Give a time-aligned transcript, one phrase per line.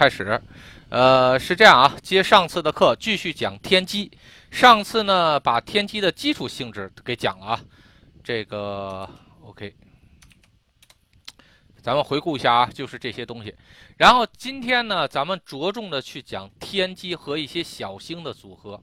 [0.00, 0.40] 开始，
[0.88, 4.10] 呃，是这样啊，接上次的课继续讲天机。
[4.50, 7.60] 上次呢，把天机的基础性质给讲了啊。
[8.24, 9.06] 这个
[9.42, 9.74] OK，
[11.82, 13.54] 咱们回顾一下啊，就是这些东西。
[13.98, 18.82] 然后今天呢，咱们着重的去讲天机和一些小星的组合。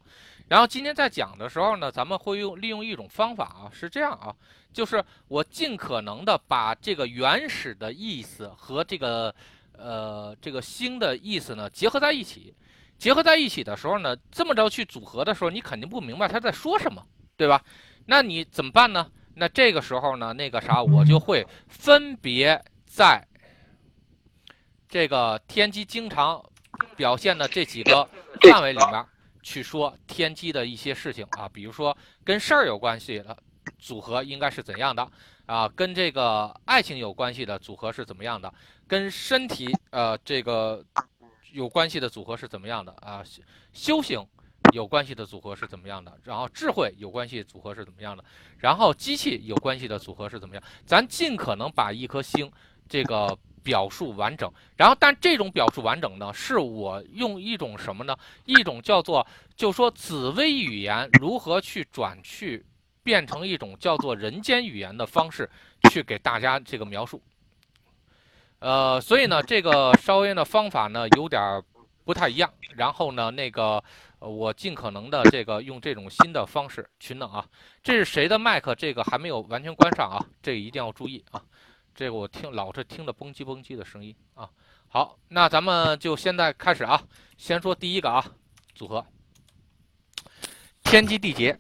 [0.49, 4.35] 然后今天在讲的时候呢，咱们会用利用一种方法啊，是这样啊，
[4.71, 9.33] 就是我尽可能的把这个原始的意思和这个。
[9.77, 12.53] 呃，这个星的意思呢，结合在一起，
[12.97, 17.63] 结合在一起的时候呢，这么着去组合的时候，你肯定不明白他在说什么，对吧？
[18.05, 19.09] 那你怎么办呢？
[19.35, 23.23] 那这个时候呢，那个啥，我就会分别在
[24.89, 26.43] 这个天机经常
[26.95, 28.09] 表现的这几个
[28.41, 29.05] 范围里面
[29.43, 33.37] 去说天机的一些事情啊，比如说跟事儿有关系的
[33.77, 35.07] 组合应该是怎样的。
[35.47, 38.53] 啊，跟这个爱情有关系的组合是怎么样的？
[38.85, 40.83] 跟身体呃这个
[41.53, 42.91] 有关系的组合是怎么样的？
[43.01, 43.23] 啊，
[43.71, 44.23] 修行
[44.73, 46.15] 有关系的组合是怎么样的？
[46.25, 48.23] 然后智慧有关系组合是怎么样的？
[48.57, 50.63] 然后机器有关系的组合是怎么样？
[50.85, 52.51] 咱尽可能把一颗星
[52.89, 54.51] 这个表述完整。
[54.75, 58.13] 然后，但这种表述完整呢，是我用一种什么呢？
[58.43, 62.65] 一种叫做就说紫微语言如何去转去。
[63.07, 65.49] 变成一种叫做人间语言的方式
[65.89, 67.23] 去给大家这个描述，
[68.59, 71.63] 呃，所以呢，这个稍微呢方法呢有点
[72.03, 72.53] 不太一样。
[72.75, 73.81] 然后呢，那个
[74.19, 77.47] 我尽可能的这个用这种新的方式去弄啊。
[77.81, 78.75] 这是谁的麦克？
[78.75, 81.41] 这个还没有完全关上啊，这个一定要注意啊。
[81.95, 84.49] 这个我听老是听的嘣叽嘣叽的声音啊。
[84.89, 87.01] 好，那咱们就现在开始啊，
[87.37, 88.25] 先说第一个啊，
[88.75, 89.05] 组合
[90.83, 91.57] 天机地劫。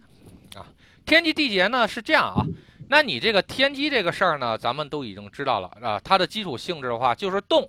[1.07, 2.45] 天机地劫呢是这样啊，
[2.89, 5.97] 那你这个天机这个事儿呢，咱们都已经知道了啊。
[6.03, 7.67] 它的基础性质的话就是动，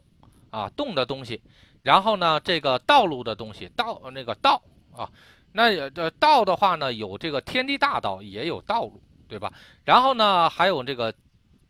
[0.51, 1.41] 啊动的东西，
[1.85, 5.09] 然后呢这个道路的东西道那个道啊，
[5.53, 9.53] 那呃道的话呢有这个天地大道也有道路，对吧？
[9.85, 11.15] 然后呢还有这个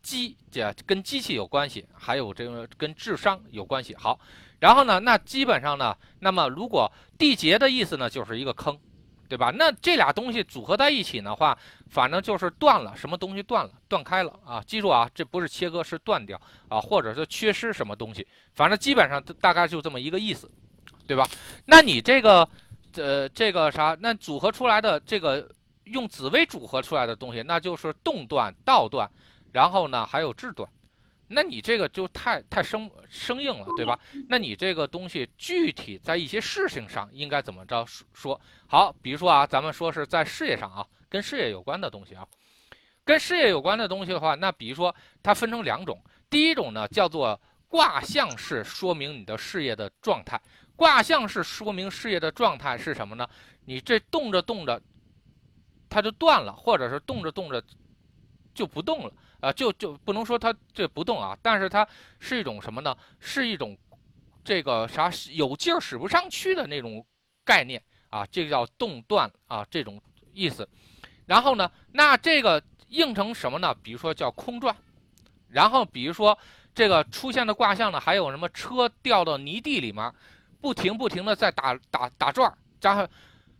[0.01, 3.95] 机，这跟机器有关系，还有这个跟智商有关系。
[3.95, 4.19] 好，
[4.59, 8.75] 然后呢那基本上呢，那么如果地劫的意思呢就是一个坑。
[9.29, 9.51] 对吧？
[9.55, 11.55] 那这俩东西组合在一起的话，
[11.87, 14.59] 反正就是断了，什么东西断了，断开了啊！
[14.65, 18.25] 记住啊，这不是切割，是断掉啊，或者是缺失什么东西，
[18.55, 20.49] 反正基本上大概就这么一个意思，
[21.05, 21.27] 对吧？
[21.63, 22.49] 那你这个，
[22.95, 23.95] 呃，这个啥？
[23.99, 25.47] 那组合出来的这个
[25.83, 29.07] 用紫薇组合出来的东西，那就是动断、道断，
[29.51, 30.67] 然后呢还有智断。
[31.31, 33.97] 那你这个就太太生生硬了，对吧？
[34.27, 38.39] 那你这个东西具体在一些事情上应该怎么着说？
[38.67, 42.27] 好，比如说啊，咱们说是在事业上啊，跟事业有关的东西啊，
[43.05, 46.01] 跟事业有关的东西的话，那比如说它分成两种，
[46.31, 50.41] 第一种呢叫做卦象式说明你的事业的状态，
[50.75, 53.27] 卦象式说明事业的状态是什么呢？
[53.65, 54.81] 你这动着动着，
[55.87, 57.63] 它就断了，或者是动着动着
[58.55, 59.13] 就不动了。
[59.39, 61.87] 啊，就就不能说它这不动啊，但是它
[62.19, 62.95] 是一种什么呢？
[63.19, 63.77] 是一种
[64.43, 67.05] 这个啥有劲儿使不上去的那种
[67.45, 70.01] 概念啊，这个叫动断啊，这种
[70.33, 70.67] 意思。
[71.25, 73.73] 然后呢，那这个应成什么呢？
[73.81, 74.75] 比如说叫空转，
[75.47, 76.37] 然后比如说
[76.73, 80.11] 这个出现的卦象呢，还有什么车掉到泥地里面，
[80.59, 82.51] 不停不停的在打打打转，
[82.81, 83.07] 然后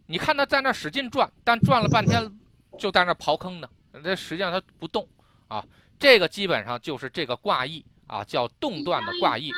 [0.08, 2.30] 你看它在那使劲转，但转了半天
[2.78, 5.08] 就在那刨坑呢，那实际上它不动。
[5.50, 5.66] 啊，
[6.00, 9.52] 这个基本上就是这个卦意啊，叫动断的卦意。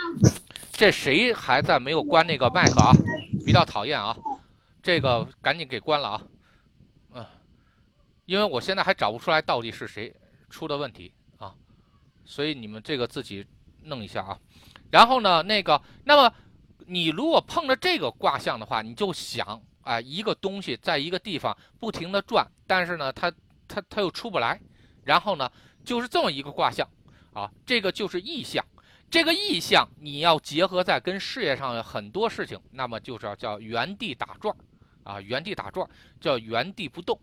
[0.71, 2.91] 这谁还在没有关那个麦克啊？
[3.45, 4.17] 比较讨厌啊！
[4.81, 6.21] 这个赶紧给关了啊！
[7.13, 7.25] 嗯，
[8.25, 10.11] 因为我现在还找不出来到底是谁
[10.49, 11.53] 出的问题啊，
[12.25, 13.45] 所以你们这个自己
[13.83, 14.39] 弄一下啊。
[14.89, 16.33] 然后呢，那个，那么
[16.87, 23.31] 你如果碰着这个卦象的话，你就想啊，一个东西在一个地方不停的转，但是呢，它
[23.67, 24.59] 它它又出不来，
[25.03, 25.51] 然后呢？
[25.83, 26.87] 就是这么一个卦象，
[27.33, 28.63] 啊，这个就是意象，
[29.09, 34.55] 这个意象你要结合在跟事业上的很多事情，那么就是要叫原地打转，
[35.03, 35.87] 啊，原地打转
[36.19, 37.19] 叫原地不动，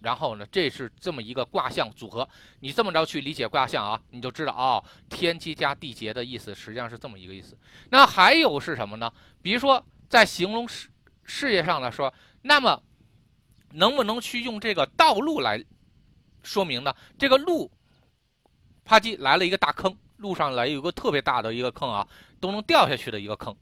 [0.00, 2.28] 然后呢，这是这么一个卦象组合，
[2.60, 7.56] 你这么着去理解卦象啊，你就知道哦，天机加地劫的意思实际上是这么一个意思。
[7.90, 9.12] 那还有是什么呢？
[9.40, 10.90] 比如说在形容事
[11.24, 12.12] 事业上来说，
[12.42, 12.82] 那么
[13.72, 15.64] 能不能去用这个道路来
[16.42, 16.94] 说明呢？
[17.18, 17.70] 这个路。
[18.84, 22.06] 啪叽来了一个大坑，路上来有个特别大的一个坑啊，
[22.40, 23.54] 都能掉下去的一个坑。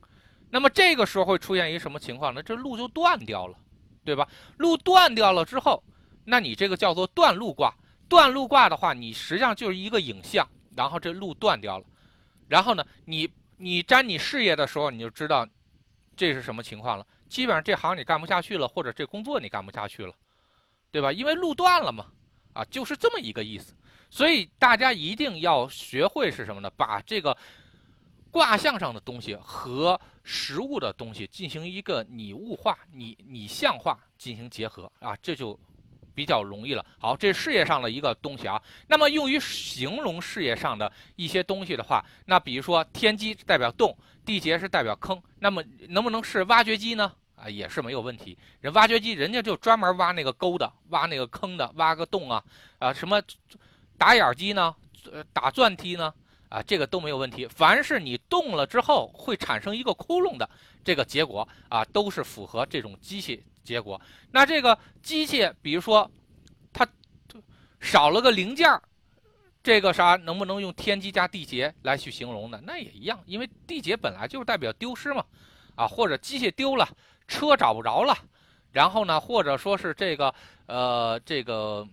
[0.51, 2.43] 那么这个时候会出现一个什么情况呢？
[2.43, 3.57] 这路就断掉了，
[4.05, 4.29] 对吧？
[4.59, 5.83] 路断掉了之后，
[6.25, 7.73] 那你这个叫做断路卦。
[8.09, 10.47] 断路卦的话，你实际上就是一个影像，
[10.77, 11.85] 然后这路断掉了，
[12.47, 13.27] 然后呢，你
[13.57, 15.49] 你沾你事业的时候，你就知道
[16.15, 17.07] 这是什么情况了。
[17.31, 20.13] 基本上这行你干不下去了，或者这工作你干不下去了，
[20.91, 21.11] 对吧？
[21.11, 22.05] 因为路断了嘛，
[22.53, 23.75] 啊，就是这么一个意思。
[24.12, 26.70] 所以大家一定要学会是什么呢？
[26.76, 27.35] 把这个
[28.31, 35.59] 卦象上的东西和实物的东西进行一个拟物化、拟拟像化进行结合啊，这就
[36.14, 36.85] 比较容易了。
[36.99, 38.62] 好，这是事业上的一个东西啊。
[38.87, 47.11] 那么用于形容事业上的一些东西的话，那比如说天机代表洞，地劫是代表坑，那么能不能是挖掘机呢？
[47.35, 48.37] 啊，也是没有问题。
[48.61, 52.44] 人挖掘机，人家就专门挖那个沟的，挖那个坑的，挖个洞啊，
[52.79, 53.20] 啊，什么
[53.99, 54.75] 打眼机呢？
[55.12, 56.12] 呃，打钻梯呢？
[56.49, 57.47] 啊，这个都没有问题。
[57.47, 60.49] 凡是你动了之后会产生一个窟窿的
[60.85, 64.00] 这个结果啊，都是符合这种机器结果。
[64.31, 66.11] 那这个机器，比如说
[66.73, 66.87] 它
[67.81, 68.83] 少了个零件儿，
[69.62, 72.61] 这个啥能不能用天机加地劫来去形容呢？
[72.65, 75.25] 那也一样，因为地劫本来就是代表丢失嘛，
[75.75, 76.88] 啊，或者机械丢了。
[77.29, 78.15] 车找不着了，
[78.73, 80.35] 然后呢，或者说是这个
[80.67, 81.87] 呃，这个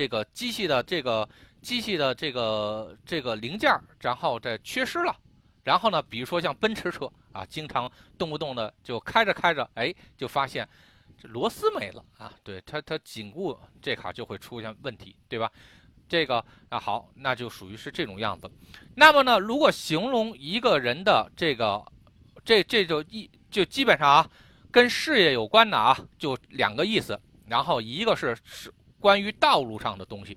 [0.00, 1.28] 这个机器的这个
[1.60, 3.70] 机器的这个这个零件，
[4.00, 5.14] 然后这缺失了，
[5.62, 10.66] 然后呢，比如说像奔驰车啊，经常动不动的就开着开着，哎，就发现
[11.20, 15.52] 这螺丝没了啊，对它它紧固这卡就会出现问题，对吧？
[16.08, 18.50] 这个啊好，那就属于是这种样子。
[18.94, 21.84] 那么呢，如果形容一个人的这个
[22.42, 23.30] 这这就一。
[23.50, 24.30] 就基本上啊，
[24.70, 27.20] 跟事业有关的啊，就两个意思。
[27.48, 30.36] 然后一个是是关于道路上的东西，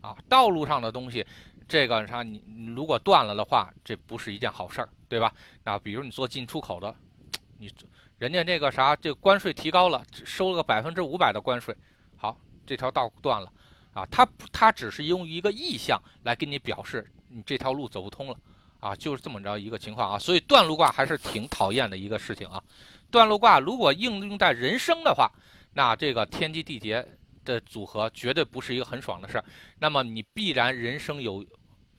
[0.00, 1.26] 啊，道路上的东西，
[1.68, 2.40] 这个啥你
[2.74, 5.32] 如果断了的话，这不是一件好事儿，对吧？
[5.64, 6.94] 那，比如你做进出口的，
[7.58, 7.70] 你
[8.18, 11.76] 人家那个啥，这关税提高了，收了个百分之五百的关税，
[12.16, 13.52] 好，这条道断了，
[13.92, 18.36] 啊，它它只是用一个意向来给你表示你这条路走不通了。
[18.80, 22.62] 啊，就是这么着一个情况啊，所以断路卦还是挺讨厌的一个事情啊。
[23.10, 25.26] 断路卦如果应用在人生的话，
[25.72, 27.02] 那这个天机地劫
[27.44, 29.44] 的组合绝对不是一个很爽的事儿。
[29.78, 31.44] 那么你必然人生有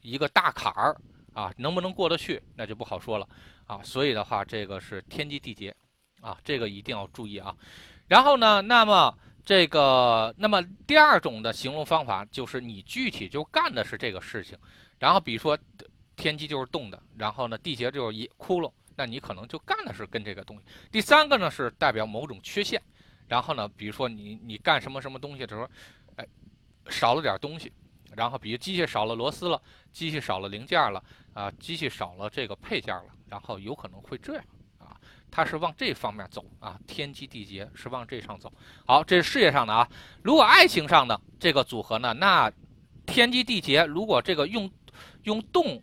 [0.02, 0.96] 一个大坎儿
[1.34, 3.28] 啊，能不能过得去，那就不好说了
[3.68, 3.82] 啊。
[3.84, 5.74] 所以的话，这个是天机地劫
[6.22, 7.56] 啊，这个一定要注意啊。
[8.08, 14.58] 然后呢，那么这个，那么第二种的形容方法就是你具体就干的是这个事情，
[15.00, 15.58] 然后比如说。
[16.18, 20.64] 天机就是动的，然后呢，地劫就是一窟窿，那你可能就干的是跟这个东西。
[20.90, 22.82] 第三个呢是代表某种缺陷，
[23.28, 25.70] 然后呢，比如说你你干什么什么东西的时候，
[26.16, 26.28] 哎，
[26.90, 27.72] 少了点东西，
[28.16, 29.62] 然后比如机器少了螺丝了，
[29.92, 34.44] 机器少了零件了，啊，机器少了这个配件了，然后有可能会这样
[34.78, 34.96] 啊，
[35.30, 38.52] 它是往这方面走啊，天机地劫是往这上走。
[38.86, 39.90] 好，这是事业上的啊，
[40.24, 42.52] 如果爱情上的这个组合呢，那
[43.06, 44.72] 天机地劫如果这个用
[45.24, 45.82] 用动。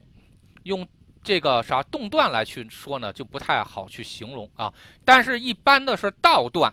[0.64, 0.86] 用
[1.24, 4.72] 这个啥动断来去说呢，就不太好去形容啊。
[5.04, 6.72] 但是，一般的是倒断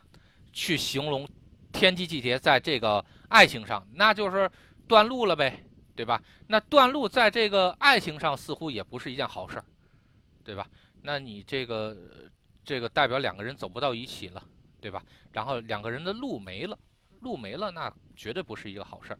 [0.59, 1.25] 去形容
[1.71, 4.49] 天机季节在这个爱情上，那就是
[4.87, 5.63] 断路了呗，
[5.95, 6.21] 对吧？
[6.47, 9.65] 那断路在这个爱情上似乎也不是一件好事儿，
[10.43, 10.67] 对吧？
[11.01, 11.95] 那你这个
[12.65, 14.43] 这个代表两个人走不到一起了，
[14.81, 15.01] 对吧？
[15.31, 16.77] 然后两个人的路没了，
[17.21, 19.19] 路没了，那绝对不是一个好事儿。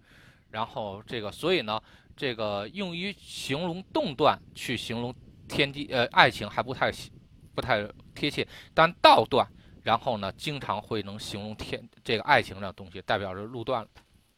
[0.50, 1.82] 然后这个，所以呢。
[2.20, 5.16] 这个用于形容动断去形容
[5.48, 6.92] 天地呃爱情还不太
[7.56, 9.48] 不太贴切，但道断，
[9.84, 13.88] 然后呢经常会能形容天这个爱情这东西，代表着路断了，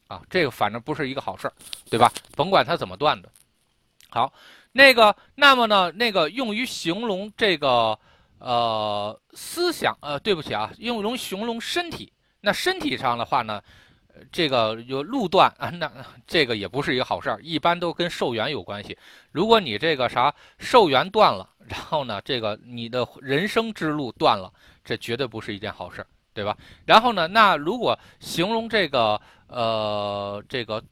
[0.07, 1.53] 啊，这个反正不是一个好事儿，
[1.89, 2.11] 对吧？
[2.35, 3.29] 甭管它怎么断的。
[4.09, 4.31] 好，
[4.71, 7.97] 那个那么呢那个用于形容这个
[8.39, 13.61] 呃思想呃对不起啊，用于形容身体，那身体上的话呢？
[14.29, 15.89] 这个有路断啊，那
[16.27, 18.95] 这个也不是一个好事儿，一般都跟寿元有关系。
[19.31, 24.51] 如果你这个啥寿元断了，然后呢，这个你的人生之路断了，
[24.83, 26.57] 这绝对不是一件好事儿，对吧？
[26.85, 30.83] 然后呢，那如果形容这个呃这个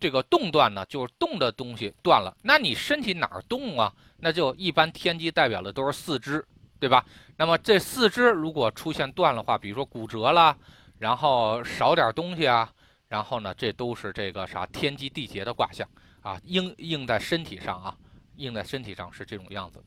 [0.00, 3.92] 这个动断呢，就是动的东西断了，那你身体哪儿动啊？
[4.18, 6.44] 那就一般天机代表的都是四肢，
[6.78, 7.04] 对吧？
[7.36, 10.56] 那么这四肢如果出现断的话，比如说骨折了。
[10.96, 12.70] 然后少点东西啊，
[13.08, 15.86] 然后呢，这都是这个啥天机地劫的卦象
[16.22, 17.94] 啊，应应在身体上啊，
[18.36, 19.82] 应在身体上是这种样子。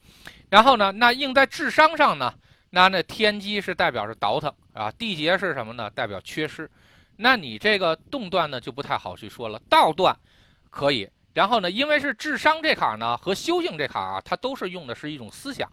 [0.50, 2.32] 然后呢，那应在智商上呢，
[2.70, 5.90] 那那天机是代表着倒腾啊，地劫是什么呢？
[5.90, 6.70] 代表缺失。
[7.16, 9.60] 那你这个动断呢，就不太好去说了。
[9.70, 10.16] 道断
[10.70, 11.10] 可以。
[11.34, 15.72] 然后呢，因为是智商这坎呢和修行这坎啊，它都是用的是一种思想。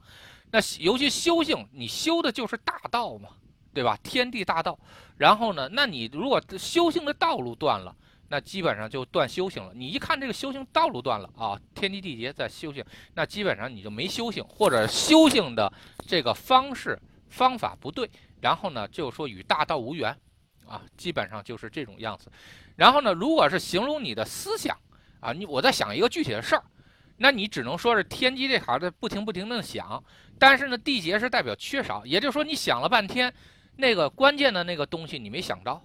[0.50, 3.28] 那尤其修行，你修的就是大道嘛。
[3.74, 3.98] 对吧？
[4.04, 4.78] 天地大道，
[5.16, 5.68] 然后呢？
[5.72, 7.92] 那你如果修行的道路断了，
[8.28, 9.72] 那基本上就断修行了。
[9.74, 15.72] 你一看这个修行道路断了啊，天机地劫在修行，那基本上你就没修行，或者修行的
[16.06, 20.16] 这个方式方法不对，然后呢，就说与大道无缘，
[20.66, 22.30] 啊，基本上就是这种样子。
[22.76, 24.76] 然后呢，如果是形容你的思想
[25.20, 26.64] 啊，你我在想一个具体的事儿，
[27.18, 30.02] 那你只能说是天机这行的不停不停的想，
[30.38, 33.32] 但是呢，地劫是代表缺少，也就是说你想了半天，
[33.76, 35.80] 那个关键的那个东西你没想到。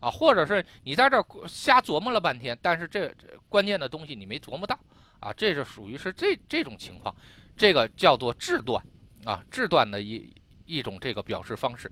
[0.00, 3.12] 啊，或者是你在这瞎琢磨了半天，但是这
[3.48, 4.78] 关键的东西你没琢磨到
[5.20, 7.14] 啊，这是属于是这这种情况，
[7.56, 8.82] 这个叫做智断
[9.24, 10.32] 啊，智断的一
[10.66, 11.90] 一种这个表示方式。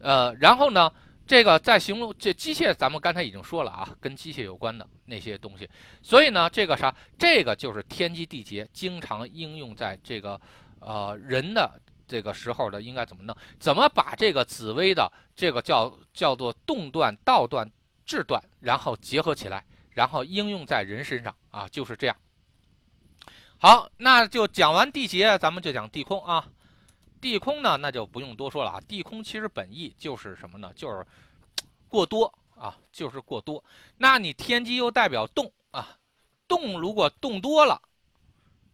[0.00, 0.90] 呃，然后呢，
[1.26, 5.68] 这个在形容这机械，咱们刚才已经说了啊，跟机械有关的那些东西，
[6.02, 10.40] 所以呢，这个啥，这个就是天机地劫，经常应用在这个
[10.80, 11.80] 呃人的。
[12.06, 13.36] 这个时候的应该怎么弄？
[13.58, 17.68] 怎么把这个紫薇的这个叫叫做动断、道断、
[18.04, 21.68] 智断，然后结合起来，然后应用在人身上啊？
[21.68, 22.16] 就是这样。
[23.58, 26.46] 好，那就讲完地劫，咱们就讲地空啊。
[27.20, 28.80] 地空呢，那就不用多说了啊。
[28.86, 30.72] 地空其实本意就是什么呢？
[30.76, 31.04] 就是
[31.88, 33.62] 过多啊，就是过多。
[33.96, 35.96] 那你天机又代表动啊，
[36.46, 37.80] 动如果动多了，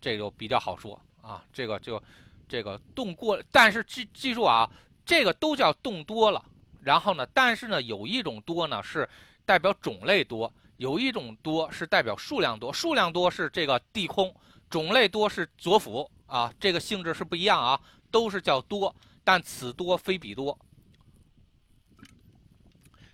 [0.01, 2.03] 这就比较好说啊，这个就。
[2.53, 4.71] 这个动过，但是记记住啊，
[5.07, 6.45] 这个都叫动多了。
[6.83, 9.09] 然后呢，但是呢，有一种多呢是
[9.47, 12.71] 代表种类多，有一种多是代表数量多。
[12.71, 14.35] 数量多是这个地空，
[14.69, 17.81] 种类多是左辅啊，这个性质是不一样啊，
[18.11, 18.95] 都是叫多，
[19.25, 20.59] 但此多非彼多。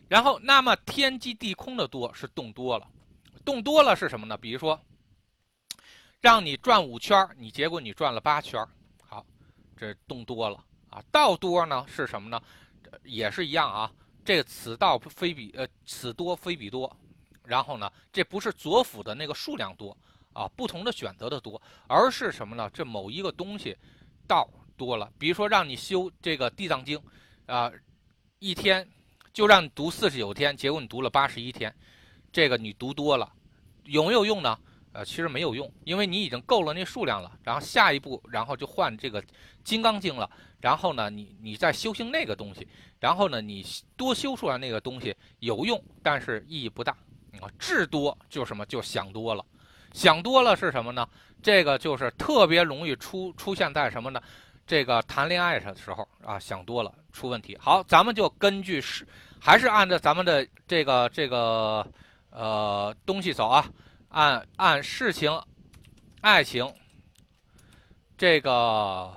[0.08, 2.88] 然后，那么天机地空的多是动多了，
[3.44, 4.36] 动多了是什么呢？
[4.36, 4.80] 比如说，
[6.20, 8.66] 让你转五圈，你结果你转了八圈。
[9.78, 12.42] 这动多了啊，道多呢是什么呢？
[13.04, 13.90] 也是一样啊。
[14.24, 16.94] 这个此道非彼呃，此多非彼多。
[17.44, 19.96] 然后呢，这不是左辅的那个数量多
[20.34, 22.68] 啊，不同的选择的多，而是什么呢？
[22.74, 23.74] 这某一个东西
[24.26, 25.10] 道多了。
[25.18, 27.00] 比如说让你修这个地藏经
[27.46, 27.72] 啊，
[28.38, 28.86] 一天
[29.32, 31.74] 就让你读四十九天，结果你读了八十一天，
[32.30, 33.32] 这个你读多了
[33.84, 34.58] 有没有用呢？
[34.92, 37.30] 呃，其实没有用，因为你已经够了那数量了。
[37.42, 39.22] 然后下一步，然后就换这个
[39.62, 40.28] 金刚经了。
[40.60, 42.66] 然后呢，你你再修行那个东西。
[42.98, 43.64] 然后呢，你
[43.96, 46.96] 多修出来那个东西有用，但是意义不大。
[47.40, 49.44] 啊，智多就什么就想多了，
[49.92, 51.08] 想多了是什么呢？
[51.40, 54.20] 这个就是特别容易出出现在什么呢？
[54.66, 57.56] 这个谈恋爱的时候啊，想多了出问题。
[57.60, 59.06] 好，咱们就根据是
[59.38, 61.86] 还是按照咱们的这个这个
[62.30, 63.64] 呃东西走啊。
[64.08, 65.30] 按按事情、
[66.20, 66.72] 爱情，
[68.16, 69.14] 这个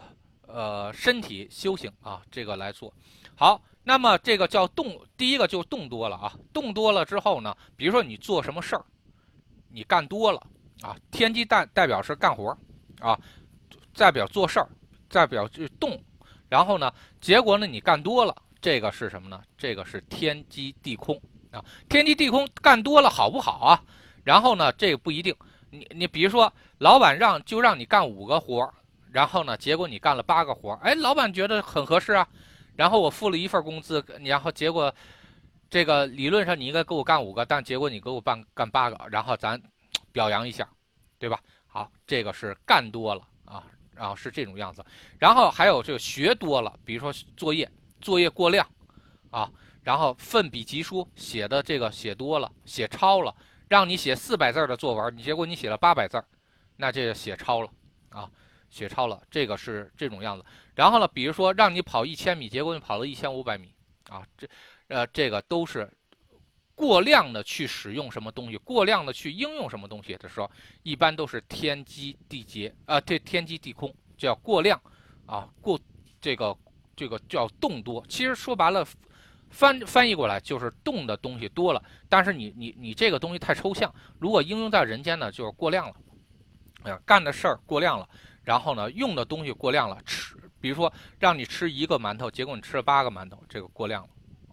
[0.47, 2.93] 呃身体修行啊，这个来做
[3.35, 3.61] 好。
[3.83, 6.37] 那么这个叫动，第一个就动多了啊。
[6.53, 8.85] 动多了之后呢，比如说你做什么事儿，
[9.69, 10.39] 你干多了
[10.81, 12.55] 啊，天机代代表是干活
[12.99, 13.19] 啊，
[13.95, 14.69] 代表做事儿，
[15.09, 15.99] 代表就动。
[16.47, 19.41] 然后呢，结果呢你干多了，这个是什么呢？
[19.57, 21.19] 这个是天机地空
[21.49, 21.63] 啊。
[21.89, 23.83] 天机地空干多了好不好啊？
[24.23, 25.35] 然后呢，这个不一定。
[25.69, 28.73] 你你比如说，老板让就让你干五个活儿，
[29.11, 32.27] 然后呢，结果你干了八个活儿，哎，老板觉得很合适啊。
[32.75, 34.93] 然后我付了一份工资，然后结果
[35.69, 39.61] 这个理论上你应该给我干五个，但结果你给我办干八个，然后咱
[40.11, 40.67] 表扬一下，
[41.17, 41.39] 对吧？
[41.67, 43.63] 好，这个是干多了啊，
[43.95, 44.83] 然后是这种样子。
[45.17, 47.69] 然后还有这个学多了，比如说作业
[48.01, 48.67] 作业过量
[49.29, 49.49] 啊，
[49.83, 53.33] 然后奋笔疾书写的这个写多了，写超了。
[53.71, 56.21] 让你写四百字的作文，你结果你写了八百字，
[56.75, 57.69] 那这写超了
[58.09, 58.29] 啊，
[58.69, 60.43] 写超了，这个是这种样子。
[60.75, 63.73] 然后呢，比如说让你跑一千米，结果你跑了一千五百米
[64.09, 64.45] 啊，这
[64.89, 65.89] 呃这个都是
[66.75, 70.51] 过量的去使用什么东西，过量的去应用什么东西的时候，
[70.83, 74.77] 一般都是天机地劫啊，这天机地空叫过量
[75.25, 75.79] 啊，过
[76.19, 76.53] 这个
[76.93, 78.05] 这个叫动多。
[78.09, 78.85] 其实说白了。
[79.51, 85.95] 翻翻译过来就是动的东西多了，但是你你你这个东西太抽象，如果应用在人间呢，就是过量了，
[86.83, 88.09] 哎呀，干的事儿过量了，
[88.43, 94.09] 然后呢，用的东西过量了，吃，比如说让你吃一个馒头，结果你吃了八个馒头，这个过量了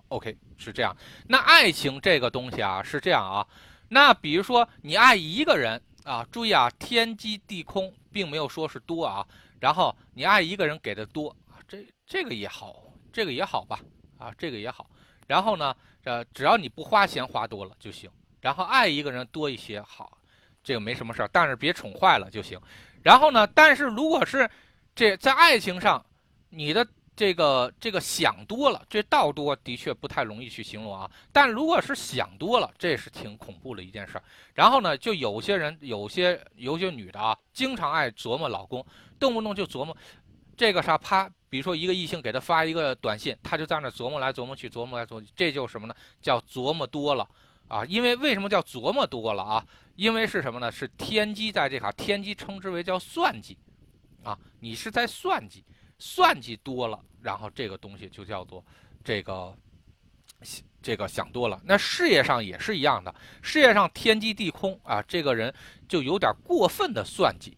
[0.09, 0.95] ，OK 是这样。
[1.27, 3.47] 那爱情这个东西啊是这样啊，
[3.89, 9.27] 那比如说你爱一个人啊，注意啊，天机地空，并没有说是多啊，
[9.61, 13.79] 然后你爱一个人给的多啊，这这个也好，这个也好吧。
[14.19, 14.91] 啊，这个也好，
[15.27, 18.11] 然后呢，呃，只要你不花钱花多了就行，
[18.41, 20.19] 然后爱一个人多一些好，
[20.63, 22.61] 这个没什么事儿，但是别宠坏了就行。
[23.03, 24.49] 然后呢，但是如果是
[24.95, 26.05] 这在爱情上，
[26.51, 31.11] 你的这个这个想多了，这道多的确不太容易去形容啊。
[31.33, 34.25] 但如果是想多了，这是挺恐怖的一件事儿。
[34.55, 38.85] 然后呢，就有些人，有些有些女的啊，经常爱琢磨老公，
[39.19, 39.97] 动不动就琢磨
[40.59, 45.95] 这个啥，啪，比如说一个异性给他发一个短信，他就在那琢磨来琢磨去，琢磨来琢磨去，这就什么呢？
[46.21, 47.27] 叫琢磨多了
[47.69, 47.85] 啊。
[47.85, 49.65] 因为为什么叫琢磨多了啊？
[49.95, 50.71] 因为是什么呢？
[50.71, 53.57] 是天机在这哈，天机称之为叫算计
[54.25, 55.65] 啊，你是在算计。
[56.01, 58.65] 算计多了，然后这个东西就叫做
[59.03, 59.53] 这个
[60.81, 61.61] 这个想多了。
[61.65, 63.13] 那事业上也是一样的，
[63.43, 65.53] 事业上天机地空啊，这个人
[65.89, 67.57] 就有点过分的算计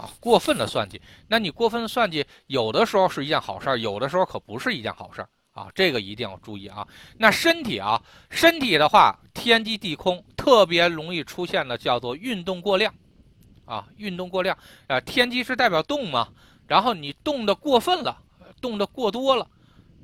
[0.00, 1.00] 啊，过分的算计。
[1.28, 6.86] 那你过分的算计，有的时候是一件好事儿，有的时候可不是一件好事儿啊，这个一定要注意啊。
[7.18, 12.94] 那身体啊，身体的话，天机地空，特别容易出现的叫做运动过量
[13.66, 16.28] 啊，运动过量啊，天机是代表动嘛。
[16.66, 18.16] 然后你动的过分了，
[18.60, 19.46] 动的过多了，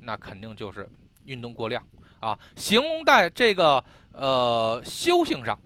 [0.01, 0.87] 那肯定就是
[1.25, 1.81] 运动过量
[2.19, 2.37] 啊。
[2.55, 5.57] 形容在这个呃修行上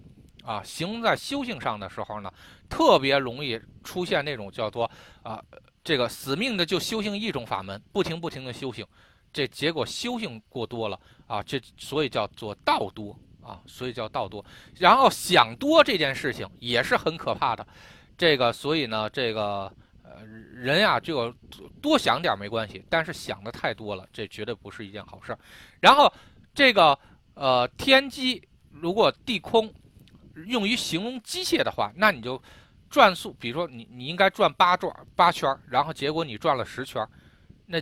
[0.44, 2.32] 啊，形容在修行上的时候呢，
[2.72, 4.90] 特别容易出现那种叫做
[5.22, 5.44] 啊
[5.84, 8.86] 这个死命的就修行一种法门，不停不停的修行，
[9.30, 14.42] 这结果修行过多了啊，这所以叫做道多啊，所以叫道多。
[14.78, 17.66] 然后想多这件事情也是很可怕的，
[18.16, 19.70] 这个所以呢这个
[20.02, 20.22] 呃。
[20.54, 21.34] 人呀，就
[21.80, 25.38] 多想点没关系，但是想的太多了，这绝对不是一件好事儿。
[25.80, 26.12] 然后，
[26.54, 26.96] 这个
[27.34, 29.68] 呃，天机如果地空，
[30.46, 32.40] 用于形容机械的话，那你就
[32.92, 37.02] 转速，比如说你你应该转八转八圈，然后结果你转了十圈，
[37.64, 37.80] 那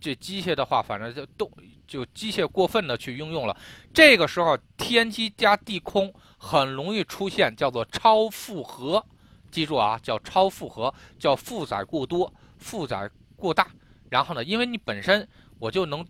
[0.00, 1.50] 这机械的话，反正就动
[1.84, 3.56] 就机械过分的去应用了。
[3.92, 9.04] 这个时候，天机加地空很容易出现叫做超负荷。
[9.50, 13.66] 记住啊，叫超负荷，叫负载过多、负载过大。
[14.08, 15.28] 然后呢，因为你本身
[15.58, 16.06] 我就能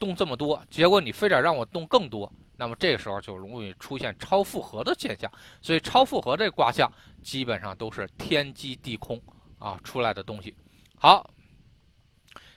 [0.00, 5.30] 动这么多，结果你非得让我动更多，那么这个时候就容易出现超负荷的现象。
[5.60, 6.90] 所以超负荷这卦象
[7.22, 9.20] 基本上都是天机地空
[9.58, 10.56] 啊出来的东西。
[10.96, 11.28] 好，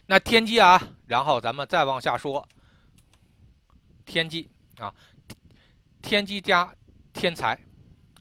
[0.05, 2.47] 那天机啊，然后咱们再往下说，
[4.05, 4.93] 天机啊，
[6.01, 6.73] 天机加
[7.13, 7.59] 天才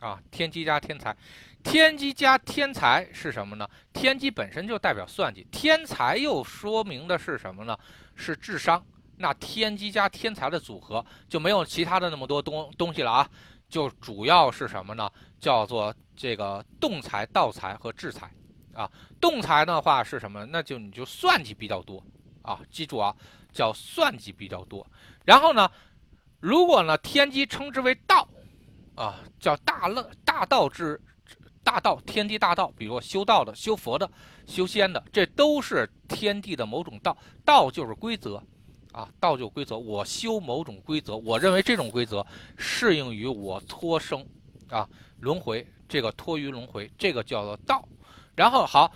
[0.00, 1.16] 啊，天机加天才。
[1.62, 3.68] 天机加天才是什么呢？
[3.92, 7.76] 天机本身就代表算计，天才又说明的是什么呢？
[8.14, 8.84] 是智商。
[9.16, 13.30] 那天机加天才的组合就没有其他的那么多东东西了啊，
[13.68, 15.10] 就主要是什么呢？
[15.38, 18.30] 叫做这个动财、道财和智财
[18.72, 18.90] 啊。
[19.20, 20.44] 动财的话是什么？
[20.46, 22.02] 那就你就算计比较多
[22.42, 23.14] 啊，记住啊，
[23.52, 24.86] 叫算计比较多。
[25.24, 25.70] 然后呢，
[26.40, 28.28] 如果呢天机称之为道
[28.94, 31.00] 啊，叫大乐大道之。
[31.64, 34.08] 大道，天地大道，比如修道的、修佛的、
[34.46, 37.18] 修仙的，这都是天地的某种道。
[37.44, 38.40] 道就是规则，
[38.96, 39.76] 啊，道就规则。
[39.76, 44.26] 我修某种规则，我认为这种规则适应于我脱生，
[44.70, 44.88] 啊，
[45.20, 47.86] 轮回这个脱于轮回，这个叫做道。
[48.34, 48.90] 然后好，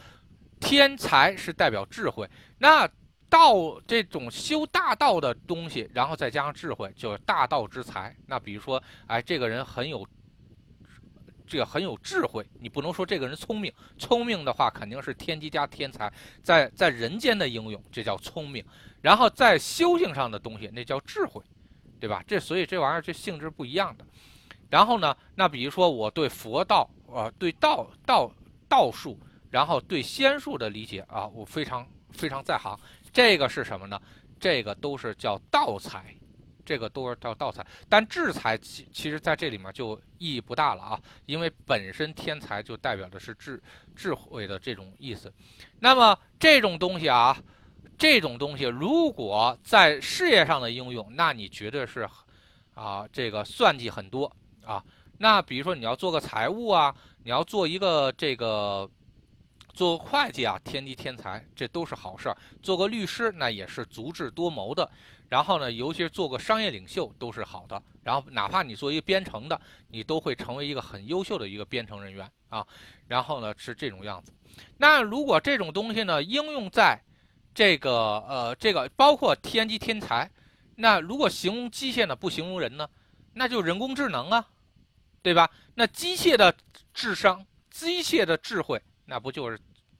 [0.58, 2.88] 天才是代表智慧，那
[3.28, 8.16] 道这种修大道的东西，然后再加上智慧，就是大道之才。
[8.26, 10.06] 那比如说，哎，这个人很有。
[11.46, 13.72] 这个很有智慧，你不能说这个人聪明。
[13.98, 16.08] 聪明的话，肯定是天机加天才，
[16.44, 18.64] 在在人间的应用，这叫聪明。
[19.00, 21.42] 然后在修行上的东西，那叫智慧，
[21.98, 22.22] 对吧？
[22.26, 24.04] 这所以这玩意儿这性质不一样的。
[24.68, 28.30] 然后呢，那比如说我对佛道啊，对道道
[28.68, 29.18] 道术，
[29.50, 32.78] 然后对仙术的理解啊，我非常非常在行。
[33.12, 34.00] 这个是什么呢？
[34.38, 36.14] 这个都是叫道才。
[36.62, 43.60] 这个都是叫道才，但智才其其实在这里面就意义不大了啊，因为本身天才就代表的是智
[43.96, 45.32] 智慧的这种意思。
[45.80, 47.36] 那么这种东西啊，
[48.00, 52.08] 这种东西如果在事业上的应用，那你绝对是
[52.72, 54.34] 啊，这个算计很多
[54.64, 54.82] 啊。
[55.18, 58.88] 那比如说你要做个财务啊，你要做一个这个
[59.74, 62.36] 做会计啊，天地天才这都是好事儿。
[62.62, 64.90] 做个律师那也是足智多谋的。
[65.28, 67.80] 然后呢，尤其是做个商业领袖都是好的。
[68.02, 72.66] 然后哪怕你做一个编程的，你都会成为一个很优秀的一个编程人员啊。
[73.08, 74.32] 然后呢是这种样子。
[74.78, 76.98] 那如果这种东西呢应用在
[77.54, 77.92] 这个
[78.28, 80.30] 呃这个包括天机天才，
[80.76, 82.88] 那如果形容机械呢不形容人呢，
[83.34, 84.46] 那就人工智能啊，
[85.22, 85.50] 对吧？
[85.74, 86.54] 那机械的
[86.92, 89.58] 智商、机械的智慧，那不就是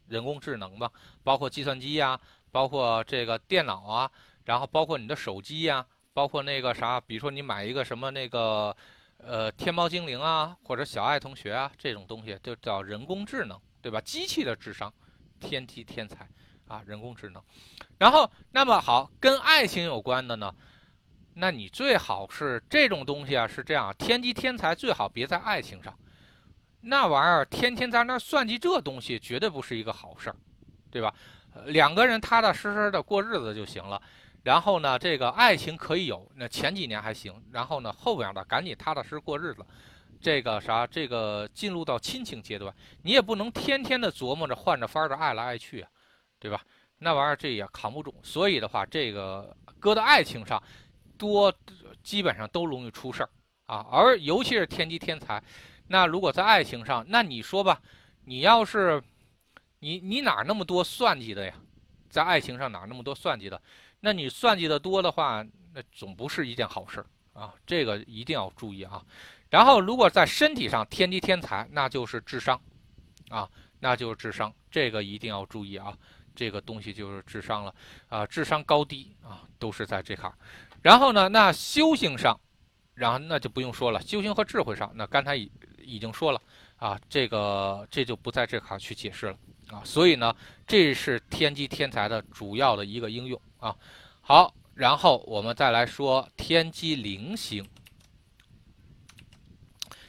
[0.08, 0.90] 人工智能吗？
[1.22, 2.18] 包括计算机呀，
[2.50, 4.10] 包括这个电脑啊。
[4.46, 8.74] 然后包括你的手机呀，包括那个啥，比如说你买一个什么那个，
[9.18, 14.00] 呃，天猫精灵啊，或者小爱同学啊，这种东西就叫人工智能，对吧？
[14.00, 14.92] 机器的智商，
[15.38, 16.26] 天梯天才，
[16.70, 17.42] 啊，人工智能。
[17.98, 20.54] 然后，那么好，跟爱情有关的呢，
[21.34, 25.92] 那你最好是这种东西啊，是这样，天机天才最好别在爱情上，
[26.80, 30.36] 那玩意儿天天在那算计这东西，绝对不是一个好事儿，
[30.92, 31.12] 对吧？
[31.66, 34.00] 两个人踏踏实实的过日子就行了。
[34.44, 37.34] 然后呢，这个爱情可以有，那前几年还行。
[37.50, 39.66] 然后呢，后边的赶紧踏踏实实过日子。
[40.20, 45.90] 这个啥，这个进入到亲情阶段，你也不能天天的琢磨着换着法儿的爱来爱去啊，
[46.40, 46.60] 对吧？
[46.98, 48.12] 那玩意儿这也扛不住。
[48.22, 50.60] 所以的话，这个搁到爱情上，
[51.16, 51.54] 多
[52.02, 53.30] 基本上都容易出事儿
[53.66, 53.86] 啊。
[53.92, 55.40] 而尤其是天机天才，
[55.86, 57.80] 那如果在爱情上，那你说吧，
[58.24, 59.00] 你要是
[59.78, 61.54] 你你哪那么多算计的呀？
[62.08, 63.62] 在爱情上哪那么多算计的？
[64.00, 67.54] 那你算计的多的话，那总不是一件好事啊！
[67.64, 69.04] 这个一定要注意啊。
[69.48, 72.60] 然后，如果在身体上天机天才，那就是智商，
[73.28, 73.48] 啊，
[73.78, 75.96] 那就是智商，这个一定要注意啊。
[76.34, 77.74] 这个东西就是智商了
[78.08, 80.34] 啊，智商高低啊，都是在这块儿。
[80.82, 82.38] 然后呢，那修行上，
[82.94, 85.50] 然后那就不用说了，修行和智慧上，那刚才已
[85.82, 86.40] 已经说了
[86.76, 89.36] 啊，这个这就不在这块儿去解释了。
[89.70, 90.34] 啊，所以呢，
[90.66, 93.76] 这是天机天才的主要的一个应用啊。
[94.20, 97.64] 好，然后我们再来说天机灵星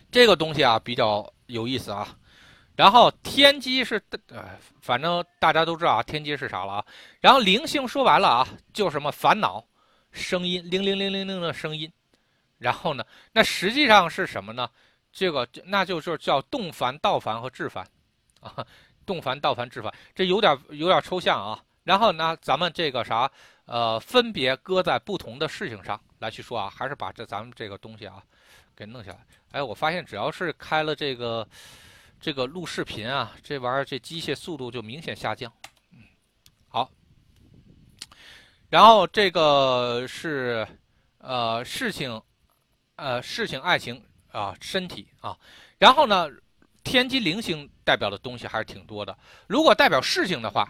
[0.09, 2.17] 这个东西啊，比较有意思啊。
[2.81, 6.85] 然后天机是呃，反正大家都知道啊，天机是啥了啊。
[7.19, 9.63] 然后灵性说完了啊，就什么烦恼
[10.11, 11.91] 声音，铃铃铃铃铃的声音。
[12.57, 14.67] 然后呢，那实际上是什么呢？
[15.13, 17.87] 这个那就是叫动烦、道烦和智烦
[18.39, 18.65] 啊。
[19.05, 21.63] 动烦、道烦、智烦，这有点有点抽象啊。
[21.83, 23.31] 然后呢，咱们这个啥，
[23.65, 28.23] 呃，分别搁在不同的事情上来去说啊，还是把这咱们这个东西啊，
[28.75, 29.19] 给弄下来。
[29.51, 31.47] 哎，我发现只要是开了这个
[32.21, 35.51] 这个录视频啊，这玩意儿这机械速度就明显下降。
[36.69, 36.89] 好。
[38.69, 40.65] 然后这个是
[41.17, 42.21] 呃事情，
[42.95, 45.37] 呃事情、爱情啊，身体啊。
[45.77, 46.29] 然后呢？
[46.83, 49.15] 天机灵星代表的东西还是挺多的。
[49.45, 50.67] 如果代表事情的话，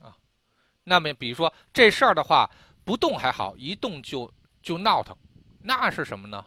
[0.00, 0.16] 啊，
[0.82, 2.50] 那么比如说这事儿的话，
[2.82, 5.14] 不动还好，一动就就闹腾，
[5.60, 6.42] 那是什么呢？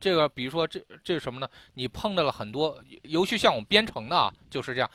[0.00, 1.48] 这个比如说这这是什么呢？
[1.74, 4.90] 你碰到了很多，尤其像我们编程的啊，就是这样，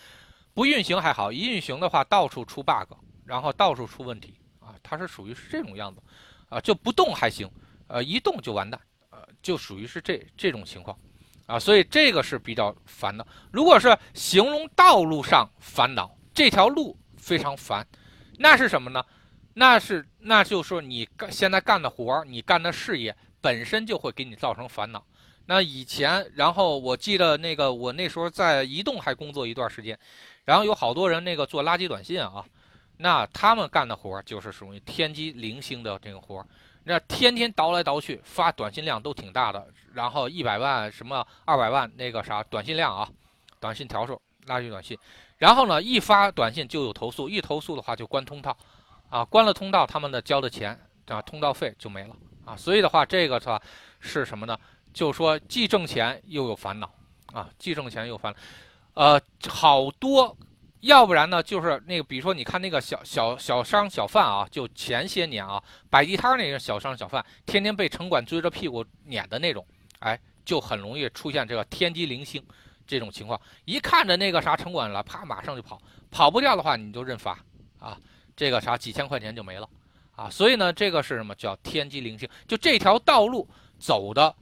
[0.54, 2.94] 不运行还好，一运行的话到处出 bug，
[3.26, 6.02] 然后到处出问题啊，它是属于是这种样子，
[6.50, 7.50] 啊，就不动还行，
[7.88, 10.98] 呃，一动就完蛋，呃，就属于是这这种情况。
[11.46, 13.28] 啊，所以这个是比较烦的。
[13.52, 17.86] 如果是形容道路上烦恼，这条路非常烦，
[18.38, 19.04] 那是什么呢？
[19.54, 23.14] 那是那就是说你干现在干的活儿，你干的事业
[23.44, 25.04] 本身就会给你造成烦恼。
[25.46, 30.00] 那以前，然后我记得那个我那时候在移动还工作一段时间，
[30.46, 32.46] 然后有好多人那个做垃圾短信啊，
[32.98, 36.46] 那他们干的活就是属于天机零星的这个活。
[36.86, 43.10] 那天天倒来倒去，发短信量都挺大的，然后一百万什么二百万那个啥短信量啊，
[43.60, 44.98] 短信条数垃圾短信，
[45.38, 48.58] 然后呢一发短信就有投诉，一投诉的话就关通道，
[49.10, 53.62] 啊关了通道，他们的交的钱啊通道费就没了啊，所以的话这个是吧
[54.00, 54.58] 是什么呢？
[54.94, 56.90] 就说既挣钱又有烦恼
[57.34, 58.40] 啊，既挣钱又烦恼，
[59.02, 60.36] 呃好多。
[60.82, 69.66] 要不然呢，就是那个，比如说，你看那个小小小商小贩啊，就前些年啊，摆地摊那个小商小贩，天天被城管追着屁股撵的那种，
[70.00, 72.46] 哎，就很容易出现这个天机灵星
[72.86, 73.40] 这种情况。
[73.64, 77.40] 一看着那个啥城管了，啪，马上就跑，跑不掉的话，你就认罚
[77.80, 77.98] 啊，
[78.36, 79.70] 这个啥几千块钱就没了
[80.16, 80.30] 啊。
[80.30, 82.28] 所以呢，这个是什么叫天机灵性？
[82.48, 83.48] 就这条道路
[83.78, 84.36] 走的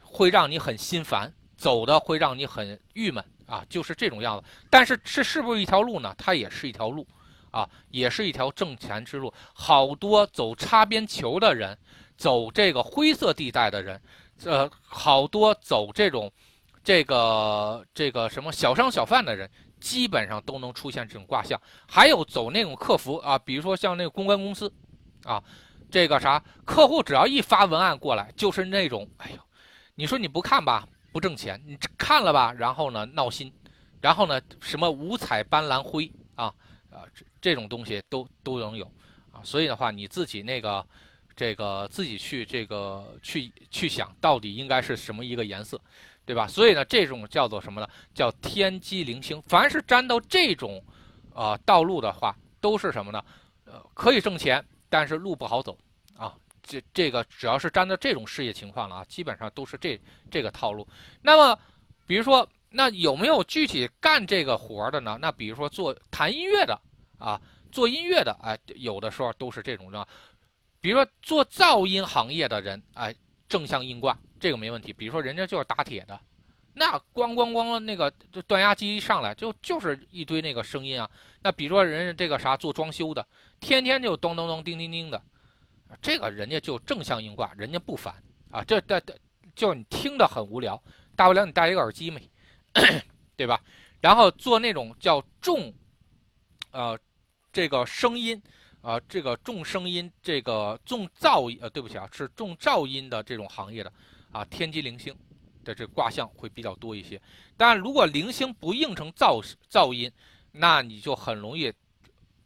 [0.00, 3.24] 会让你很心烦，走的会让你很郁闷。
[3.48, 6.14] 啊，就是这种样子，但是这是不是一条路呢？
[6.18, 7.06] 它也是一条路，
[7.50, 9.32] 啊，也是一条挣钱之路。
[9.54, 11.74] 好多走擦边球的人，
[12.18, 13.98] 走这个灰色地带的人，
[14.44, 16.30] 呃，好多走这种，
[16.84, 19.50] 这个这个什么小商小贩的人，
[19.80, 21.58] 基本上都能出现这种卦象。
[21.88, 24.70] 还有走那种客服啊，比如说像那个公关公司，
[25.24, 25.42] 啊，
[25.90, 29.38] 这个啥客户只要一发文案过来，就是那种，哎呦，
[29.94, 30.86] 你说你不看吧？
[31.12, 32.52] 不挣钱，你看了吧？
[32.52, 33.52] 然后呢，闹心，
[34.00, 36.52] 然后呢，什么五彩斑斓灰啊
[36.90, 37.02] 啊，
[37.40, 38.84] 这种东西都都能有
[39.32, 39.40] 啊。
[39.42, 40.86] 所以的话，你自己那个
[41.34, 45.80] 这个自己去这个去去想到底应该是什么一个颜色，
[46.26, 46.46] 对吧？
[46.46, 47.88] 所以呢，这种叫做什么呢？
[48.14, 49.42] 叫天机灵星。
[49.48, 50.84] 凡是沾到这种
[51.34, 53.24] 啊道路的话，都是什么呢？
[53.64, 55.76] 呃，可以挣钱，但是路不好走
[56.16, 56.34] 啊。
[56.62, 59.98] 这这个只要是沾到这种事业情况了啊，基本上都是这
[60.30, 60.86] 这个套路。
[61.22, 61.58] 那么，
[62.06, 65.16] 比如说，那有没有具体干这个活的呢？
[65.18, 66.78] 那比如说做弹音乐的
[67.18, 67.40] 啊，
[67.72, 70.06] 做音乐的，哎，有的时候都是这种的。
[70.78, 73.14] 比如说做噪音行业的人，哎，
[73.48, 74.92] 正向硬挂这个没问题。
[74.92, 76.20] 比如说人家就是打铁的，
[76.78, 81.10] 那咣咣咣那个就断压机一上来就就是一堆那个声音啊。
[81.42, 83.26] 那比如说人这个啥做装修的，
[83.60, 85.22] 天天就咚咚咚叮叮叮的，
[86.00, 88.14] 这个人家就正向硬挂，人家不烦
[88.50, 88.62] 啊。
[88.64, 89.14] 这这这
[89.54, 90.80] 就你听的很无聊，
[91.16, 92.20] 大不了你戴一个耳机嘛，
[93.36, 93.60] 对吧？
[94.00, 95.74] 然后做那种叫重，
[96.70, 96.98] 呃，
[97.52, 98.40] 这个声音。
[98.80, 103.92] 啊，这个重声音，这个重噪音，呃，对不起啊，是重噪音的这种行业的，
[104.30, 105.14] 啊，天机灵星
[105.68, 107.20] 的这卦象会比较多一些。
[107.56, 110.10] 但如果零星不应成噪噪音，
[110.50, 111.70] 那你就很容易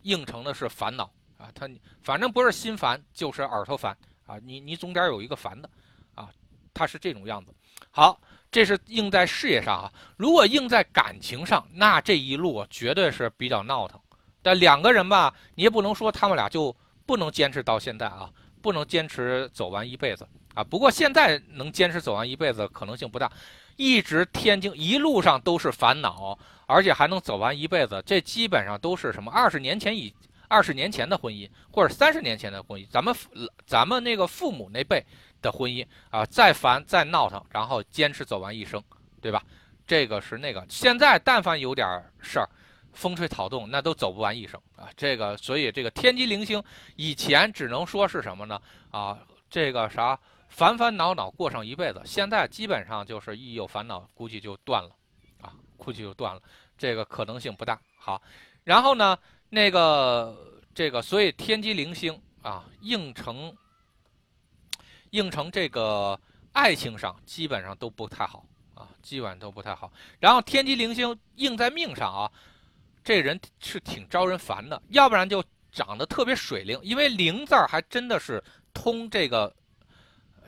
[0.02, 1.04] 应成的是烦恼
[1.38, 1.48] 啊。
[1.54, 1.70] 他
[2.02, 5.70] 反正不是心烦就是耳朵烦啊，你你总得有一个烦的
[6.16, 6.28] 啊，
[6.74, 7.54] 它是这种样子。
[7.90, 9.92] 好，这是应在事业上啊。
[10.16, 14.00] 如果应在感情上，那这一路绝对是比较闹腾。
[14.42, 16.74] 但两个人吧，你也不能说他们俩就
[17.06, 18.28] 不能坚持到现在啊，
[18.60, 20.64] 不能坚持走完一辈子啊。
[20.64, 23.30] 不过现在能坚持走完一辈子可能性不大，
[23.76, 30.14] 一直天津一路上都是烦恼，而且还能走完一辈子，这基本上都是什么二十年前以
[30.48, 33.14] 二十年前的婚姻，或者三十年前的婚姻，咱们
[33.66, 35.04] 咱们那个父母那辈
[35.40, 38.82] 的婚姻啊，再烦再闹腾，然后坚持走完一生，
[39.20, 39.42] 对吧？
[39.86, 41.86] 这个是那个，现在但凡有点
[42.20, 42.48] 事儿。
[42.94, 44.86] 风吹草动，那都走不完一生啊！
[44.94, 46.62] 这个，所以这个天机灵星
[46.94, 48.60] 以前只能说是什么呢？
[48.90, 50.18] 啊，这个啥
[50.52, 54.90] 烦烦恼恼过上一辈子，现在基本上就是一有烦恼，估计就断了，
[55.40, 56.42] 啊，估计就断了，
[56.76, 57.80] 这个可能性不大。
[57.96, 58.20] 好，
[58.62, 63.56] 然后呢，那个这个，所以天机灵星啊，应成
[65.10, 66.18] 应成这个
[66.52, 69.90] 爱情上基本上都不太好啊，基本上都不太好。
[70.20, 72.30] 然后天机灵星应在命上啊。
[73.04, 78.40] 这人是挺招人烦的，要不然就长得特别水灵，因为灵字儿还真的是
[78.72, 79.52] 通这个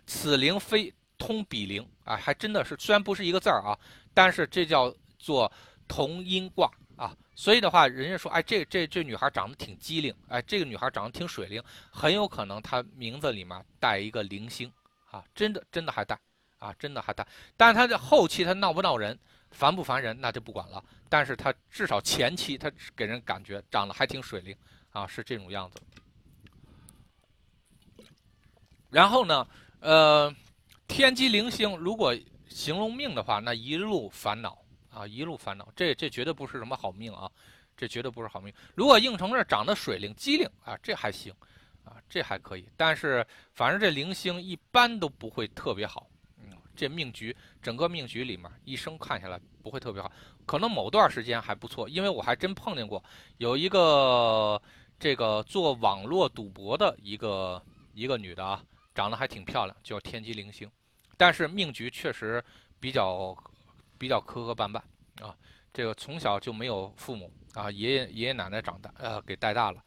[0.07, 3.79] 此灵非通彼灵啊，还真的是虽然不是一个字儿啊，
[4.13, 5.51] 但是这叫做
[5.87, 14.73] 同音卦啊，所以的话，人家说，哎，这这这女孩长得挺机灵，哎，这个女孩长得挺水灵，很有可能她名字里面带一个灵星
[15.11, 16.19] 啊，真的真的还带
[16.59, 19.19] 啊，真的还带，但是她的后期她闹不闹人？
[19.51, 24.57] 烦不烦人那就不管了，但是他至少前期他给人感觉长得还挺水灵
[24.91, 25.81] 啊，是这种样子。
[28.91, 29.47] 然后呢，
[29.85, 30.35] 呃，
[30.89, 32.17] 天机灵星如果
[32.49, 34.57] 形容命的话，那一路烦恼
[34.91, 37.31] 啊，一路烦恼，这这绝对不是什么好命啊，
[37.77, 38.51] 这绝对不是好命。
[38.75, 41.31] 如果应承这长得水灵机灵啊，这还行
[41.85, 42.67] 啊，这还可以。
[42.79, 46.09] 但是反正这灵星一般都不会特别好。
[46.39, 50.11] 嗯这命局整个命局里面，一生看下来不会特别好，
[50.47, 53.05] 可能某段时间还不错，因为我还真碰见过
[53.37, 54.61] 有一个
[54.99, 58.65] 这个做网络赌博的一个一个女的啊，
[58.95, 60.71] 长得还挺漂亮，叫天机灵星，
[61.17, 62.43] 但是命局确实
[62.79, 63.37] 比较
[63.99, 64.79] 比较磕磕绊绊
[65.25, 65.35] 啊，
[65.73, 69.83] 这个从小就没有父母啊，爷爷爷爷奶奶长大呃给带大了，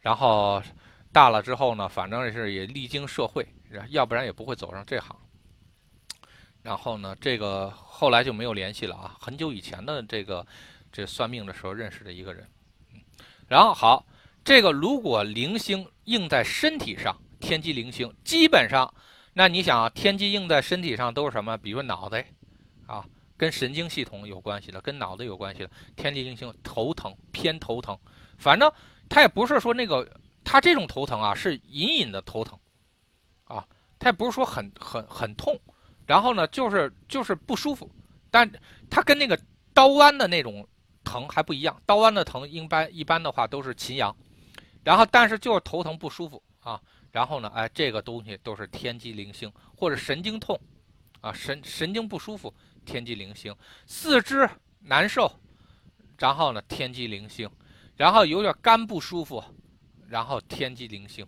[0.00, 0.62] 然后
[1.12, 3.46] 大了之后呢，反正是也历经社会，
[3.88, 5.16] 要不然也不会走上这行。
[6.62, 9.16] 然后呢，这个后来就没有联系了啊。
[9.20, 10.46] 很久以前的这个，
[10.92, 12.48] 这算命的时候认识的一个人。
[13.48, 14.06] 然后好，
[14.44, 18.94] 这个如果灵星印在身体上，天机灵星，基本上，
[19.34, 21.56] 那你想啊，天机印在身体上都是什么？
[21.58, 22.24] 比如脑袋，
[22.86, 23.04] 啊，
[23.36, 27.98] 跟神经系统有关系的，跟脑子有关系的，天机灵星，头疼偏头疼，
[28.38, 28.72] 反正
[29.08, 30.08] 他也不是说那个，
[30.44, 32.56] 他这种头疼啊，是隐隐的头疼，
[33.44, 33.66] 啊，
[33.98, 35.58] 他也不是说很很很痛。
[36.06, 37.90] 然后呢，就是就是不舒服，
[38.30, 38.50] 但
[38.90, 39.38] 它跟那个
[39.72, 40.66] 刀剜的那种
[41.04, 41.80] 疼还不一样。
[41.86, 44.14] 刀剜的疼一般一般的话都是秦阳，
[44.84, 46.80] 然后但是就是头疼不舒服啊。
[47.12, 50.60] 然后呢，哎，这个东西都是天机灵星或者神经痛
[51.20, 52.52] 啊，神神经不舒服，
[52.84, 53.54] 天机灵星，
[53.86, 55.30] 四肢难受，
[56.18, 57.48] 然后呢，天机灵星，
[57.96, 59.44] 然后有点肝不舒服，
[60.08, 61.24] 然后天机灵星，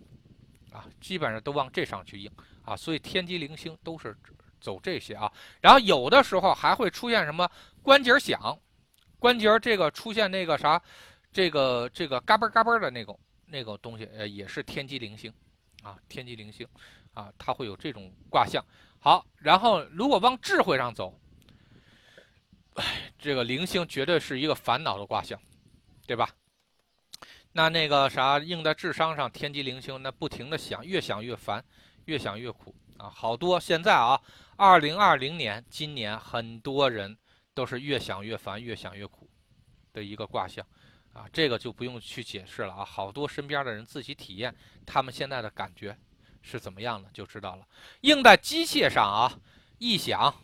[0.73, 2.29] 啊，基本上都往这上去应
[2.65, 2.75] 啊。
[2.75, 4.13] 所以天机灵星都是。
[4.61, 7.47] 走这些啊，然后有的时候还会出现什么
[7.83, 8.57] 关节响，
[9.19, 10.81] 关节这个出现那个啥，
[11.31, 15.31] 这个这个嘎嘣嘎嘣的那种那个东西，呃，也是天机灵性
[15.85, 16.67] 啊，天机灵性
[17.13, 18.65] 啊，它会有这种卦象。
[18.99, 21.15] 好，然后如果往智慧上走，
[22.73, 25.39] 哎，这个灵性绝对是一个烦恼的卦象，
[26.07, 26.27] 对吧？
[27.51, 31.63] 那那个啥，应在智商上，天机灵性，那不停的想，越想越烦，
[32.05, 34.19] 越想越苦啊，好多现在啊。
[34.57, 37.15] 二零二零年，今年很多人
[37.53, 39.29] 都是越想越烦，越想越苦
[39.93, 40.65] 的一个卦象，
[41.15, 44.53] 啊，这个就不用去解释了啊，好多身边的人自己体验，
[44.85, 45.97] 他们现在的感觉
[46.41, 47.65] 是怎么样的就知道了。
[48.01, 49.31] 用在机械上啊，
[49.77, 50.35] 异响，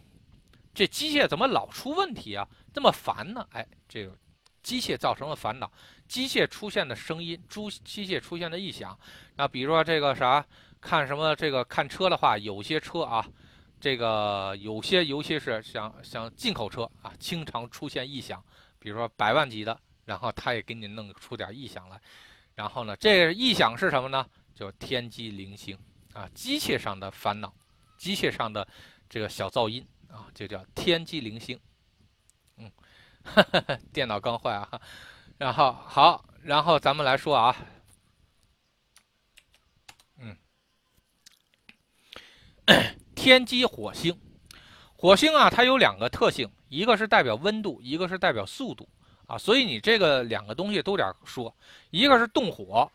[0.74, 2.48] 这机械怎么老出问题啊？
[2.74, 3.46] 这么烦呢？
[3.52, 4.18] 哎，这个
[4.64, 5.70] 机械造成了烦恼，
[6.08, 8.98] 机械出现的声音，诸机械出现的异响。
[9.36, 10.46] 那比如说这个啥，
[10.80, 13.28] 看什么这个看车的话，有些车啊，
[13.78, 18.42] 这个有些尤其是像像进口车啊，经常出现异响，
[18.80, 19.78] 比如说百万级的。
[20.06, 22.00] 然后他也给你弄出点异响来，
[22.56, 24.26] 然后呢，这个异响是什么呢？
[24.54, 25.78] 就天机灵星
[26.14, 27.54] 啊，机械上的烦恼，
[27.98, 28.68] 机械上的
[29.10, 31.60] 这个小噪音啊，就叫天机灵星。
[32.58, 32.72] 嗯，
[33.94, 34.82] 电脑刚坏啊，
[35.38, 37.56] 然后好，然后咱们来说啊，
[40.18, 40.38] 嗯，
[43.16, 44.20] 天机火星，
[44.96, 48.88] 火星啊，它有两个特性，一个是代表温度，一个是代表速度。
[49.32, 51.56] 啊，所以你这个两个东西都得说，
[51.90, 52.92] 一个是动火，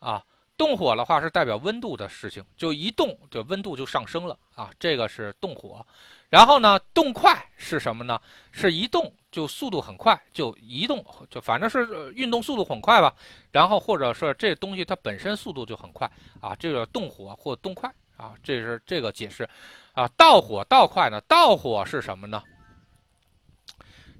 [0.00, 0.20] 啊，
[0.56, 5.86] 动火的话是代表温度的事情，就一动就温度就上升了啊，这个是动火。
[6.30, 8.20] 然后呢，动快是什么呢？
[8.50, 13.14] 是一动就速度很快，就移动就反正是运动速度很快吧。
[13.52, 16.10] 然后或者是这东西它本身速度就很快
[16.40, 19.48] 啊，这个动火或动快啊，这是这个解释
[19.92, 20.08] 啊。
[20.16, 21.20] 盗火盗快呢？
[21.28, 22.42] 盗火是什么呢？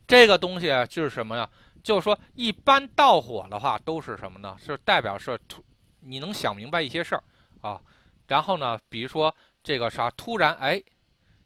[0.08, 1.48] 这个东西就是什么呀？
[1.82, 4.56] 就是说，一般盗火的话都是什么呢？
[4.58, 5.62] 是代表是突，
[6.00, 7.22] 你能想明白一些事儿
[7.60, 7.80] 啊。
[8.26, 10.82] 然后呢，比如说这个啥，突然哎，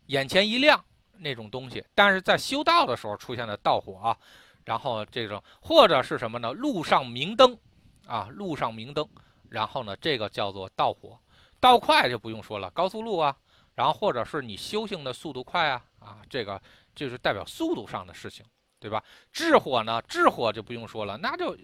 [0.07, 0.83] 眼前一亮
[1.19, 1.85] 那种东西。
[1.93, 4.17] 但是在修道的时候出现的盗火啊，
[4.65, 6.53] 然后这种或者是什么呢？
[6.53, 7.59] 路上明灯
[8.07, 9.07] 啊，路上明灯，
[9.51, 11.19] 然后呢，这个叫做盗火。
[11.59, 13.37] 盗快就不用说了，高速路啊，
[13.75, 16.63] 然后或者是你修行的速度快啊啊，这个。
[16.95, 18.45] 就是代表速度上的事情，
[18.79, 19.03] 对吧？
[19.33, 20.03] 智火呢？
[20.09, 21.57] 智火就不用说了，那就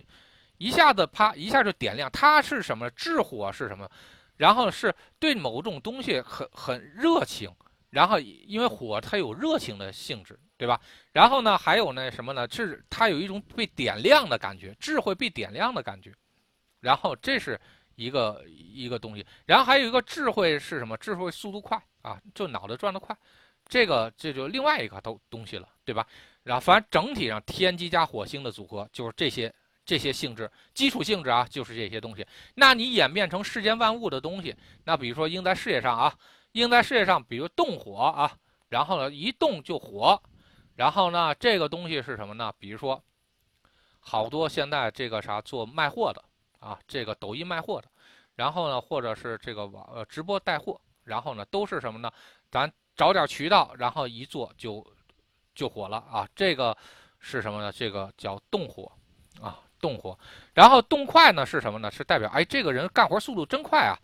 [0.58, 2.10] 一下子啪一下就点亮。
[2.10, 2.90] 它是什么？
[2.90, 3.88] 智火是什么？
[4.36, 7.52] 然后是对某种东西很很热情，
[7.90, 10.80] 然后因为火它有热情的性质，对吧？
[11.12, 12.46] 然后呢，还有那什么呢？
[12.50, 16.12] 是它有一种被点亮的感觉，智慧被点亮的感觉。
[16.80, 17.60] 然后这是
[17.96, 20.96] 一个一个东西，然后还有一个智慧是什么？
[20.96, 23.16] 智慧速度快啊，就脑袋转得快。
[23.68, 26.07] 这个这就另外一个东东西了，对吧？
[26.42, 29.54] 然后反正整体上天机加火星的组合就是这些
[29.85, 32.26] 这些性质，基础性质啊就是这些东西。
[32.54, 36.14] 那你演变成世间万物的东西，那比如说应在事业上啊，
[36.52, 38.35] 应在事业上，比如动火啊，
[38.70, 40.18] 然后呢一动就火，
[40.74, 42.50] 然后呢这个东西是什么呢？
[42.59, 43.02] 比如说
[44.00, 46.24] 好多现在这个啥做卖货的
[46.59, 47.88] 啊，这个抖音卖货的，
[48.37, 52.11] 然后呢或者是这个网呃直播带货，然后呢都是什么呢？
[52.50, 52.72] 咱。
[52.98, 54.84] 找点渠道，然后一做就
[55.54, 56.28] 就火了啊！
[56.34, 56.76] 这个
[57.20, 57.70] 是什么呢？
[57.70, 58.90] 这个叫动火
[59.40, 60.18] 啊，动火。
[60.52, 61.88] 然后动快呢是什么呢？
[61.92, 63.96] 是代表哎，这个人干活速度真快啊。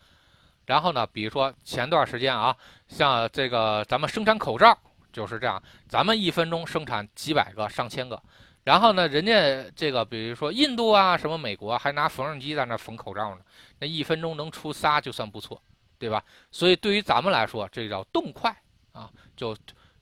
[0.67, 4.79] 然后呢，比如说前段时间啊，像这个咱们生产口罩
[5.13, 8.23] 就是这样，咱们一分钟生产几百个、上千个。
[8.63, 13.41] 然后呢，人家这个比如说印度啊，什么美国还拿缝纫机在那缝口罩呢，
[13.81, 15.61] 那一分钟能出仨就算不错，
[15.99, 16.23] 对吧？
[16.53, 18.57] 所以对于咱们来说，这叫动快。
[18.95, 19.55] 啊，就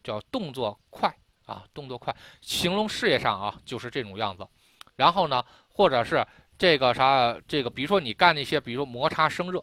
[0.05, 1.13] 叫动作快
[1.47, 4.47] 啊，动作快，形容事业上啊，就是这种样子。
[4.95, 6.25] 然后呢，或者是
[6.59, 9.61] 这个啥，这个比如说你干那些，比如说摩擦生热，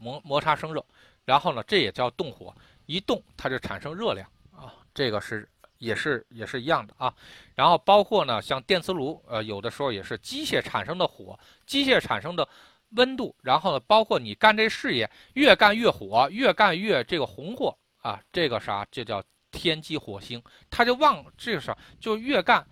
[0.00, 0.84] 摩摩擦生热，
[1.26, 2.52] 然后呢，这也叫动火，
[2.86, 7.14] 一动它就产生热量啊，这个是也是也是一样的啊。
[7.54, 12.48] 然后包括呢，像电磁炉，呃，有的时候也是机械产生的火，机械产生的
[12.92, 17.76] 温度，然后呢，包括你干这事业，越干越火，越干越这个红火。
[18.08, 22.66] 啊，这个啥，这叫天机火星，他就往这个啥，就越干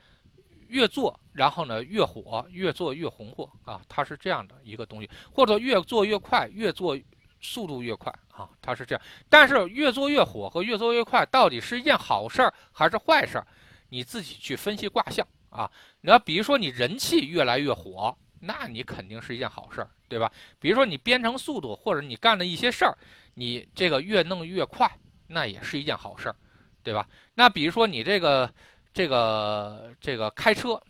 [0.69, 6.99] 越做，然后呢越火，越做越红火啊，它是这样的一个东西，或者越做越快，越做
[7.39, 9.03] 速度越快啊，它是这样。
[9.29, 13.47] 但是越做越火和越做越快，到底是一件好事儿还是坏事儿？
[13.91, 15.71] 你自己去分析卦象啊。
[16.01, 20.33] 你要比如说你人气越来越火，那你肯定是一件好事儿，对吧？
[20.59, 22.97] 比如说你编程速度或者你干的一些事儿，
[23.35, 24.91] 你这个越弄越快。
[25.29, 26.37] 那也是一件好事儿，
[26.83, 27.09] 对吧？
[27.35, 28.49] 那比如说你这个、
[28.93, 30.81] 这个、这个开车，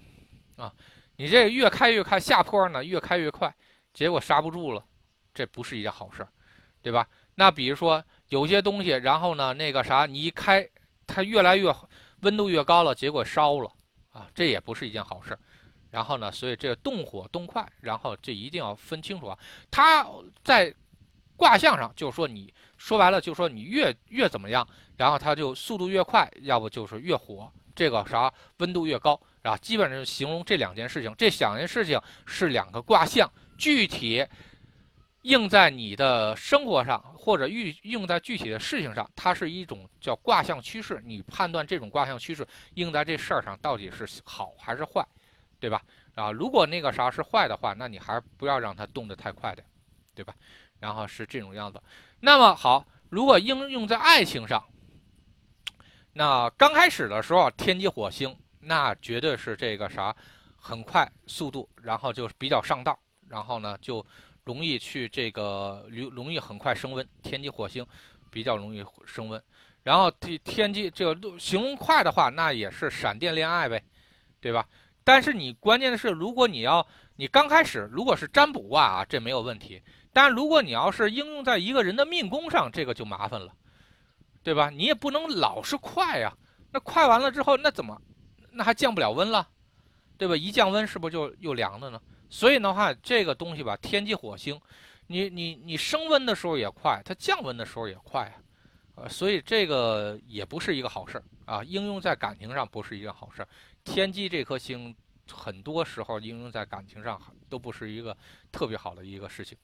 [0.57, 0.73] 啊，
[1.17, 3.55] 你这越开越开下坡呢，越开越快，
[3.95, 4.85] 结果刹不住了，
[5.33, 6.29] 这不是一件好事儿，
[6.83, 7.09] 对吧？
[7.35, 10.69] 那比如说有些东西，然后呢，那个啥，你一开
[11.07, 11.75] 它越来越
[12.21, 13.73] 温度越高了，结果烧了，
[14.11, 15.41] 啊，这也不是一件好事儿。
[15.91, 19.39] 然后呢，所以这个动火动快，然后这一定要分清楚啊。
[19.71, 20.07] 它
[20.45, 20.75] 在
[21.37, 22.53] 卦象上就是说你。
[22.87, 24.65] 说白了，就是说你越越怎么样，
[24.97, 31.13] 然后它就速度越快，要不就是越火，这个啥温度越高，啊，基本上形容这两件事情。
[31.19, 33.29] 这两件事情是两个卦象，
[33.59, 34.25] 具体
[35.23, 41.03] 应在你的生活上，或者用用在具体的事情上，它是一种叫卦象趋势。
[41.05, 45.05] 你判断这种卦象趋势应在这事儿上到底是好还是坏，
[45.59, 45.83] 对吧？
[46.15, 49.65] 啊，如果那个啥是坏的话，那你还是不要让它动得太快的，
[50.15, 50.33] 对吧？
[50.79, 51.83] 然后是这种样子。
[52.21, 54.65] 那么好，如果应用在爱情上，
[56.13, 60.17] 那刚开始的时候，天机火星，那绝对是这个啥，
[60.57, 62.99] 很快速度，然后就比较上道，
[63.29, 64.05] 然后呢就
[64.45, 67.07] 容易去这个容易很快升温。
[67.23, 67.87] 天机火星
[68.31, 69.41] 比较容易升温，
[69.83, 73.85] 然后天天机这个形容快的话，那也是闪电恋爱呗，
[74.41, 74.67] 对吧？
[75.05, 76.85] 但是你关键的是，如果你要
[77.17, 79.83] 你刚开始如果是占卜卦啊，这没有问题。
[80.17, 83.53] 但如果你要是应用在一个人的命宫上，这个就麻烦了，
[84.43, 84.71] 对吧？
[84.71, 86.35] 你也不能老是快呀，
[86.73, 88.01] 那快完了之后，那怎么，
[88.51, 89.47] 那还降不了温了，
[90.17, 90.35] 对吧？
[90.35, 92.01] 一降温是不是就又凉了呢？
[92.31, 94.59] 所以的话，这个东西吧，天机火星，
[95.09, 98.41] 你你你升温的时候也快，它降温的时候也快啊，
[99.05, 101.63] 呃，所以这个也不是一个好事儿啊。
[101.63, 103.49] 应用在感情上不是一个好事儿。
[103.85, 104.97] 天机这颗星，
[105.31, 108.17] 很多时候应用在感情上都不是一个
[108.51, 109.59] 特别好的一个事情。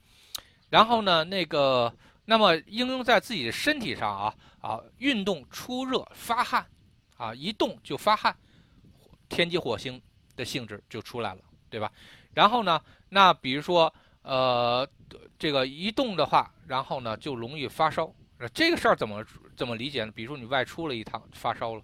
[0.73, 1.95] 然后呢，那个，
[2.25, 6.67] 那么应用在自己的身体上啊啊，运动出热发汗，
[7.19, 8.35] 啊，一动就发汗，
[9.29, 10.01] 天机火星
[10.35, 11.93] 的性质就出来了，对吧？
[12.33, 13.93] 然后呢，那比如说，
[14.23, 14.89] 呃，
[15.39, 18.11] 这个一动的话，然后呢就容易发烧。
[18.55, 19.23] 这个事儿怎么
[19.55, 20.13] 怎么理解呢？
[20.13, 21.83] 比如说你外出了一趟发烧了，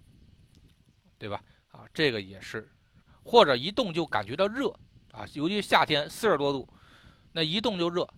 [1.19, 1.39] 对吧？
[1.71, 2.67] 啊，这个也是，
[3.23, 4.73] 或者一动就感觉到热
[5.11, 6.67] 啊，尤其夏天四十多度，
[7.31, 8.09] 那一动就热，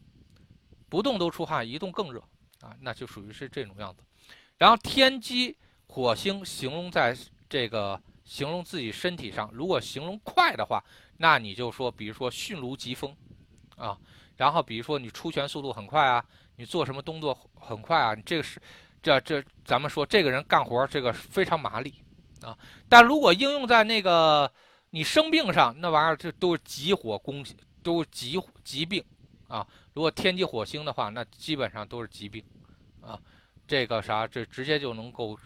[0.92, 2.20] 不动都出汗，一动更热
[2.60, 4.04] 啊，那就属于是这种样子。
[4.58, 7.16] 然后天机火星形容在
[7.48, 10.84] 这个形容自己身体上，如果形容快的话，
[11.16, 13.16] 那你就说，比如说迅如疾风
[13.78, 13.98] 啊，
[14.36, 16.22] 然后比如说你出拳速度很快啊，
[16.58, 18.62] 你做什么动作很快啊，这个是
[19.02, 21.94] 这这咱们说这个人干活这个非常麻利。
[22.42, 22.58] 啊，
[22.90, 24.52] 但如果应用在那个
[24.90, 27.46] 你生病上，那玩意儿这都是急火攻，
[27.82, 29.02] 都是急疾病
[29.52, 29.68] 啊。
[29.94, 32.44] 如果天机火星的话，那基本上都是疾病
[33.02, 33.20] 啊。
[33.68, 35.38] 这个啥，这直接就能够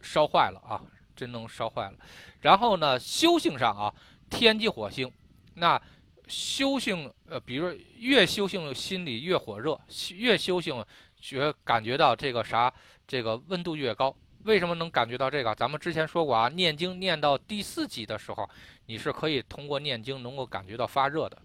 [0.00, 0.82] 烧坏了啊，
[1.14, 1.96] 真能烧坏了。
[2.40, 3.94] 然后呢，修行上啊，
[4.28, 5.10] 天机火星，
[5.54, 5.80] 那
[6.26, 9.78] 修行呃，比如越修行心里越火热，
[10.14, 10.84] 越修行
[11.20, 12.72] 觉感觉到这个啥，
[13.06, 14.14] 这个温度越高。
[14.44, 15.54] 为什么能感觉到这个？
[15.54, 18.48] 咱们之前说过啊，念经念到第四级的时候，
[18.86, 21.38] 你是可以通过念经能够感觉到发热的。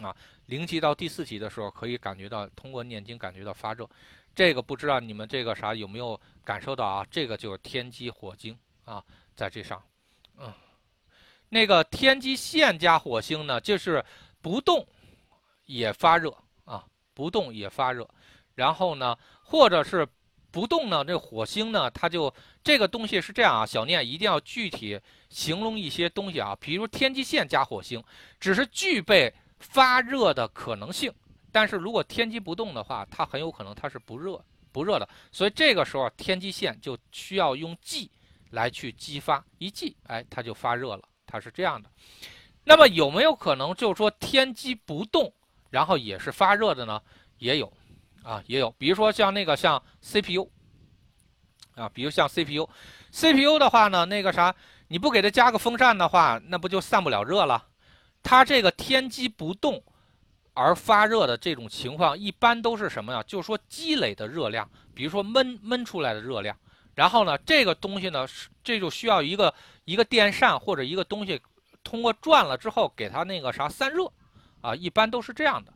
[0.00, 0.14] 啊，
[0.48, 3.88] 零级到第四级的时候，可以感觉到通过念经感觉到发热。
[4.34, 7.06] 这个不知道你们这个啥有没有感受到啊？
[7.10, 9.02] 这个就是天机火星啊，
[9.34, 9.82] 在这上，
[10.36, 10.52] 嗯，
[11.48, 14.04] 那个天机线加火星呢，就是
[14.40, 14.86] 不动
[15.66, 16.34] 也发热
[16.64, 16.84] 啊，
[17.14, 18.08] 不动也发热。
[18.54, 20.06] 然后呢，或者是。
[20.50, 21.04] 不动呢？
[21.04, 21.90] 这火星呢？
[21.90, 22.34] 它就
[22.64, 26.56] 这个东西是这样啊，小念一定要具体形容一些东西啊。
[26.58, 28.02] 比如天机线加火星，
[28.40, 31.12] 只是具备发热的可能性，
[31.50, 34.42] 但是如果天机不动的话，它很有可能它是不热
[34.72, 35.08] 不热的。
[35.32, 38.10] 所以这个时候天机线就需要用忌
[38.50, 41.02] 来去激发，一忌，哎，它就发热了。
[41.26, 41.90] 它是这样的。
[42.64, 45.32] 那么有没有可能就是说天机不动，
[45.70, 47.00] 然后也是发热的呢？
[47.38, 47.72] 也有。
[48.24, 50.50] 啊，也有，比如说像那个像 CPU，
[51.76, 54.54] 啊，比如像 CPU，CPU 的话呢，那个啥，
[54.88, 57.64] 你不给它加个风扇的话，那不就散不了热了？
[58.28, 59.82] 它这个天机不动
[60.52, 63.24] 而发热的这种情况，一般都是什么呀？
[63.26, 66.54] 就是说积累的热量，比如说闷闷出来的热量，
[66.94, 68.28] 然后呢，这个东西呢，
[68.62, 69.54] 这就需要一个
[69.86, 71.40] 一个电扇或者一个东西
[71.82, 74.12] 通过转了之后给它那个啥散热，
[74.60, 75.72] 啊，一般都是这样的。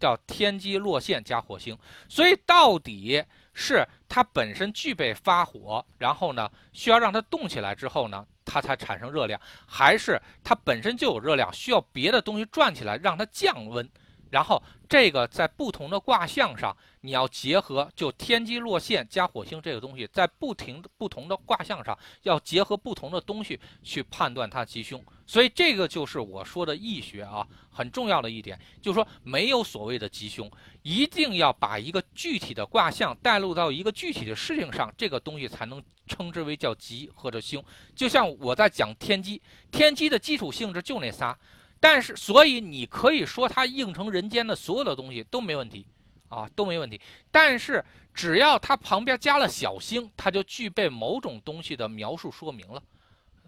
[0.00, 1.76] 叫天机落线加火星，
[2.08, 3.22] 所以到底
[3.60, 13.86] 是它本身具备发火，然后呢需要让它动起来之后呢，它才产生热量，还是它本身就有热量，需要别的东西转起来让它降温？
[14.30, 25.04] 然后这个在不同的卦象上，你要结合就天机落线加火星这个东西，在不停不同的卦象上，要结合不同的东西去判断它吉凶。
[25.30, 30.50] 所以这个就是我说的易学啊，很重要的一点，就是说没有所谓的吉凶，
[30.82, 37.64] 一定要把一个具体的卦象带入到一个具体的事情上，这个东西才能称之为叫吉或者凶。
[37.94, 41.38] 就像我在讲天机，天机的基础性质就那仨，
[41.78, 45.86] 但是所以你可以说它应成人间的所有的东西都没问题
[46.28, 47.00] 啊，都没问题。
[47.30, 52.82] 但是只要它旁边加了小星，它就具备某种东西的描述说明了。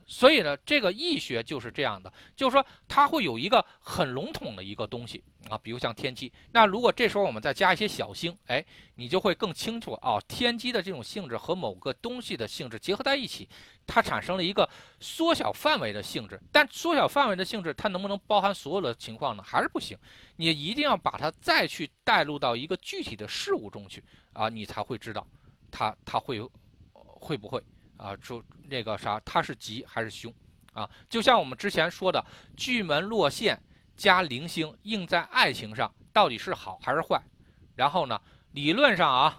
[0.06, 6.32] 所以呢，这个易学就是这样的，就是说它会有一个很笼统的一个东西啊，比如像天机。
[6.52, 8.64] 那如果这时候我们再加一些小星，哎，
[8.96, 13.48] 你就会更清楚啊，天机的这种性质和某个东西的性质结合在一起，
[13.86, 14.68] 它产生了一个
[15.00, 16.40] 缩小范围的性质。
[16.50, 19.42] 但缩小范围的性质，它能不能包含所有的情况呢？
[19.42, 19.96] 还是不行。
[20.36, 25.26] 你一定要把它再去带入到一个具体的事物中去啊，你才会知道
[25.70, 26.40] 它它会
[26.92, 27.62] 会不会。
[28.02, 30.34] 啊，出那个啥，它是吉还是凶？
[30.72, 32.24] 啊，就像我们之前说的，
[32.56, 33.62] 巨门落陷
[33.96, 37.22] 加零星应在爱情上，到底是好还是坏？
[37.76, 39.38] 然后呢，理论上啊，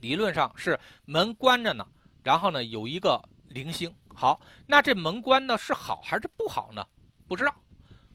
[0.00, 1.86] 理论上是门关着呢，
[2.22, 3.94] 然后呢有一个零星。
[4.14, 6.82] 好，那这门关呢是好还是不好呢？
[7.28, 7.54] 不知道，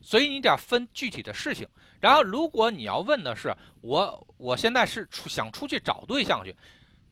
[0.01, 1.67] 所以你得分具体的事情。
[1.99, 6.55] 然后，如果你要问的是我，我现在是出想出去找对象去。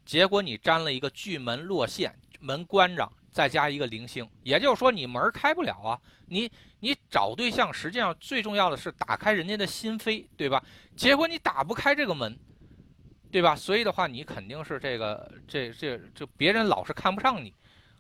[0.10, 6.02] 结果你粘了一个巨门落线，门关着，再加一个零星，也就是说你门开不了啊。
[6.26, 10.64] 你你找对象，实际上最重要的是打开人家的心扉，对吧？
[10.96, 12.36] 结果你打不开这个门，
[13.30, 13.56] 对吧？
[13.56, 17.54] 所以的话，你肯定是这个这这这别人老是看不上你，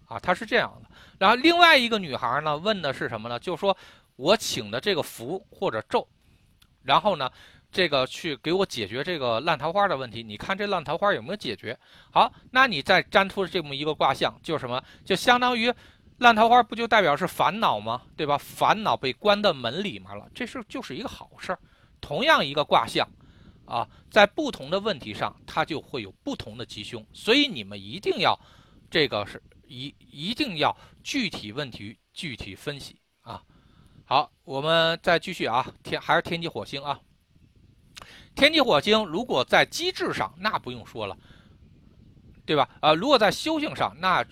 [0.07, 0.89] 啊，他是这样的。
[1.19, 3.37] 然后另外一个女孩呢，问的是什么呢？
[3.37, 3.77] 就是说
[4.15, 6.07] 我请的这个符或者咒，
[6.81, 7.31] 然后呢？
[7.71, 11.77] 这个去给我解决这个烂桃花的问题，你看这烂桃花有没有解决？
[12.11, 14.83] 好，那你再粘出这么一个卦象，就是什么？
[15.05, 15.73] 就相当于
[16.17, 18.01] 烂桃花不就代表是烦恼吗？
[18.17, 18.37] 对吧？
[18.37, 21.59] 烦恼被关到门里面了，这是就是一个好事儿。
[22.01, 23.07] 同样一个卦象，
[23.65, 27.05] 啊，在不同的问题上，它就会有不同的吉凶。
[27.13, 28.37] 所以你们一定要
[28.89, 33.43] 这个是一一定要具体问题具体分析啊。
[34.05, 36.99] 好，我们再继续啊，天还是天机火星啊。
[38.39, 41.17] 天机火星如果在机制上，那不用说了，
[42.45, 42.69] 对吧？
[42.81, 44.25] 呃，如果在修行上，那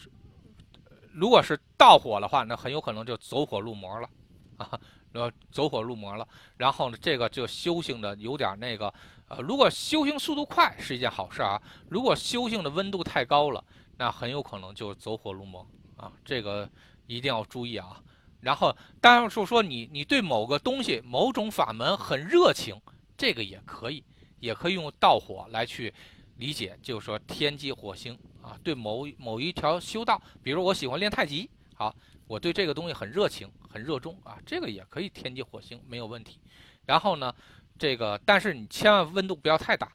[1.12, 4.10] 如果是盗火的话，那很有可能就走火入魔了，
[4.56, 4.80] 啊，
[5.12, 6.26] 呃，走火入魔了。
[6.56, 8.94] 然后呢，这个就修行的有点那个，
[9.28, 13.62] 呃，如果修行速度快是一件好事啊，如果修行的温度太高了，
[13.98, 16.70] 那很有可能就走火入魔啊，这个
[17.08, 18.02] 一定要注意啊。
[18.40, 22.74] 然后，当然是说你你对某个东西、某种法门很热情。
[23.18, 24.04] 这个也可以，
[24.40, 25.92] 也可以用道火来去
[26.38, 31.94] 理解，就是说天机火星啊，对某某一条修道，比如我喜欢练太极，好，
[32.28, 36.40] 我对这个东西很热情，很热衷啊，这个也可以天机火星没有问题。
[36.86, 37.34] 然后呢，
[37.80, 39.92] 这个但是你千万温度不要太大，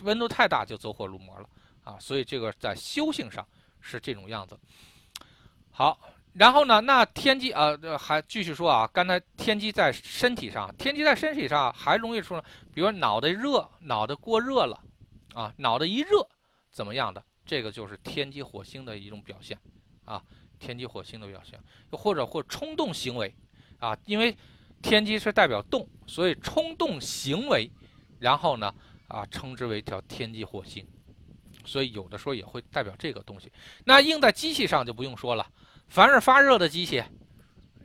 [0.00, 1.48] 温度太大就走火入魔了
[1.82, 3.46] 啊，所以这个在修行上
[3.80, 4.58] 是这种样子。
[5.70, 5.98] 好。
[6.38, 6.82] 然后呢？
[6.82, 8.86] 那天机啊，还继续说啊。
[8.92, 12.38] 刚才天机在身体上，天机在身体上还容易出，
[12.74, 14.78] 比如脑袋热，脑袋过热了，
[15.32, 16.28] 啊，脑袋一热，
[16.70, 17.24] 怎么样的？
[17.46, 19.58] 这个就是天机火星的一种表现，
[20.04, 20.22] 啊，
[20.58, 21.58] 天机火星的表现，
[21.90, 23.34] 又或者或冲动行为，
[23.78, 24.36] 啊，因为
[24.82, 27.70] 天机是代表动，所以冲动行为，
[28.18, 28.74] 然后呢，
[29.08, 30.86] 啊，称之为叫天机火星，
[31.64, 33.50] 所以有的时候也会代表这个东西。
[33.86, 35.50] 那用在机器上就不用说了。
[35.88, 37.02] 凡是发热的机器，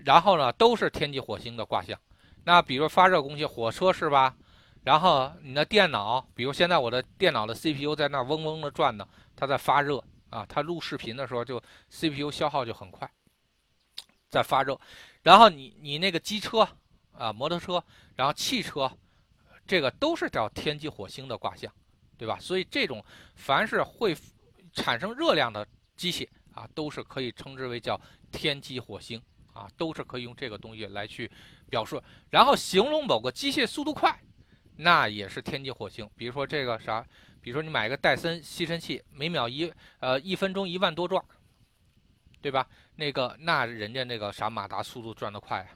[0.04, 2.00] 然后呢，都是天机火星的卦象。
[2.44, 4.36] 那比如发热工具，火车是吧？
[4.84, 10.44] 然后你的电脑，比如现在我的电脑的 CPU 在那嗡嗡的转呢，它在发热啊。
[10.50, 13.10] 它录视频的时候就 CPU 消耗就很快，
[14.30, 14.80] 在发热。
[15.22, 16.68] 然后你你那个机车
[17.12, 17.84] 啊，摩托车，
[18.16, 18.92] 然后汽车，
[19.68, 21.72] 这个都是叫天机火星的卦象，
[22.18, 22.40] 对吧？
[22.40, 24.18] 所以这种凡是会
[24.74, 26.28] 产生热量的机器。
[26.54, 28.00] 啊，都是可以称之为叫
[28.32, 29.22] 天机火星
[29.54, 31.30] 啊，都是可以用这个东西来去
[31.70, 34.18] 表述，然后形容某个机械速度快，
[34.78, 36.10] 那也是天机火星。
[36.16, 37.06] 比如说这个啥，
[37.42, 41.24] 比如说你买一个戴森吸尘器，每秒一呃一分钟一万多转，
[42.42, 42.68] 对吧？
[42.96, 45.70] 那个那人家那个啥马达速度转得快啊。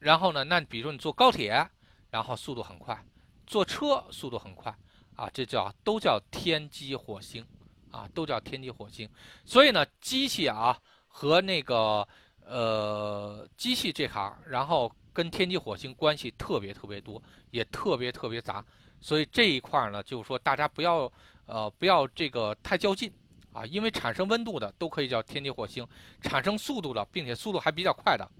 [0.00, 1.68] 然后呢，那比如说你坐高铁，
[2.10, 3.04] 然后速度很快，
[3.46, 4.76] 坐车速度很快
[5.16, 7.44] 啊，这叫都叫天机火星。
[7.90, 9.08] 啊，都叫天机火星，
[9.44, 12.06] 所以呢，机器啊和那个
[12.44, 18.64] 呃机器这行，然后跟天机火星关系特别特别多，也特别特别杂，
[19.00, 21.10] 所以这一块呢，就是说大家不要
[21.46, 23.10] 呃不要这个太较劲
[23.52, 25.86] 啊，因为产生温度的都可以叫天机火星，
[26.20, 28.30] 产生速度的，并且速度还比较快的，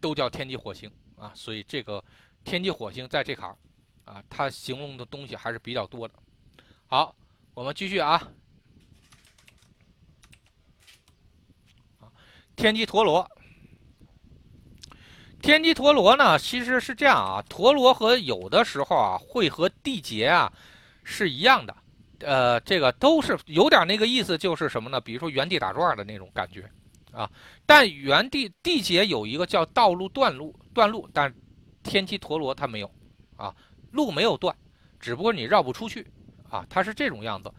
[0.00, 2.02] 都叫天机火星啊，所以这个
[2.42, 3.56] 天机火星在这行
[4.04, 6.14] 啊，它形容的东西还是比较多的。
[6.88, 7.14] 好。
[7.54, 8.20] 我们继续啊，
[12.56, 13.30] 天机陀螺，
[15.40, 20.52] 天机陀螺呢，其实是这样啊，陀螺和有的时候啊会和地劫啊
[21.04, 21.76] 是一样的
[22.18, 25.00] 呃，这个都是有点那个意思，就是什么呢？
[25.00, 26.68] 比如说原地打转的那种感觉
[27.12, 27.30] 啊。
[27.64, 31.32] 但原地地劫有一个叫道路断路断路，但
[31.84, 32.92] 天机陀螺它没有
[33.36, 33.54] 啊，
[33.92, 34.52] 路没有断，
[34.98, 36.04] 只不过你绕不出去
[36.54, 37.52] 啊，它是这种样子。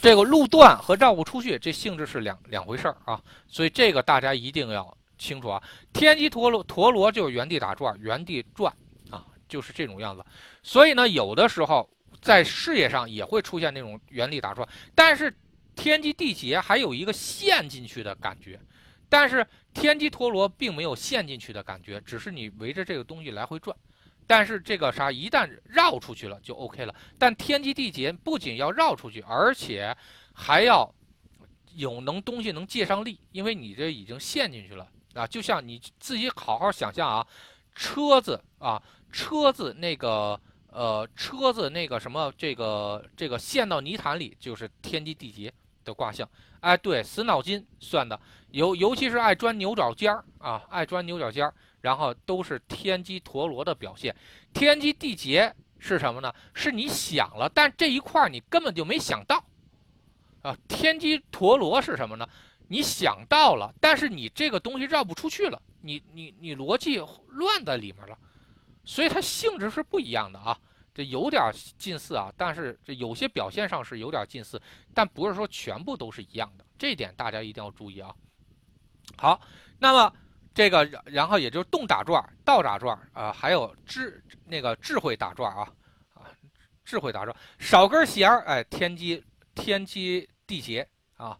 [0.00, 5.60] 这个路段和绕不出去，这性质是两两回事儿啊，所以这个大家一定要清楚啊。
[5.92, 8.72] 天机陀螺陀螺就是原地打转，原地转
[9.10, 10.24] 啊，就是这种样子。
[10.62, 11.88] 所以呢，有的时候
[12.20, 15.34] 在事业上也会出现那种原地打转，但是
[15.74, 18.60] 天机地劫还有一个陷进去的感觉，
[19.08, 19.44] 但是
[19.74, 23.76] 天机陀螺并没有陷进去的感觉，只是你围着这个东西来回转。
[24.26, 26.94] 但是这个啥，一旦绕出去了就 OK 了。
[27.18, 29.96] 但天机地劫不仅要绕出去，而且
[30.34, 30.92] 还要
[31.74, 35.26] 有能东西能借上力，因为你这已经陷进去了啊。
[35.26, 37.26] 就像你自己好好想象啊，
[37.74, 40.40] 车子啊，车子那个
[40.72, 45.52] 呃，车子那个什么，这个这个陷到泥潭里，就是天机地劫
[45.84, 46.28] 的卦象。
[46.60, 48.18] 哎，对，死脑筋算的，
[48.50, 51.54] 尤尤其是爱钻牛角尖儿啊，爱钻牛角尖儿。
[51.86, 54.12] 然后都是天机陀螺的表现，
[54.52, 56.34] 天机地劫是什么呢？
[56.52, 59.44] 是你想了，但这一块你根本就没想到，
[60.42, 62.28] 啊，天机陀螺是什么呢？
[62.66, 68.18] 你想到了，但是你这个东西绕不出去了，你你你逻辑乱在里面了，
[68.84, 70.58] 所以它性质是不一样的啊，
[70.92, 74.60] 这有点近似啊，但是这有些表现上是有点近似，
[74.92, 78.12] 但不是说全部都是一样的，这点大家一定要注意啊。
[79.16, 79.40] 好，
[79.78, 80.12] 那么。
[80.56, 85.68] 这个，然后也就是动打转、倒打转啊，还有智那个智慧打转啊，
[86.14, 86.24] 啊，
[86.82, 89.22] 智慧打转少根弦儿，哎，天机
[89.54, 90.88] 天机地劫
[91.18, 91.38] 啊，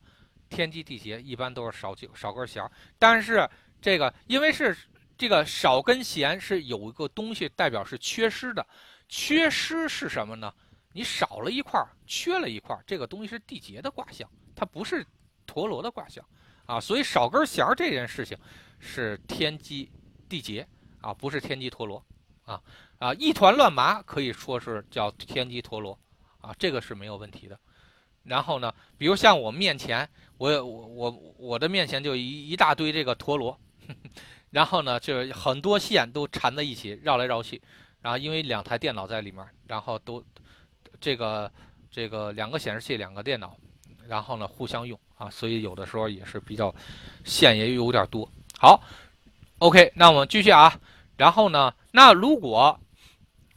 [0.51, 3.49] 天机地劫一般都是少几少根弦，但是
[3.81, 4.77] 这个因为是
[5.17, 8.67] 这个少根弦是有一个东西代表是缺失的，
[9.09, 10.53] 缺失是什么呢？
[10.93, 15.03] 你少了一块，缺了一块，这个东西是地劫的卦象，它不是
[15.47, 16.23] 陀螺的卦象
[16.67, 18.37] 啊，所以少根弦这件事情。
[18.79, 19.91] 是天机
[20.29, 20.67] 地劫
[21.01, 22.05] 啊，不是天机陀螺
[22.45, 22.61] 啊
[22.99, 23.15] 啊！
[23.15, 25.99] 一团乱麻可以说是叫天机陀螺
[26.41, 27.59] 啊，这个是没有问题的。
[28.25, 33.57] 然后呢，比如像我面前，我我我我的面前就一一大堆这个陀螺，
[34.51, 37.63] 然后呢，就很多线都缠在一起绕来绕去，
[38.01, 40.25] 然后因为两台电脑在里面，然后都
[41.01, 41.53] 这个
[41.91, 43.57] 这个两个显示器，两个电脑，
[44.09, 46.75] 然后呢互相用啊，所以有的时候也是比较
[47.25, 48.29] 线也有点多。
[48.59, 48.83] 好
[49.59, 50.73] ，OK，那我们继续啊。
[51.17, 52.79] 然后呢，那如果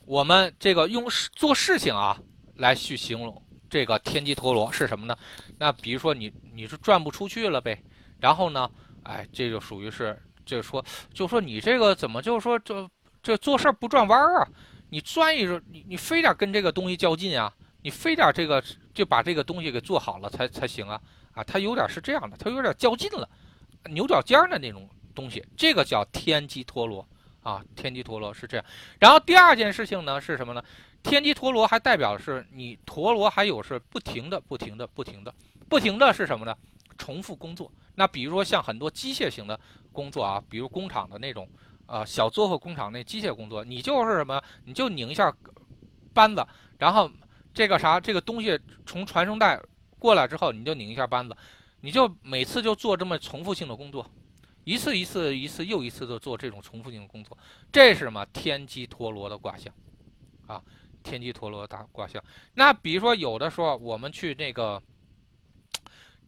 [0.05, 2.19] 我们这个用做事情啊
[2.55, 5.15] 来去形容这个天机陀螺是什么呢？
[5.57, 7.81] 那比如说你你是转不出去了呗。
[8.19, 8.69] 然后呢，
[9.03, 10.83] 哎，这就属于是，就是说，
[11.13, 12.89] 就说你这个怎么就是说这
[13.23, 14.47] 这做事不转弯啊？
[14.89, 17.53] 你转一，你你非得跟这个东西较劲啊？
[17.81, 18.61] 你非得这个
[18.93, 20.99] 就把这个东西给做好了才才行啊？
[21.31, 23.29] 啊，它有点是这样的，它有点较劲了。
[23.89, 27.05] 牛角尖儿的那种东西，这个叫天机陀螺
[27.41, 28.65] 啊，天机陀螺是这样。
[28.99, 30.63] 然后第二件事情呢是什么呢？
[31.01, 35.33] 天机陀螺还代表是你陀螺还有是不停的、不停的、不停的、
[35.67, 36.55] 不停的是什么呢？
[36.97, 37.71] 重复工作。
[37.95, 39.59] 那比如说像很多机械型的
[39.91, 41.47] 工作啊，比如工厂的那种
[41.85, 44.41] 啊小作坊工厂那机械工作，你就是什么？
[44.65, 45.33] 你就拧一下
[46.13, 46.45] 扳子，
[46.77, 47.09] 然后
[47.53, 49.59] 这个啥这个东西从传送带
[49.97, 51.35] 过来之后，你就拧一下扳子。
[51.81, 54.05] 你就每次就做这么重复性的工作，
[54.65, 57.37] 一次一次一次又一次的做这种重复性的工作，
[57.71, 58.25] 这是什么？
[58.33, 59.73] 天机陀螺的卦象，
[60.45, 60.61] 啊，
[61.01, 62.21] 天机陀螺大卦象。
[62.53, 64.81] 那比如说有的时候我们去那个，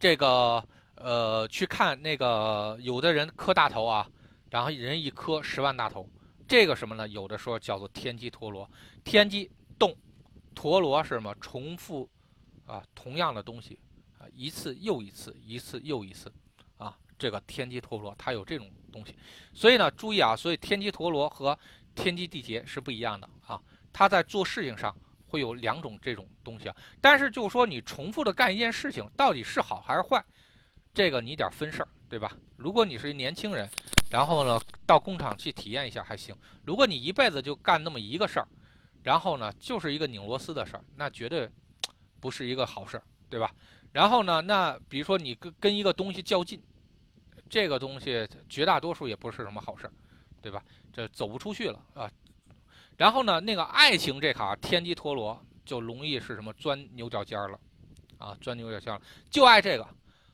[0.00, 4.08] 这个呃去看那个有的人磕大头啊，
[4.50, 6.08] 然后人一磕十万大头，
[6.48, 7.06] 这个什么呢？
[7.08, 8.68] 有的时候叫做天机陀螺，
[9.04, 9.94] 天机动，
[10.54, 11.34] 陀螺是什么？
[11.40, 12.08] 重复
[12.66, 13.78] 啊同样的东西。
[14.34, 16.32] 一次又一次，一次又一次，
[16.76, 19.14] 啊，这个天机陀螺它有这种东西，
[19.52, 21.58] 所以呢，注意啊，所以天机陀螺和
[21.94, 23.60] 天机地劫是不一样的啊，
[23.92, 24.94] 它在做事情上
[25.26, 30.24] 会有两种这种东西啊，但是就说你重复的干一件事情到底是好还是坏，
[30.92, 32.36] 这个你得分事儿，对吧？
[32.56, 33.68] 如果你是年轻人，
[34.10, 38.48] 然后呢到工厂去体验一下还行，如果你一辈子就干那么一个事儿，
[39.02, 41.48] 然后呢就是一个拧螺丝的事儿，那绝对
[42.20, 43.50] 不是一个好事儿，对吧？
[43.92, 44.40] 然后呢？
[44.40, 46.60] 那比如说你跟跟一个东西较劲，
[47.48, 49.92] 这个东西绝大多数也不是什么好事儿，
[50.40, 50.64] 对吧？
[50.92, 52.10] 这走不出去了啊。
[52.96, 57.60] 然后呢，那个爱情这卡天机陀螺就容易是什么钻牛角尖儿了
[58.18, 59.86] 啊，钻牛角尖了，就爱这个，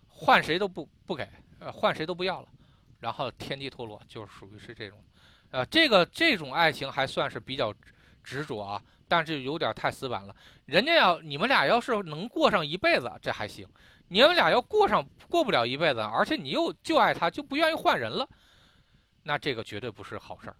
[0.06, 1.28] 换谁都不不给，
[1.58, 2.48] 呃，换谁都不要了。
[3.00, 4.98] 然后天机陀螺就属于是这种，
[5.50, 7.74] 呃，这个这种爱情还算是比较
[8.22, 10.36] 执着啊，但是有点太死板了。
[10.66, 13.66] 人家要你们俩要是能过上一辈子，这还行；
[14.08, 18.28] 你们俩要过上过不了一辈子，而且你又就爱他，就不愿意换人了，
[19.22, 20.56] 那这个绝对不是好事儿，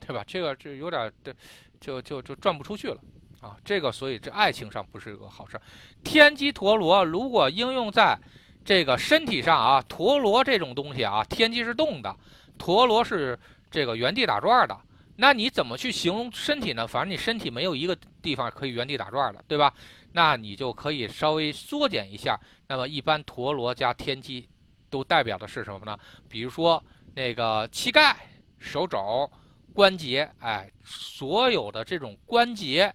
[0.00, 0.24] 对吧？
[0.26, 1.34] 这个这有点的，
[1.80, 2.98] 就就就转不出去了
[3.40, 3.56] 啊。
[3.64, 5.62] 这个所以这爱情上不是个好事儿。
[6.02, 8.18] 天机陀螺如果应用在
[8.64, 12.16] 这个身体上啊，陀螺这种东西啊，天机是动的，
[12.58, 13.38] 陀螺是
[13.70, 14.76] 这个原地打转的。
[15.20, 16.86] 那你怎么去形容身体呢？
[16.86, 19.70] 反正你身体没有一个地方可以原地打转的，对吧？
[20.12, 22.40] 那你就可以稍微缩减一下。
[22.66, 24.48] 那么一般陀螺加天机，
[24.88, 25.94] 都代表的是什么呢？
[26.26, 26.82] 比如说
[27.14, 28.16] 那个膝盖、
[28.58, 29.30] 手肘、
[29.74, 32.90] 关节，哎，所有的这种关节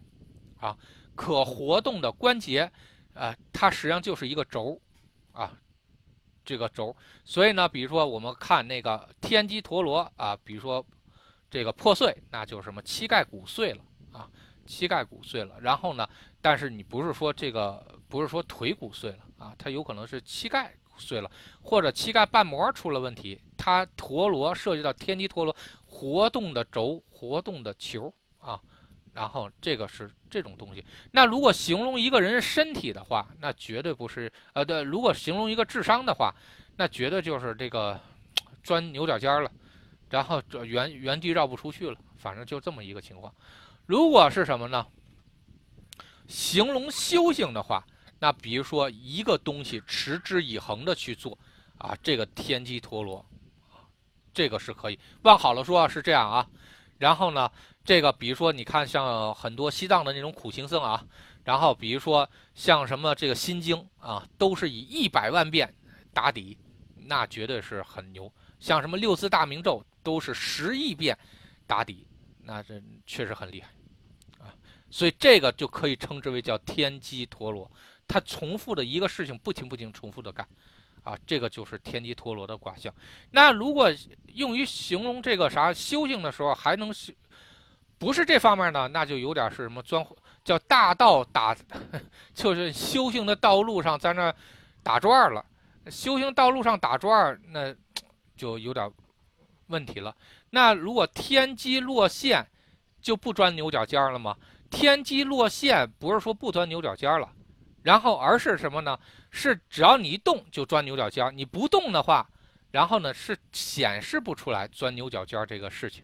[0.59, 0.76] 啊，
[1.13, 2.71] 可活动的关节，
[3.13, 4.82] 呃，它实际上就是一个轴
[5.32, 5.53] 啊，
[6.43, 6.95] 这个轴。
[7.23, 10.84] 所以呢，比如说我们看那个天机陀螺啊，比如说。
[11.56, 13.82] 这个破碎，那就是什么膝盖骨碎了
[14.12, 14.28] 啊，
[14.66, 15.56] 膝盖骨碎了。
[15.62, 16.06] 然后呢，
[16.41, 21.32] 但是你不是说这个，不是说腿骨碎了啊，它有可能是膝盖碎了，
[21.62, 23.39] 或者膝盖瓣膜出了问题。
[23.56, 28.60] 它陀螺涉及到天机陀螺活动的轴、活动的球啊，
[29.14, 30.84] 然后这个是这种东西。
[31.12, 36.36] 那如果形容一个人身体的话，那绝对不是呃，对，如果形容一个智商的话，
[36.76, 37.97] 那绝对就是这个
[38.62, 39.49] 钻牛角尖了。
[40.16, 43.36] 然后这原原地绕不出去了，反正就这么一个情况。
[43.86, 44.88] 如果是什么呢？
[46.26, 47.86] 形容修行的话，
[48.18, 51.38] 那比如说一个东西持之以恒的去做
[51.78, 53.26] 啊，这个天机陀螺，
[54.34, 54.97] 这个是可以。
[55.24, 56.47] 往好了说，是这样啊。
[56.97, 57.51] 然后呢，
[57.84, 61.05] 这个比如说你看，像很多西藏的那种苦行僧啊，
[61.43, 65.76] 然后比如说像什么这个心经啊，都是以一百万遍
[66.13, 66.57] 打底，
[66.95, 68.32] 那绝对是很牛。
[68.61, 69.84] 像什么六字大明咒。
[70.06, 71.18] 都是十亿遍
[71.66, 72.06] 打底，
[72.43, 73.70] 那这确实很厉害
[74.39, 74.53] 啊！
[74.91, 77.70] 所以这个就可以称之为叫天机陀螺，
[78.08, 80.47] 它重复的一个事情不停不停重复的干
[81.03, 82.93] 啊，这个就是天机陀螺的卦象。
[83.32, 83.91] 那如果
[84.28, 86.93] 用于形容这个啥修行的时候，还能
[87.97, 88.88] 不是这方面呢？
[88.88, 90.06] 那就有点是什么钻
[90.43, 91.58] 叫大道打，
[92.36, 94.32] 就是修行的道路上在那
[94.84, 95.43] 打转了。
[95.89, 97.76] 修行道路上打转，那
[98.38, 98.88] 就有点。
[99.68, 100.16] 问题了，
[100.49, 102.45] 那如果天机落线，
[103.01, 104.38] 就不钻牛角尖了吗？
[104.70, 107.32] 天机落线不是说不钻牛角尖了，
[107.84, 108.99] 然后而是什么呢？
[109.32, 112.28] 是只要你一动就钻牛角尖，你不动的话，
[112.72, 116.03] 然后呢是显示不出来钻牛角尖这个事情，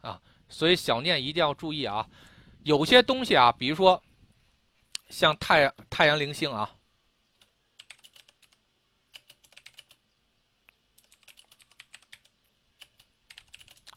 [0.00, 2.08] 啊，所以小念一定要注意啊，
[2.62, 4.02] 有些东西啊，比如说
[5.08, 6.70] 像太阳太阳灵星啊。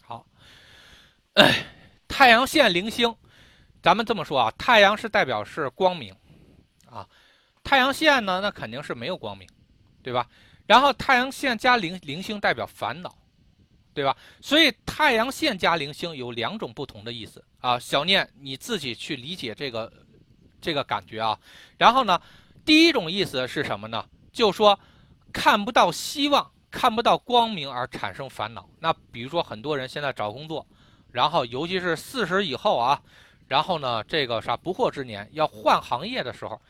[0.07, 0.21] 哎，
[1.35, 1.65] 哎
[2.07, 3.13] 太阳线零星，
[3.83, 6.15] 咱们这么说啊，太阳是代表是光明，
[6.89, 7.05] 啊，
[7.61, 9.45] 太阳线呢，那肯定是没有光明，
[10.01, 10.25] 对吧？
[10.65, 13.13] 然后太阳线加零零星代表烦恼，
[13.93, 14.15] 对吧？
[14.39, 17.77] 所以太阳线加零星有两种不同的意思啊。
[17.77, 19.91] 小念你自己去理解这个
[20.61, 21.37] 这个感觉啊。
[21.77, 22.21] 然后呢，
[22.63, 24.07] 第一种意思是什么呢？
[24.31, 24.79] 就说
[25.33, 28.69] 看不到希望，看不到光明而产生烦恼。
[28.79, 30.65] 那比如说很多人现在找工作。
[31.15, 33.01] 然后，尤其是四十以后啊，
[33.47, 36.61] 然后呢，这个啥不惑之年要换行业的时候，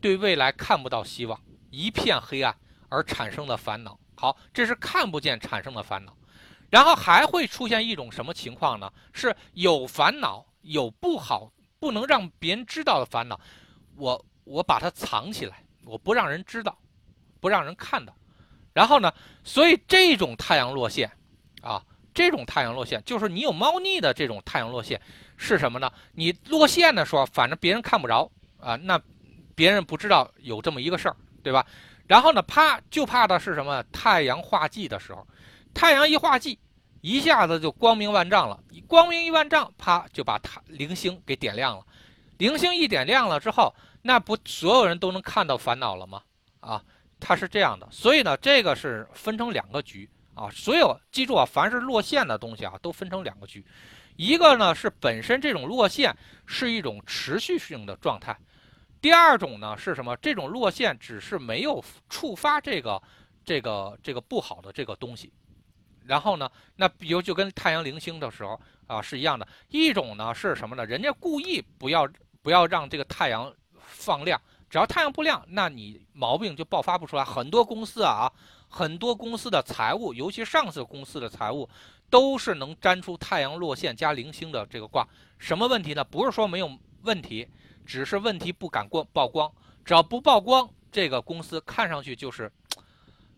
[0.00, 2.56] 对未来看不到希望，一片黑暗
[2.88, 3.98] 而产生的烦恼。
[4.16, 6.16] 好，这是看不见产生的烦恼。
[6.70, 8.90] 然后还会出现一种什么情况呢？
[9.12, 13.38] 是有烦恼，有不好，不能让别人知道的烦恼，
[13.96, 16.74] 我我把它藏起来，我不让人知道，
[17.38, 18.16] 不让人看到。
[18.72, 19.12] 然后呢，
[19.44, 21.12] 所以这种太阳落线，
[21.60, 21.84] 啊。
[22.14, 25.00] 这种太阳落线，就是你有猫腻的这种太阳落线，
[25.36, 25.92] 是什么呢？
[26.12, 29.00] 你落线的时候，反正别人看不着啊，那
[29.54, 31.66] 别人不知道有这么一个事儿，对吧？
[32.06, 33.82] 然后呢，啪，就怕的是什么？
[33.92, 35.26] 太阳化忌的时候，
[35.74, 36.58] 太阳一化忌，
[37.00, 38.62] 一下子就光明万丈了。
[38.86, 41.84] 光明一万丈，啪，就把它零星给点亮了。
[42.38, 46.22] 零星一点亮了之后，那不所有人都能看到烦恼了吗？
[46.60, 46.82] 啊，
[47.18, 47.88] 它是这样的。
[47.90, 50.08] 所以呢，这个是分成两个局。
[50.34, 53.64] 啊，所有记住啊，凡是落线的东西啊，都分成两个局，
[54.16, 56.12] 一个呢是本身这种落线
[56.44, 58.36] 是一种持续性的状态，
[59.00, 60.16] 第二种呢是什么？
[60.16, 63.00] 这种落线只是没有触发这个
[63.44, 65.32] 这个这个不好的这个东西，
[66.04, 70.84] 然后呢，那比如就跟太阳零星的时候啊是一样的，一种呢是什么呢？
[70.84, 72.08] 人家故意不要
[72.42, 77.24] 不要让这个太阳放亮，只要太阳不亮，那你毛病就爆发不出来。
[77.24, 78.28] 很多公司啊。
[78.74, 81.68] 很多公司的财务，尤其上市公司的财务，
[82.10, 85.06] 都是能粘出太阳落线加零星的这个卦。
[85.38, 86.02] 什么问题呢？
[86.02, 87.48] 不是说没有问题，
[87.86, 89.48] 只是问题不敢过曝光。
[89.84, 92.50] 只要不曝光，这个公司看上去就是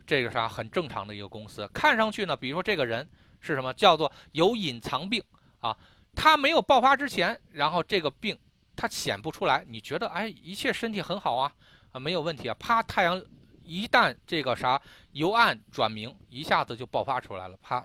[0.06, 1.68] 这个啥很正常的一个公司。
[1.68, 3.06] 看上去呢，比如说这个人
[3.38, 5.22] 是什么叫做有隐藏病
[5.60, 5.76] 啊？
[6.14, 8.34] 他没有爆发之前，然后这个病
[8.74, 11.52] 他显不出来，你觉得哎一切身体很好啊
[11.92, 12.56] 啊没有问题啊？
[12.58, 13.22] 啪，太阳
[13.66, 14.80] 一旦这个啥
[15.12, 17.84] 由暗转明，一下子就爆发出来了，啪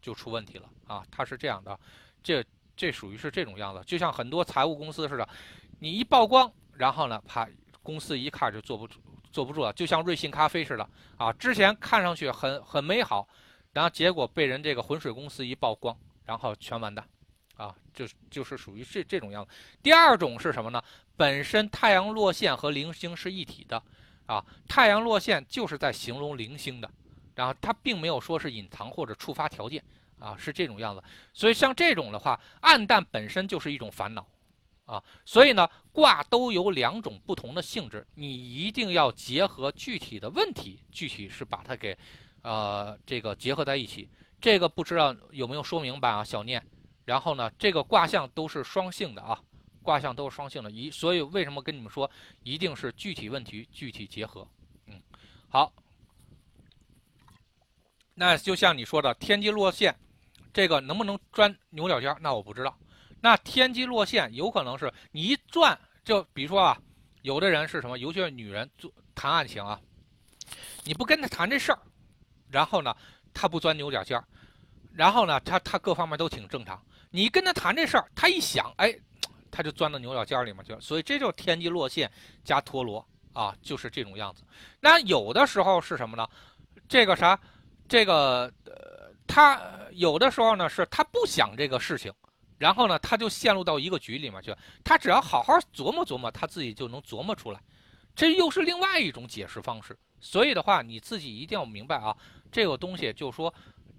[0.00, 1.02] 就出问题了啊！
[1.10, 1.78] 它是这样的，
[2.22, 2.44] 这
[2.76, 5.28] 这属于是这种样子，就像很多财务公司似的，
[5.80, 7.48] 你一曝光，然后呢，啪。
[7.82, 8.98] 公司一看就坐不住，
[9.30, 11.30] 坐不住了，就像瑞幸咖啡似的啊！
[11.34, 13.28] 之前看上去很很美好，
[13.74, 15.94] 然后结果被人这个浑水公司一曝光，
[16.24, 17.06] 然后全完蛋，
[17.58, 19.50] 啊，就就是属于这这种样子。
[19.82, 20.82] 第二种是什么呢？
[21.14, 23.82] 本身太阳落线和零星是一体的，
[24.26, 26.90] 啊，太阳落线就是在形容零星的，
[27.34, 29.82] 然后它并没有说是隐藏或者触发条件，
[30.18, 31.02] 啊，是这种样子。
[31.32, 34.26] 所以像这种的话，暗淡本身就是一种烦恼。
[34.86, 41.96] 啊，所以呢，卦都有两种不同的性质，你一定要结合具体的问题，具体是把它给，
[42.42, 44.06] 呃，这个结合在一起。
[44.42, 46.62] 这个不知道有没有说明白啊，小念。
[47.06, 49.40] 然后呢，这个卦象都是双性的啊，
[49.84, 52.10] 卦象都是双性的，一所以为什么跟你们说，
[52.42, 54.44] 一定是具体问题具体结合。
[54.86, 55.00] 嗯，
[55.48, 55.72] 好。
[58.14, 59.94] 那就像你说的，天机落线，
[60.52, 62.16] 这个能不能钻牛角尖？
[62.20, 62.76] 那我不知道。
[63.20, 66.80] 那天机落线有可能是你一转，就比如说啊，
[67.22, 69.80] 有的人是什么，尤其是女人做谈爱情啊，
[70.84, 71.78] 你不跟他谈这事儿，
[72.50, 72.94] 然后呢，
[73.32, 74.22] 他不钻牛角尖，
[74.92, 76.80] 然后呢，他他各方面都挺正常，
[77.10, 78.94] 你跟他谈这事儿，他一想，哎，
[79.54, 82.10] 他就钻到牛角尖儿里面去了，所以这就是天机落线
[82.42, 84.42] 加陀螺啊，就是这种样子。
[84.80, 86.28] 那有的时候是什么呢？
[86.88, 87.38] 这个啥，
[87.86, 89.60] 这个呃，他
[89.92, 92.12] 有的时候呢是他不想这个事情。
[92.56, 94.54] 然后呢，他就陷入到一个局里面去。
[94.84, 97.60] 他只要好好琢磨琢磨，他自己就能琢磨出来。
[98.14, 99.94] 这又是另外一种解释方式。
[100.20, 102.16] 所以的话，你自己一定要明白啊，
[102.52, 103.52] 这个东西就是说，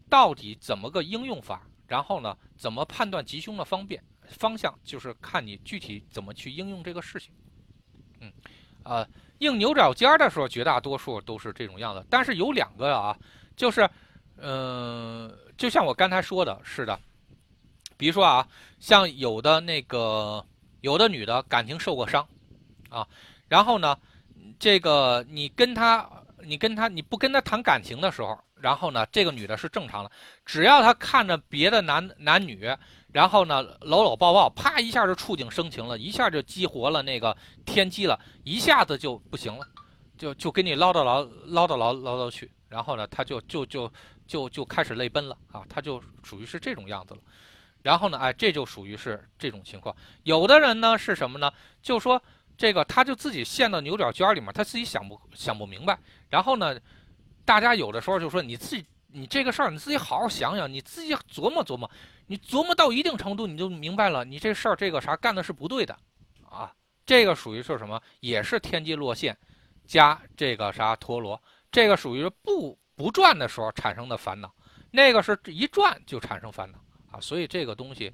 [0.10, 1.62] 到底怎么个应用法？
[1.86, 4.74] 然后呢，怎么判断吉凶的方便方向？
[4.84, 7.32] 就是看你具体怎么去应用这个事情。
[8.22, 8.32] 嗯，
[8.84, 9.08] 呃，
[9.40, 12.06] 应牛角尖的时候，绝大多数都是这种样子。
[12.10, 13.18] 但是有两个啊，
[13.56, 13.90] 就是，
[14.38, 17.00] 嗯，就像我刚才说的是的。
[17.98, 18.46] 比如说啊，
[18.78, 20.46] 像有的那个
[20.82, 22.28] 有的女的感情受过伤，
[22.90, 23.08] 啊，
[23.48, 23.98] 然后呢，
[24.60, 26.10] 这个你跟她，
[26.44, 30.12] 你跟她，你不跟她谈感情的时候，然后呢，这个女的是正常的，
[30.46, 32.70] 只要她看着别的男男女，
[33.16, 37.34] 然后呢搂搂抱抱，啪一下就触景生情了，一下就激活了那个
[37.66, 39.66] 天机了，一下子就不行了，
[40.18, 43.90] 就就给你唠叨唠唠叨唠唠叨去，然后呢，他就就就
[44.28, 47.22] 就就开始泪奔了啊，他就属于是这种样子了。
[47.84, 49.96] 然后呢，哎，这就属于是这种情况。
[50.24, 51.50] 有的人呢是什么呢？
[51.82, 52.22] 就说
[52.58, 55.98] 这个，他就自己陷到牛角尖里面，他自己想不想不明白。
[56.30, 56.78] 然后呢，
[57.46, 58.86] 大家有的时候就说你自己，
[59.16, 61.90] 你这个事儿你自己好好想想，你自己琢磨琢磨，
[62.28, 65.98] 你琢磨到一定程度，你就明白了，你这事儿这个啥干的是不对的，
[66.50, 66.70] 啊，
[67.06, 68.02] 这个属于是什么？
[68.20, 69.38] 也是天机落线，
[69.86, 71.42] 加这个啥陀螺，
[71.72, 74.54] 这个属于不不转的时候产生的烦恼，
[74.92, 76.78] 那个是一转就产生烦恼
[77.10, 77.20] 啊。
[77.22, 78.14] 所以这个东西，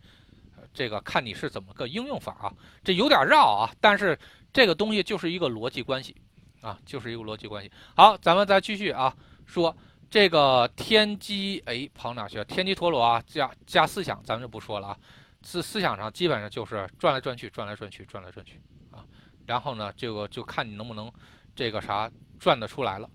[0.71, 4.17] 这个看你是怎么个应用法啊，这有点绕啊，但是
[4.53, 6.15] 这个东西就是一个逻辑关系，
[6.61, 7.71] 啊，就是一个逻辑关系。
[7.95, 9.75] 好，咱们再继续啊，说
[10.12, 12.43] 这个天机，哎，跑哪去了？
[12.43, 14.99] 天机陀螺啊，加加思想，咱们就不说了啊。
[15.41, 19.05] 思思想上基本上就是转来转去，转来转去，转来转去啊。
[19.45, 21.09] 然后呢，这个就看你能不能
[21.55, 23.09] 这个啥转得出来了。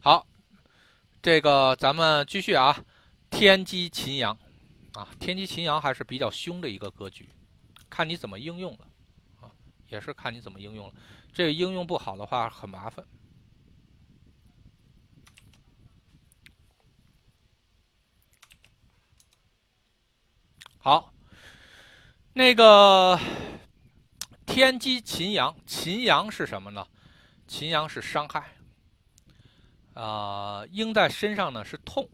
[0.00, 0.24] 好，
[1.20, 2.76] 这个咱们继续啊。
[3.30, 4.36] 天机秦阳，
[4.92, 7.28] 啊，天机秦阳还是比较凶的一个格局，
[7.88, 8.86] 看你怎么应用了，
[9.40, 9.50] 啊，
[9.88, 10.94] 也是看你怎么应用了。
[11.32, 13.04] 这个应用不好的话，很麻烦。
[20.82, 21.12] 好，
[22.32, 23.20] 那个
[24.46, 26.86] 天机秦阳，秦阳是什么呢？
[27.46, 28.56] 秦阳是伤害，
[29.92, 32.08] 啊，应在身上呢是痛。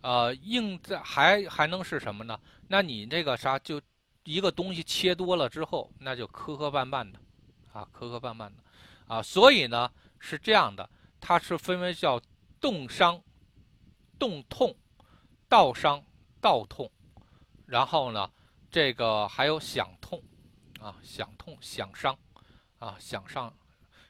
[0.00, 2.38] 呃，应在还还能是什么呢？
[2.68, 3.82] 那你这个啥，就
[4.22, 7.18] 一个东西切多了之后，那就磕磕绊绊的，
[7.72, 8.62] 啊，磕磕绊绊的，
[9.08, 9.90] 啊，所以呢
[10.20, 10.88] 是这样的，
[11.18, 12.20] 它是分为叫
[12.60, 13.20] 动伤、
[14.20, 14.72] 动痛、
[15.48, 16.00] 道伤、
[16.40, 16.88] 道痛，
[17.66, 18.30] 然后呢，
[18.70, 20.22] 这个还有想痛，
[20.80, 22.16] 啊，想痛、想伤，
[22.78, 23.52] 啊，想伤，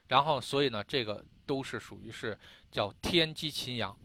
[0.06, 2.38] 然后所以呢，这个都是属于是
[2.70, 3.96] 叫天机秦阳。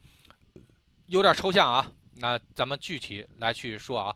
[1.07, 1.91] 有点抽象啊。
[2.13, 4.15] 那咱们具体来去说啊，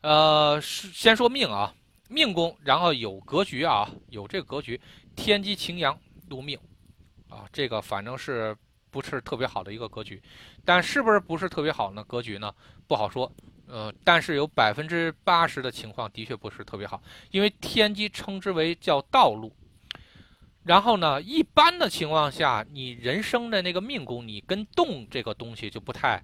[0.00, 1.72] 呃，先说命啊，
[2.08, 4.80] 命宫，然后有格局啊，有这个格局，
[5.14, 5.96] 天机擎羊
[6.28, 6.58] 入命
[7.28, 8.56] 啊，这个反正是
[8.90, 10.20] 不是特别好的一个格局，
[10.64, 12.02] 但是不是不是特别好呢？
[12.04, 12.52] 格局呢
[12.88, 13.30] 不好说，
[13.66, 19.52] 呃，但是有百分之八十的情况的确不是特别好，因为天机称之为叫道路。
[20.62, 26.22] 然后呢，一般的情况下，你人生的那个命宫，你跟动这个东西就不太，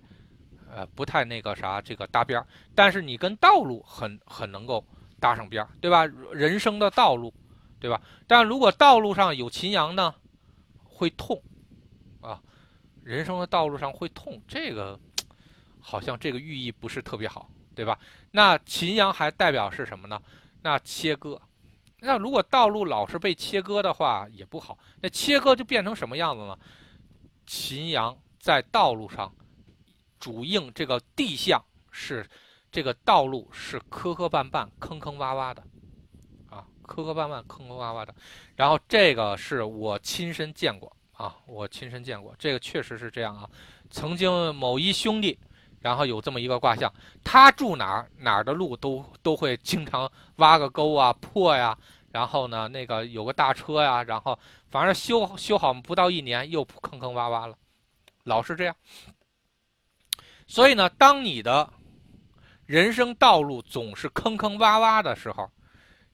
[0.70, 2.46] 呃，不太那个啥，这个搭边儿。
[2.74, 4.82] 但是你跟道路很很能够
[5.18, 6.06] 搭上边儿，对吧？
[6.32, 7.34] 人生的道路，
[7.78, 8.00] 对吧？
[8.26, 10.14] 但如果道路上有秦阳呢，
[10.84, 11.42] 会痛，
[12.22, 12.40] 啊，
[13.04, 14.98] 人生的道路上会痛，这个
[15.80, 17.98] 好像这个寓意不是特别好，对吧？
[18.30, 20.20] 那秦阳还代表是什么呢？
[20.62, 21.40] 那切割。
[21.98, 24.78] 那如果道路老是被切割的话，也不好。
[25.00, 26.58] 那切割就变成什么样子呢？
[27.46, 29.34] 秦阳在道路上
[30.18, 32.26] 主应这个地象是
[32.70, 35.62] 这个道路是磕磕绊绊、坑坑洼洼的
[36.48, 38.14] 啊，磕磕绊绊、坑坑洼洼的。
[38.54, 43.48] 然后这个是我亲身见过啊，我亲身见过，这个确实是这样啊。
[43.90, 45.38] 曾经某一兄弟。
[45.80, 46.92] 然后有这么一个卦象，
[47.24, 51.76] 他住哪儿哪儿的路都都会经常挖个沟啊破呀，
[52.12, 54.38] 然后呢那个有个大车呀，然后
[54.70, 57.56] 反正修修好不到一年又坑坑洼洼了，
[58.24, 58.76] 老是这样。
[60.46, 61.72] 所以呢，当你的
[62.66, 65.50] 人生道路总是坑坑洼洼的时候，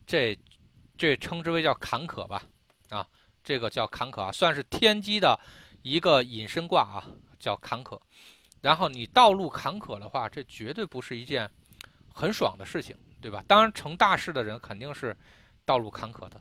[0.06, 0.38] 这
[0.96, 2.42] 这称之为叫坎坷吧，
[2.90, 3.06] 啊，
[3.42, 5.38] 这个叫坎坷啊，算是天机的
[5.82, 7.04] 一个隐身卦啊，
[7.40, 7.98] 叫坎坷。
[8.66, 11.48] 然后你道路坎坷的话，这绝对不是一件
[12.12, 13.44] 很爽的事情，对吧？
[13.46, 15.16] 当然成大事的人肯定是
[15.64, 16.40] 道路坎坷的，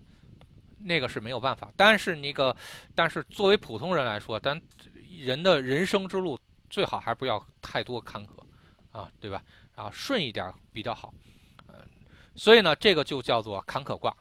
[0.80, 1.72] 那个是没有办法。
[1.78, 2.56] 但是那个，
[2.96, 4.60] 但是作为普通人来说，但
[5.08, 6.36] 人的人生之路
[6.68, 8.32] 最好还不要太多坎坷
[8.92, 9.44] 啊，对吧？
[9.76, 11.14] 啊，顺一点比较好。
[11.68, 11.76] 嗯，
[12.34, 14.12] 所以呢，这个就叫做坎坷卦。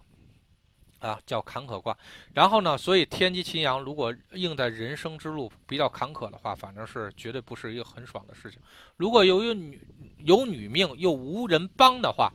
[1.04, 1.94] 啊，叫坎坷卦，
[2.32, 8.58] 然后呢，所以天机秦阳如果应在人生之路比较坎坷的话，反正是绝对不是一个很爽的事情。
[8.96, 9.86] 如果由于女
[10.20, 12.32] 有女命又无人帮的话，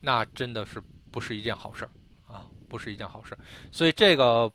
[0.00, 1.88] 那真的是不是一件好事
[2.28, 3.36] 啊，不是一件好事。
[3.72, 4.48] 所以这个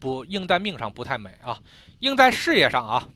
[0.00, 1.56] 不应在命上不太美啊，
[2.00, 3.08] 应在事业上啊，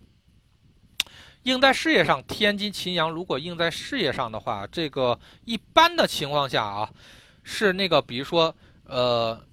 [1.42, 6.88] 应在事业上，天机秦阳如果应在事业上的话，这个一般的情况下啊，
[7.42, 8.54] 是那个比如说
[8.84, 9.44] 呃。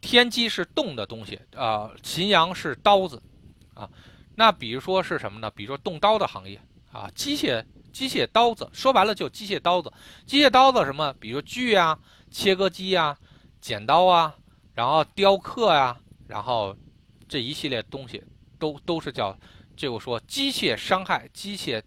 [0.00, 3.20] 天机是动的东西啊，秦阳是刀子
[3.74, 3.88] 啊。
[4.36, 5.50] 那比如说是什么呢？
[5.50, 6.60] 比如说动刀的行业
[6.92, 9.92] 啊，机械机械刀子，说白了就机械刀子。
[10.24, 11.12] 机械刀子什么？
[11.14, 11.98] 比如锯啊、
[12.30, 13.18] 切割机啊、
[13.60, 14.34] 剪刀啊，
[14.74, 16.76] 然后雕刻呀，然后
[17.28, 18.22] 这一系列东西
[18.58, 19.36] 都都是叫
[19.76, 21.82] 这个说机械伤害、机械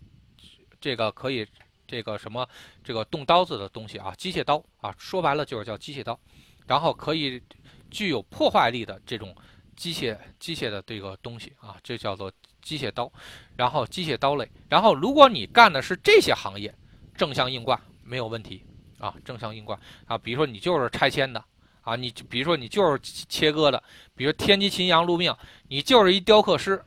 [0.82, 1.48] 这个可以
[1.88, 2.46] 这个什么
[2.84, 6.20] 这个动刀子的东西啊，机械刀啊，说白了就是叫机械刀，
[6.68, 7.42] 然后可以。
[7.92, 9.36] 具有破坏力的这种
[9.76, 12.32] 机械机械的这个东西啊，这叫做
[12.62, 13.12] 机械刀，
[13.56, 16.74] 然后机械刀类，然后如果你干的是这些行业，
[17.16, 18.64] 正向硬挂没有问题
[18.98, 21.44] 啊，正向硬挂啊，比如说你就是拆迁的
[21.82, 23.84] 啊，你比如说你就是切割的，
[24.16, 25.36] 比如天机秦阳入命，
[25.68, 26.84] 你就是一雕刻师，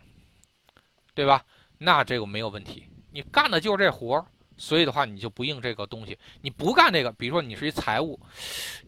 [1.14, 1.44] 对吧？
[1.78, 4.24] 那这个没有问题，你干的就是这活儿。
[4.56, 8.18] 所以的话，你就不应这个东西，你不干这个，比如说你是一财务，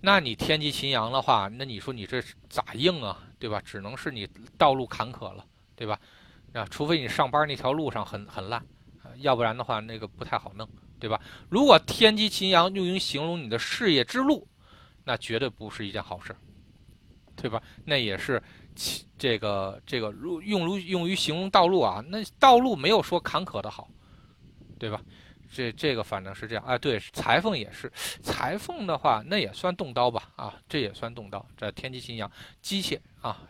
[0.00, 3.60] 那你天机秦阳的话，那你说你这咋应啊，对吧？
[3.64, 5.44] 只能是你道路坎坷了，
[5.74, 5.98] 对吧？
[6.52, 8.64] 啊，除非你上班那条路上很很烂，
[9.16, 10.68] 要不然的话那个不太好弄，
[11.00, 11.20] 对吧？
[11.48, 14.46] 如果天机秦阳用于形容你的事业之路，
[15.04, 16.34] 那绝对不是一件好事，
[17.34, 17.60] 对吧？
[17.84, 18.42] 那也是
[19.18, 23.90] 这个这个如用如用于形容道路啊，那道路没有说坎坷的好，
[24.78, 25.02] 对吧？
[25.52, 27.90] 这这个反正是这样啊，对，裁缝也是，
[28.22, 31.44] 裁缝的话那也算动刀吧，啊，这也算动刀。
[31.56, 32.30] 这天机秦阳，
[32.60, 33.40] 机械啊，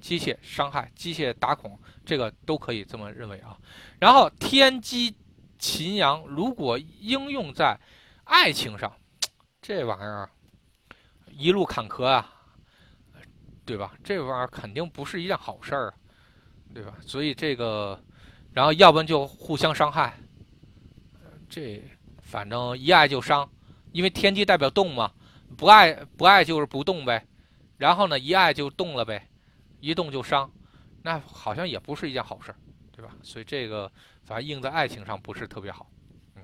[0.00, 3.56] 机械伤害，机械打孔，这个都可以这么认为啊。
[3.98, 5.14] 然后天机
[5.58, 7.78] 秦阳如果应用在
[8.24, 8.92] 爱情上，
[9.62, 10.28] 这玩意儿
[11.30, 12.32] 一路坎坷啊，
[13.64, 13.92] 对吧？
[14.02, 15.94] 这玩意儿肯定不是一件好事儿，
[16.74, 16.94] 对吧？
[17.00, 18.00] 所以这个，
[18.52, 20.18] 然后要不然就互相伤害。
[21.48, 21.82] 这
[22.20, 23.48] 反正一爱就伤，
[23.92, 25.10] 因为天机代表动嘛，
[25.56, 27.26] 不爱不爱就是不动呗，
[27.78, 29.26] 然后呢一爱就动了呗，
[29.80, 30.50] 一动就伤，
[31.02, 32.54] 那好像也不是一件好事，
[32.92, 33.12] 对吧？
[33.22, 33.90] 所以这个
[34.24, 35.90] 反正应在爱情上不是特别好，
[36.36, 36.42] 嗯，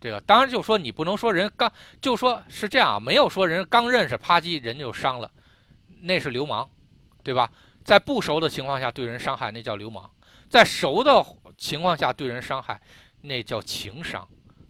[0.00, 1.70] 这个当然就说你不能说人刚
[2.00, 5.30] 就说是这样，没有说人刚认识啪叽人就伤了，
[6.00, 6.68] 那是流氓，
[7.22, 7.52] 对吧？
[7.84, 10.10] 在不熟的情况下对人伤害那叫流氓，
[10.48, 11.22] 在熟的
[11.58, 12.80] 情况下对人伤害。
[13.20, 14.26] 那叫情商，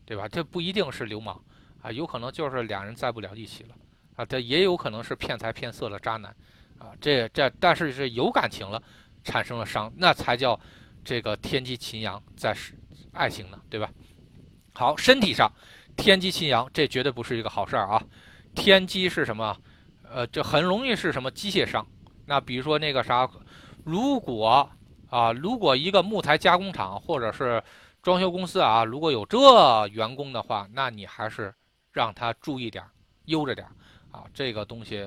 [0.09, 0.27] 对吧？
[0.27, 1.39] 这不一定是流氓
[1.83, 3.75] 啊，有可能就是两人在不了一起了
[4.17, 6.35] 啊，这也有可能是骗财骗色的渣男
[6.79, 8.83] 啊，这这但是是有感情了，
[9.23, 10.59] 产生了伤，那才叫
[11.05, 12.57] 这个天机秦阳在
[13.13, 13.91] 爱情呢，对吧？
[14.73, 15.53] 好，身体上
[15.95, 18.03] 天机秦阳，这绝对不是一个好事儿啊。
[18.55, 19.55] 天机是什么？
[20.11, 21.87] 呃，这很容易是什么机械伤？
[22.25, 23.29] 那比如说那个啥，
[23.85, 24.67] 如果
[25.11, 27.63] 啊，如果一个木材加工厂或者是
[28.09, 31.55] 装修公司啊，如果有这员工的话，那你还是
[31.93, 32.83] 让他注意点，
[33.27, 33.67] 悠着点
[34.11, 34.25] 啊。
[34.33, 35.07] 这个东西，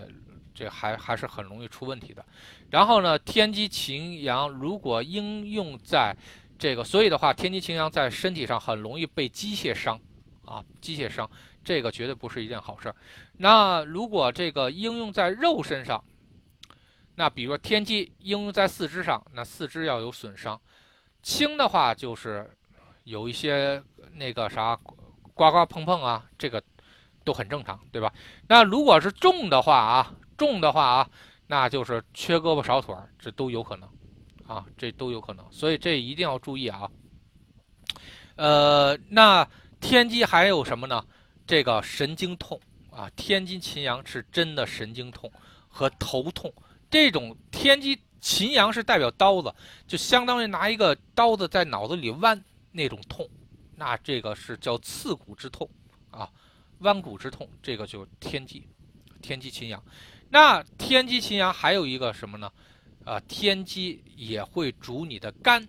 [0.54, 2.24] 这还还是很容易出问题的。
[2.70, 6.16] 然后呢，天机擎羊如果应用在
[6.60, 10.00] 这个，所以的话，天机擎羊在身体上很容易被机械伤
[10.46, 11.28] 啊，机械伤，
[11.64, 12.96] 这个绝对不是一件好事儿。
[13.38, 16.04] 那如果这个应用在肉身上，
[17.16, 20.62] 那比如说天机应用在四肢上，那四肢要有损伤。
[21.24, 22.56] 轻的话就是
[23.04, 23.82] 有一些
[24.14, 24.78] 那个啥
[25.34, 26.62] 刮刮碰碰啊，这个
[27.24, 28.14] 都很正常，对吧？
[28.48, 31.10] 那如果是重的话啊，重的话啊，
[31.48, 33.90] 那就是缺胳膊少腿，这都有可能
[34.48, 35.46] 啊，这都有可能。
[35.52, 36.90] 所以这一定要注意啊。
[38.36, 39.48] 呃，那
[39.80, 41.04] 天机还有什么呢？
[41.48, 42.60] 这个神经痛
[42.92, 45.32] 啊，天机秦阳是真的神经痛
[45.68, 46.54] 和头痛。
[46.90, 49.54] 这种天机秦阳是代表刀子，
[49.88, 52.42] 就相当于拿一个刀子在脑子里剜
[52.72, 53.30] 那种痛，
[53.76, 55.70] 那这个是叫刺骨之痛
[56.10, 56.32] 啊，
[56.80, 58.68] 剜骨之痛，这个就天机，
[59.22, 59.84] 天机秦阳。
[60.30, 62.52] 那天机秦阳还有一个什么呢？
[63.06, 65.68] 啊，天机也会主你的肝，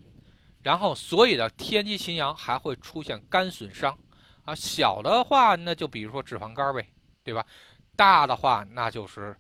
[0.63, 3.99] 然后所以的天机秦阳还会出现肝损伤
[4.45, 4.55] 啊。
[4.55, 6.87] 小的话那就比如说脂肪肝呗，
[7.25, 7.47] 对吧？
[7.97, 9.37] 大的话那就是。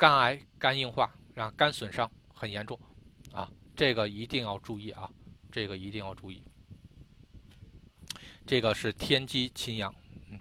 [0.00, 2.78] 肝癌、肝硬化，然后，肝损伤很严重，
[3.32, 5.10] 啊，这个一定要注意啊，
[5.50, 6.42] 这个一定要注意。
[8.46, 9.94] 这个是天机秦阳，
[10.30, 10.38] 嗯，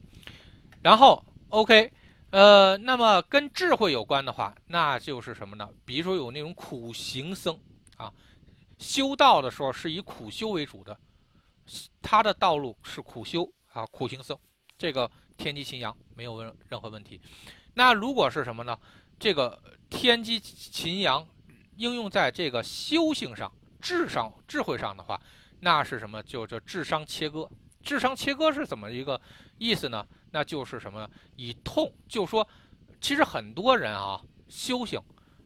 [0.82, 1.92] 然后 OK，
[2.30, 5.70] 呃，那么跟智慧有关的话，那就是什么呢？
[5.84, 7.60] 比如说有那种苦行僧
[7.98, 8.14] 啊，
[8.80, 10.98] 修道的时候是以苦修为主的，
[12.02, 14.38] 他的道路是苦修啊，苦行僧，
[14.78, 17.20] 这个天机秦阳没有问任何问题。
[17.74, 18.78] 那如果是什么呢？
[19.20, 21.28] 这个天机秦阳
[21.76, 23.52] 应用在这个修行上、
[23.88, 25.18] 智商、智慧上的话，
[25.62, 26.22] 那是什么？
[26.24, 27.50] 就叫智商切割。
[27.82, 29.18] 智商切割是怎么一个
[29.58, 30.06] 意思呢？
[30.30, 31.10] 那就是什么？
[31.38, 32.46] 以痛，就说，
[33.00, 35.02] 其实很多人啊修行，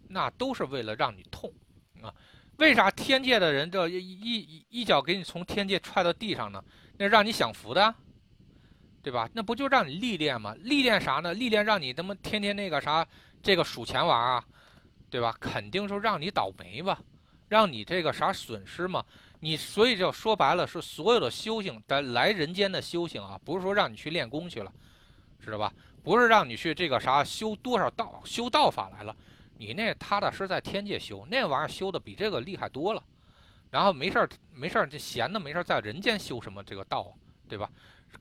[0.07, 1.53] 那都是为了让你痛
[2.01, 2.11] 啊。
[2.57, 6.63] 为啥天界的人这一一一脚给你从天界踹到地上呢？
[6.97, 7.93] 那让你享福的，
[9.03, 9.29] 对吧？
[9.33, 10.55] 那不就让你历练吗？
[10.61, 11.31] 历练啥呢？
[11.35, 13.07] 历练让你他妈天天那个啥。
[13.43, 14.43] 这个数钱玩啊，
[15.11, 15.31] 对吧？
[15.39, 16.99] 肯定说让你倒霉吧，
[17.51, 19.03] 让你这个啥损失嘛。
[19.41, 24.71] 你所以就说白了，是所有的修行的来人间的修行啊，不是说让你去练功去了，
[25.43, 25.73] 知道吧？
[26.01, 29.13] 不是让你去这个啥修多少道修道法来了，
[29.57, 33.03] 你那踏踏实在天界修，那玩意儿修的比这个厉害多了。
[33.69, 37.11] 然后没事儿没事儿就闲的没事儿在人间修什么这个道啊，
[37.49, 37.69] 对吧？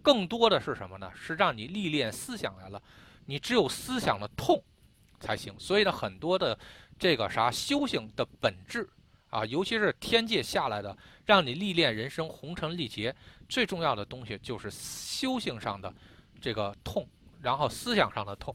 [0.03, 1.09] 更多的是什么呢？
[1.15, 2.83] 是让你历练思想来了，
[3.27, 4.61] 你只有思想的痛。
[5.21, 6.59] 才行，所以呢，很多的
[6.99, 8.89] 这个啥修行的本质
[9.31, 13.15] 啊，尤其是天界下来的，让你历练人生红尘历劫，
[13.49, 15.93] 最重要的东西就是修行上的
[16.41, 17.09] 这个痛，
[17.41, 18.55] 然后思想上的痛，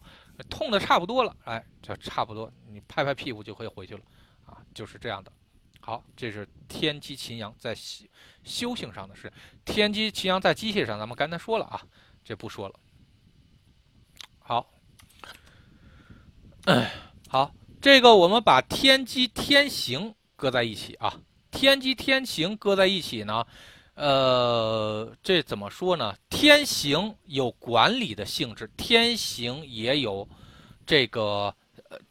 [0.50, 4.02] 痛的差不多了，哎，就差不多，你拍拍屁股就可以回去了，
[4.46, 5.32] 啊，就是这样的。
[5.80, 8.06] 好，这是天机秦阳在修
[8.44, 9.32] 修行上的事，
[9.64, 11.82] 天机秦阳在机械上，咱们刚才说了啊，
[12.24, 12.76] 这不说了。
[14.40, 14.68] 好。
[16.68, 16.84] 嗯，
[17.30, 21.14] 好，这个我们把天机天行搁在一起啊。
[21.52, 23.46] 天机天行搁在一起呢，
[23.94, 26.14] 呃，这怎么说呢？
[26.30, 30.28] 天行有管理的性质，天行也有
[30.86, 31.56] 这个，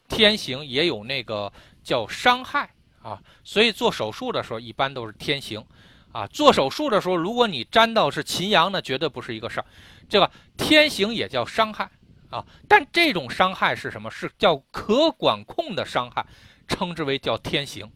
[0.08, 1.52] 天行也有那个
[1.82, 2.70] 叫伤害
[3.02, 3.20] 啊。
[3.44, 5.62] 所以做手术的时候一般都是天行
[6.10, 6.26] 啊。
[6.28, 9.66] 做手术的时候，如果你沾到是秦阳，那绝对不是一个事儿。
[10.08, 11.90] 这个天行也叫伤害。
[12.30, 14.10] 啊，但这种伤害是什么？
[14.10, 16.26] 是叫可管控的伤害，
[16.66, 17.88] 称之为叫天行，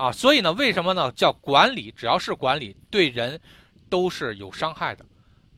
[0.00, 1.12] 啊，所以呢，为什么呢？
[1.12, 3.38] 叫管理，只要是管理，对人
[3.90, 5.04] 都是有伤害的，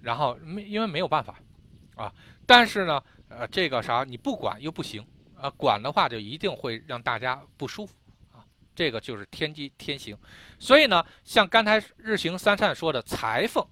[0.01, 1.39] 然后没因为没有办法，
[1.94, 2.12] 啊，
[2.44, 5.06] 但是呢，呃，这个啥你不管又不行，
[5.36, 7.94] 啊，管的话就一定会让大家不舒服，
[8.32, 8.43] 啊，
[8.74, 10.19] 这个就是天机天行，
[10.59, 13.64] 所以呢，像刚才日行三善说的裁缝。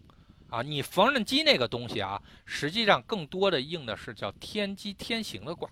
[0.50, 5.70] 啊，你缝纫机那个东西啊，实际上更多的应的是叫天机天行的卦，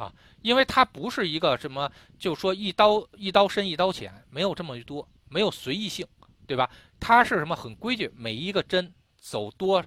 [0.00, 0.10] 啊，
[0.40, 6.06] 因为它不是一个什么，就说一刀一刀深一刀浅，没有这么多，没有随意性，
[6.46, 6.70] 对吧？
[6.98, 9.84] 它是什么很规矩，每一个针走多，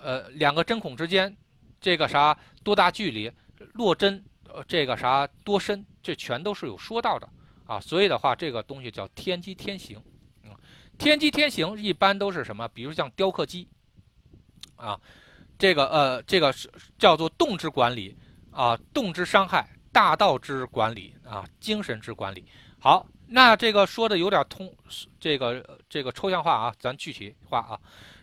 [0.00, 1.36] 呃，两个针孔之间，
[1.80, 3.28] 这个啥多大距离，
[3.72, 7.28] 落针，呃，这个啥多深，这全都是有说到的
[7.66, 7.80] 啊。
[7.80, 10.00] 所以的话，这个东西叫天机天行，
[10.44, 10.54] 嗯，
[10.96, 12.68] 天机天行一般都是什么？
[12.68, 13.68] 比如像雕刻机，
[14.76, 15.00] 啊，
[15.58, 16.70] 这个呃，这个是
[17.00, 18.16] 叫做动之管理
[18.50, 22.44] 啊，动之伤害，大道之管理啊，精神之管理。
[22.78, 23.06] 好。
[23.32, 24.74] 那这个说的有点通，
[25.20, 27.78] 这个这个抽象化啊，咱具体化啊。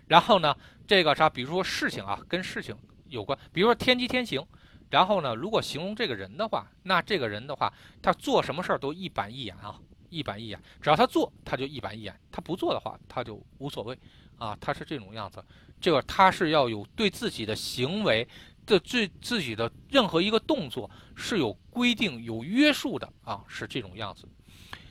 [0.06, 0.54] 然后呢，
[0.86, 2.76] 这个啥，比如说事情啊，跟事情
[3.08, 4.46] 有关，比如说天机天行。
[4.90, 7.72] 然后呢，如果形容这个人的话，那这个人的话，
[8.02, 9.80] 他做什么事儿都一板一眼啊，
[10.10, 10.62] 一板一眼。
[10.82, 13.98] 只要他做，他就一板一眼；他不做的话，他就无所谓
[14.38, 14.58] 啊。
[14.60, 15.42] 他是这种样子，
[15.80, 18.28] 这个他是要有对自己的行为
[18.68, 24.28] 的最自己的任何一个动作是有规定、有约束的啊，是这种样子。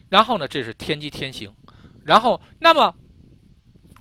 [0.08, 1.54] 然后呢，这是天机天行。
[2.04, 2.94] 然后，那么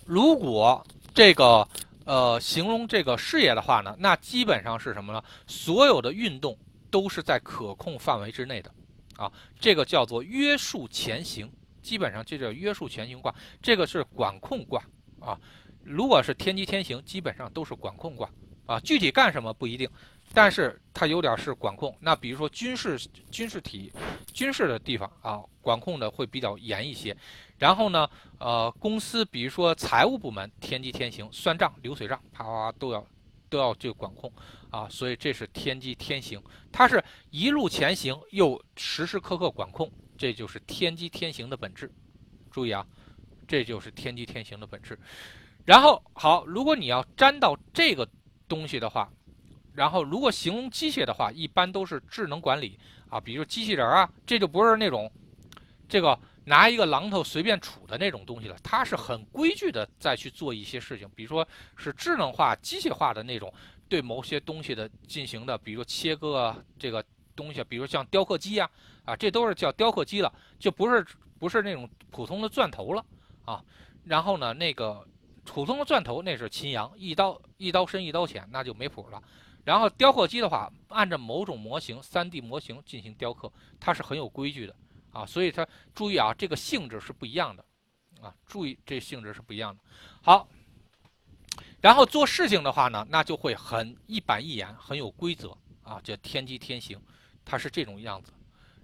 [0.06, 1.68] 如果这个
[2.06, 5.24] 呃形容这个事业的话呢，那基本上是什么呢？
[5.48, 6.58] 所有的运动
[6.90, 8.72] 都是在可控范围之内的，
[9.18, 11.52] 啊，这个叫做约束前行。
[11.82, 14.84] 基本上这叫约束前行卦，这个是管控卦
[15.20, 15.40] 啊。
[15.84, 18.28] 如果是天机天行，基本上都是管控卦
[18.66, 18.80] 啊。
[18.80, 19.90] 具体干什么不一定。
[20.34, 23.00] 但是它有点是管控，那比如说军事、
[23.32, 23.94] 军事体、
[24.34, 27.16] 军事的地方啊，管控的会比较严一些。
[27.58, 28.10] 然后呢，
[28.40, 33.08] 呃，公司比如说财务部门，天机天行，算账、流水账，啪啪啪都要
[33.50, 34.30] 都要去管控
[34.72, 34.90] 啊。
[34.90, 41.90] 所以这是天机天行，它是一路前行又时时刻刻管控，这就是天机天行的本质。
[42.52, 42.86] 注意啊，
[43.48, 45.00] 这就是天机天行的本质。
[45.64, 48.10] 然后好，如果你要沾到这个
[48.48, 49.10] 东西的话。
[49.74, 55.12] 然后，如果形容机械的话，一般都是智能管理啊，比如机器人啊，这就不是那种
[55.90, 61.46] 这个拿一个榔头随便杵的那种东西了，它是很规矩的再去做一些事情，比如说
[61.76, 63.54] 是智能化、机械化的那种
[63.90, 67.04] 对某些东西的进行的，比如切割这个
[67.36, 68.70] 东西，比如像雕刻机呀，
[69.04, 71.06] 啊，这都是叫雕刻机了，就不是
[71.38, 73.06] 不是那种普通的钻头了
[73.44, 73.62] 啊。
[74.06, 75.06] 然后呢，那个
[75.46, 79.24] 普通的钻头那是秦阳，一刀一刀深一刀浅，那就没谱了。
[79.64, 84.76] 然后雕刻机的话，按照某种模型、三 D 模型进行雕刻，它是很有规矩的
[85.12, 87.66] 啊，所以它注意啊，这个性质是不一样的
[88.22, 89.82] 啊，注意这性质是不一样的。
[90.22, 90.48] 好，
[91.82, 97.02] 然后做事情的话呢，那就会很一板一眼，很有规则啊，叫天机天行，
[97.44, 98.32] 它是这种样子。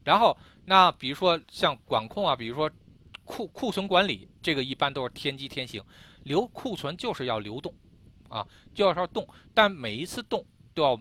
[0.03, 0.35] 然后
[0.65, 2.71] 那比如说像管控啊，比如说
[3.23, 5.83] 库库存管理，这个一般都是天机天行，
[6.23, 7.73] 留库存就是要流动
[8.29, 10.45] 啊，就要说动，但每一次动。
[10.73, 10.97] 都要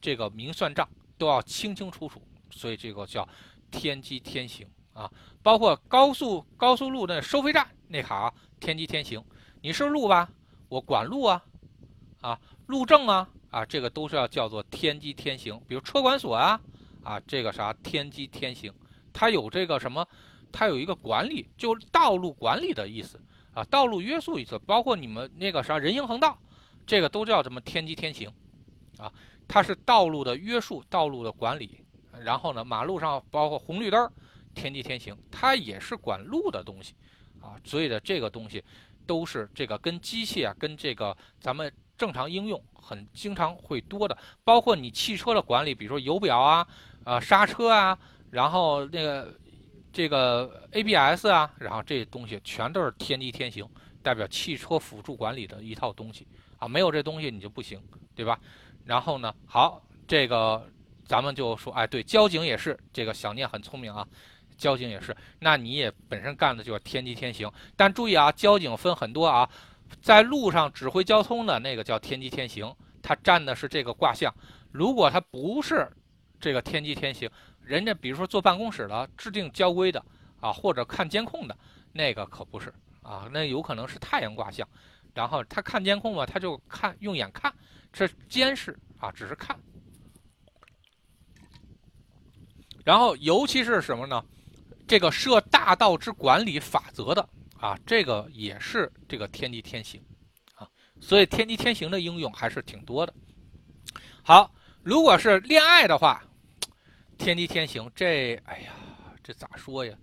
[0.00, 0.88] 这个明算账，
[1.18, 3.28] 都要清清楚楚，所以这个叫
[3.68, 5.10] 天机天行啊。
[5.42, 9.20] 包括高速高速路那收费站那卡，天机天行，
[9.60, 10.30] 你是路吧？
[10.68, 11.44] 我管路啊，
[12.20, 15.60] 啊，路政啊，啊，这个都是要叫做天机天行。
[15.66, 16.60] 比如车管所啊，
[17.02, 18.72] 啊，这个啥天机天行，
[19.12, 20.06] 它有这个什么？
[20.52, 23.20] 它有一个管理，就道路管理的意思
[23.54, 24.58] 啊，道路约束一侧。
[24.60, 26.38] 包括你们那个啥人行横道，
[26.86, 28.30] 这个都叫什么天机天行。
[28.98, 29.10] 啊，
[29.48, 31.80] 它是道路的约束，道路的管理，
[32.22, 34.12] 然后呢，马路上包括红绿灯，
[34.54, 36.94] 天机天行，它也是管路的东西，
[37.40, 38.62] 啊，所以的这个东西
[39.06, 44.14] 都是这个跟机械啊，跟这个咱们正常应用很经常会多的，
[44.44, 46.68] 包括你汽车的管理，比如说油表啊，
[47.04, 47.98] 啊刹车啊，
[48.30, 49.34] 然后那个
[49.92, 53.68] 这个 ABS 啊，然后这些东西全都是天机天行，
[54.02, 56.26] 代表汽车辅助管理的一套东西
[56.58, 57.82] 啊，没有这东西你就不行，
[58.14, 58.38] 对吧？
[58.84, 59.34] 然后呢？
[59.46, 60.66] 好，这个
[61.04, 64.06] 咱们就说，哎，对，交警也是这个小念很聪明啊，
[64.56, 65.16] 交警也是。
[65.38, 69.48] 那你也本身干的就是天机天行，但注意啊，交警分很多啊，
[70.00, 74.32] 在路上指挥交通的那个叫天机天行，他占的是这个卦象。
[74.72, 75.90] 如果他不是
[76.40, 77.28] 这个天机天行，
[77.62, 80.04] 人家比如说坐办公室的制定交规的
[80.40, 81.56] 啊，或者看监控的
[81.92, 82.72] 那个可不是
[83.02, 84.66] 啊，那有可能是太阳卦象。
[85.12, 87.52] 然后他看监控嘛，他就看用眼看。
[87.92, 89.58] 这监视啊，只是看。
[92.84, 94.24] 然后，尤其是什么呢？
[94.86, 97.28] 这个设大道之管理法则的
[97.58, 100.00] 啊，这个也是这个天地天行
[100.54, 100.68] 啊。
[101.00, 103.12] 所以，天地天行的应用还是挺多的。
[104.22, 106.24] 好，如果是恋爱的话，
[107.20, 108.72] 天地天行，这哎呀，
[109.22, 109.94] 这咋说呀？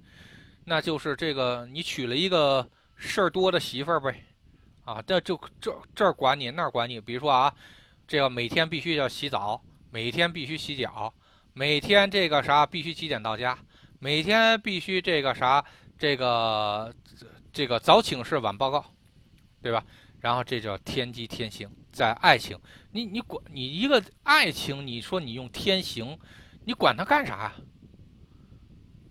[0.63, 4.23] 那就是这个你娶了一个事儿多的媳妇儿呗
[4.85, 7.51] 啊，这就这这儿管你那儿管你，比如说啊。
[8.07, 9.61] 这个每天必须要洗澡，
[9.91, 11.13] 每天必须洗脚，
[11.51, 13.59] 每天这个啥必须几点到家，
[13.99, 15.65] 每天必须这个啥
[15.97, 16.95] 这个
[17.51, 18.85] 这个早请示晚报告，
[19.61, 19.83] 对吧？
[20.21, 22.57] 然后这叫天机天行，在爱情，
[22.91, 26.17] 你你管你一个爱情，你说你用天行，
[26.67, 27.53] 你管它干啥呀？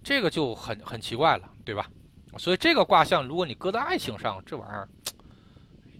[0.05, 1.91] 这个就很很奇怪了，对吧？
[2.37, 4.87] 所以这个卦象，如果你搁在爱情上，这玩意儿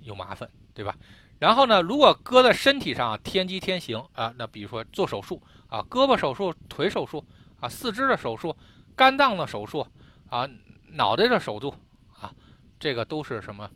[0.03, 0.95] 有麻烦，对吧？
[1.39, 7.25] 然后呢，如果搁在身体上，天机天行啊，那比如说做手术啊，胳膊手术、腿手术
[7.59, 8.55] 啊，四肢的手术、
[8.95, 9.87] 肝脏的手术
[10.29, 10.47] 啊，
[10.91, 11.75] 脑袋的手术
[12.21, 12.31] 啊，
[12.79, 13.67] 这个都是什么？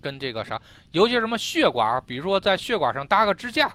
[0.00, 3.72] 跟这个啥，尤其什么血管，比如说在血管上搭个支架，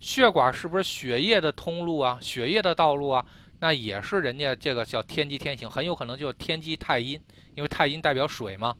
[0.00, 2.18] 血管是不是血液的通路啊？
[2.20, 3.24] 血液的道路啊？
[3.58, 7.20] 那也是人家这个叫天机天行，很有可能就是天机太阴，
[7.54, 8.76] 因为太阴代表水嘛，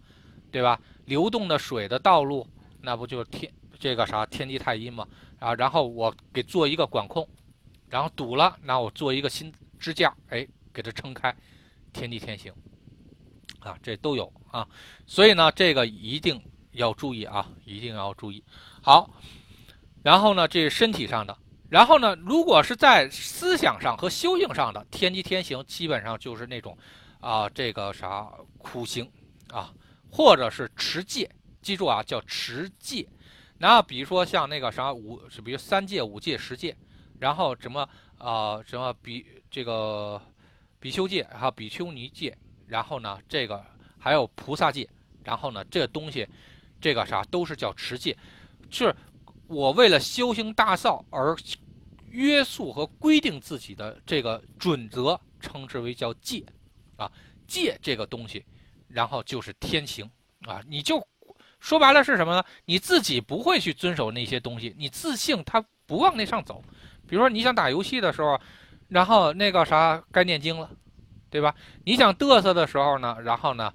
[0.51, 0.81] 对吧？
[1.07, 2.47] 流动的水的道路，
[2.83, 3.51] 那不就是天？
[3.79, 5.07] 这个啥天机太阴嘛
[5.39, 7.29] 啊，然后我给做一个管控，
[7.91, 11.35] 然后堵了，那我做一个新支架，哎，给它撑开，
[11.93, 12.53] 天地天行，
[13.61, 14.67] 啊，这都有啊，
[15.07, 16.41] 所以呢，这个一定
[16.73, 18.43] 要注意啊，一定要注意。
[18.83, 19.11] 好，
[20.07, 21.37] 然后呢，这是身体上的，
[21.69, 26.79] 然后呢，如果是在思想上和修行上的天机天行，基本上就是那种
[27.19, 29.11] 啊，这个啥苦行
[29.49, 29.75] 啊，
[30.09, 31.29] 或者是持戒，
[31.61, 33.05] 记住啊，叫持戒。
[33.59, 36.77] 那比如说像那个啥五，比如三戒、五戒、十戒，
[37.19, 40.23] 然后什么啊什么比这个
[40.79, 42.33] 比丘戒，还有比丘尼戒，
[42.69, 43.61] 然后呢这个
[43.99, 44.89] 还有菩萨戒，
[45.25, 46.25] 然后呢这个东西，
[46.81, 48.17] 这个啥都是叫持戒，
[48.71, 48.95] 是
[49.47, 51.37] 我为了修行大道而
[52.11, 56.45] 约束和规定自己的这个准则，称之为叫戒
[56.97, 57.11] 啊
[57.47, 58.45] 戒这个东西，
[58.89, 60.11] 然后就是天行
[60.43, 61.07] 啊，你就。
[61.59, 62.45] 说白了是什么呢？
[62.67, 66.63] 你自己不会去遵守那些东西，你自信他不往那上走。
[67.09, 68.39] 比如说你想打游戏的时候，
[68.89, 70.71] 然后那个啥该念经了，
[71.31, 71.55] 对吧？
[71.85, 73.73] 你想嘚瑟的时候呢，然后呢，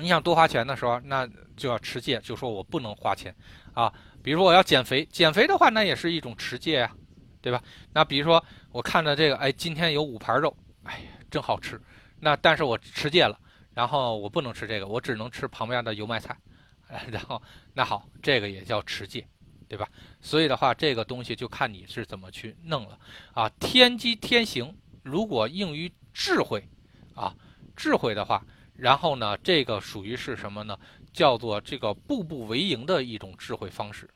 [0.00, 1.26] 你想多花钱的时候，那
[1.56, 3.34] 就要持戒，就说我不能花钱
[3.72, 3.90] 啊。
[4.26, 6.92] 比如说我要减肥，减肥的话那也是一种持戒呀，
[7.40, 7.62] 对吧？
[7.92, 11.80] 那比如说我看着这个，哎，今天有五盘肉，哎呀，真好吃。
[12.18, 13.38] 那但是我持戒了，
[13.72, 16.36] 然后我不能吃这个，我只能吃旁边的油麦菜。
[17.08, 17.40] 然后，
[17.72, 19.24] 那好，这个也叫持戒，
[19.68, 19.88] 对吧？
[20.20, 22.98] 所以的话，这个东西就看你是怎么去弄了
[23.32, 23.48] 啊。
[23.60, 26.68] 天机天行，如果应于智慧，
[27.14, 27.32] 啊，
[27.76, 28.44] 智慧的话，
[28.74, 30.76] 然后呢，这个属于是什么呢？
[31.12, 34.06] 叫做这个步步为营的一种智慧方式，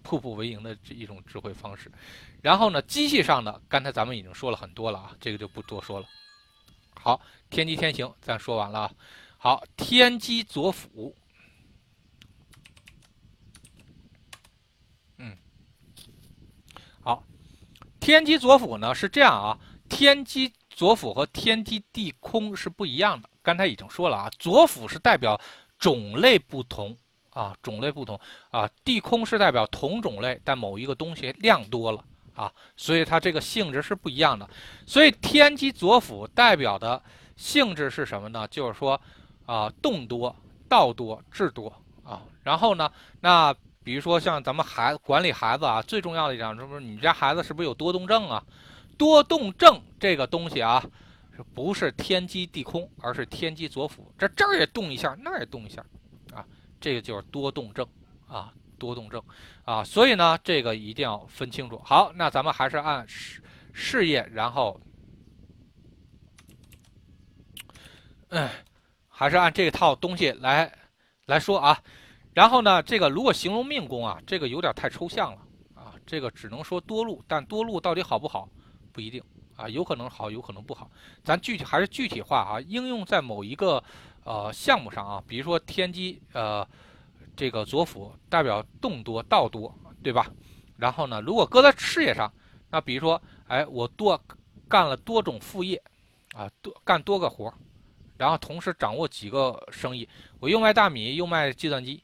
[0.00, 1.90] 啊，步步为营的这一种智慧方式。
[2.42, 6.06] 然后呢，机器上的，刚才咱们已经说了很多了啊，这个就不多说了。
[6.94, 8.92] 好，天机天行，咱说完了啊。
[9.36, 11.14] 好，天机左辅。
[15.18, 15.36] 嗯，
[17.02, 17.22] 好
[18.00, 19.58] 天机左辅呢是这样啊，
[19.88, 23.28] 天机左辅和天机地空是不一样的。
[23.42, 25.40] 刚才已经说了啊，左辅是代表
[25.78, 26.96] 种类不同
[27.30, 28.18] 啊，种类不同
[28.50, 32.04] 啊，地空是代表同种类，但某一个东西量多了
[32.34, 34.48] 啊，所以它这个性质是不一样的。
[34.86, 37.02] 所以天机左辅代表的
[37.36, 38.46] 性质是什么呢？
[38.48, 39.00] 就是说
[39.46, 40.34] 啊，动多、
[40.68, 41.72] 道多、智多
[42.04, 42.22] 啊。
[42.42, 42.90] 然后呢，
[43.20, 43.54] 那。
[43.82, 48.44] 比如说像咱们孩管理孩子啊，最重要的一点，是不是你家孩子是不是有多动症啊？
[48.98, 50.84] 多动症这个东西啊，
[51.54, 55.82] 不是天机地空，而是天机左辅，这这儿也动一下，那儿也动一下，
[56.80, 57.86] 这个就是多动症
[58.26, 59.22] 啊，多动症
[59.64, 61.78] 啊，所以呢，这个一定要分清楚。
[61.84, 63.42] 好，那咱们还是按事
[63.72, 64.80] 事业，然后，
[68.28, 68.48] 嗯，
[69.08, 70.72] 还是按这套东西来
[71.26, 71.80] 来说啊。
[72.32, 75.42] 然后呢，这个如果形容命宫啊，这个有点太抽象了
[75.74, 78.48] 啊，这个只能说多路，但多路到底好不好，
[78.92, 79.22] 不一定
[79.56, 80.90] 啊，有可能好，有可能不好。
[81.24, 83.82] 咱具体还是具体化啊，应用在某一个
[84.30, 86.66] 呃项目上啊，比如说天机呃
[87.34, 90.26] 这个左辅代表动多道多，对吧？
[90.76, 92.32] 然后呢，如果搁在事业上，
[92.70, 94.20] 那比如说哎，我多
[94.68, 95.82] 干了多种副业
[96.34, 97.52] 啊，多干多个活
[98.16, 100.08] 然后同时掌握几个生意，
[100.38, 102.02] 我又卖大米又卖计算机。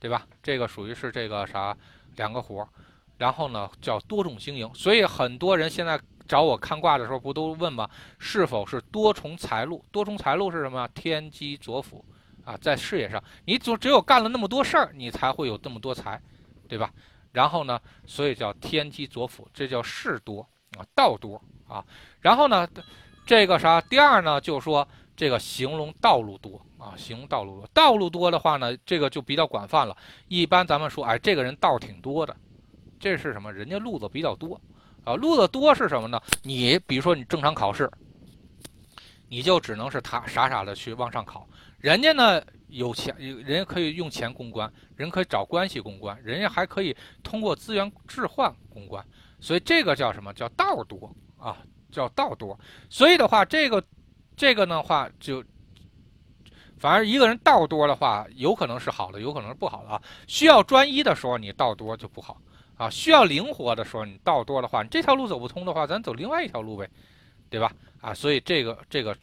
[0.00, 0.24] 对吧？
[0.40, 1.76] 这个属于是这个啥
[2.14, 2.64] 两个活，
[3.16, 7.88] 然后呢叫多种经营，所以很多人现在找我看卦的时候，不都问吗？
[8.18, 9.82] 是否是多重财路？
[9.90, 10.86] 多重财路是什么？
[10.88, 12.04] 天机左辅
[12.44, 16.20] 啊，在事业上，你只只有干了那么多事儿，你才会有这么多财，
[16.68, 16.92] 对吧？
[17.32, 20.46] 然后呢，所以叫天机左辅，这叫事多
[20.76, 21.84] 啊，道多啊。
[22.20, 22.68] 然后呢，
[23.26, 23.80] 这个啥？
[23.80, 24.86] 第二呢，就是说。
[25.18, 29.96] 这个形容道路多啊，形容道路多，道路多的话呢，这个就比较广泛了。
[30.28, 32.36] 一般咱们说，哎，这个人道挺多的，
[33.00, 33.52] 这是什么？
[33.52, 34.60] 人家路子比较多
[35.08, 35.16] 啊。
[35.16, 36.20] 路子多是什么呢？
[36.42, 37.90] 你比如说你正常考试，
[39.28, 41.48] 你就只能是他傻傻的去往上考。
[41.78, 49.04] 人家呢有钱，人家可以用钱公关，人可以找关系公关，人家还可以通过资源置换公关。
[49.40, 51.56] 所以这个叫什么叫道多啊？
[51.90, 52.58] 叫道多。
[52.90, 53.82] 所以的话，这个
[54.36, 55.42] 这个的话就。
[56.80, 60.00] 反正一个人道多的话，有可能是好的，有可能是不好的啊。
[60.28, 62.40] 需要专一的时候，你道多就不好
[62.78, 62.88] 啊。
[62.88, 66.88] 需要灵活的时候，你道多的话，你这条路走不通的话，咱走另外一条路呗，
[67.50, 67.70] 对吧？
[68.00, 69.14] 啊，所以这个这个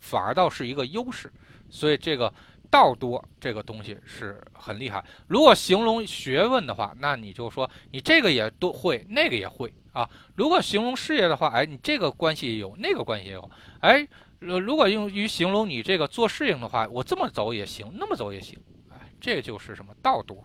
[0.00, 1.32] 反而倒是一个优势。
[1.70, 2.32] 所以这个
[2.70, 5.04] 道多这个东西是很厉害。
[5.26, 10.08] 如果形容学问的话，那你就说你这个也都会，那个也会啊。
[10.34, 13.50] 如果形容事业的话，哎，你这个关系也有，那个关系也有，
[13.80, 14.08] 哎。
[14.40, 18.56] 呃，如果用于形容你这个做事情的话，我这么走也行，那么走也行，
[18.88, 20.44] 哎，这就是什么道多，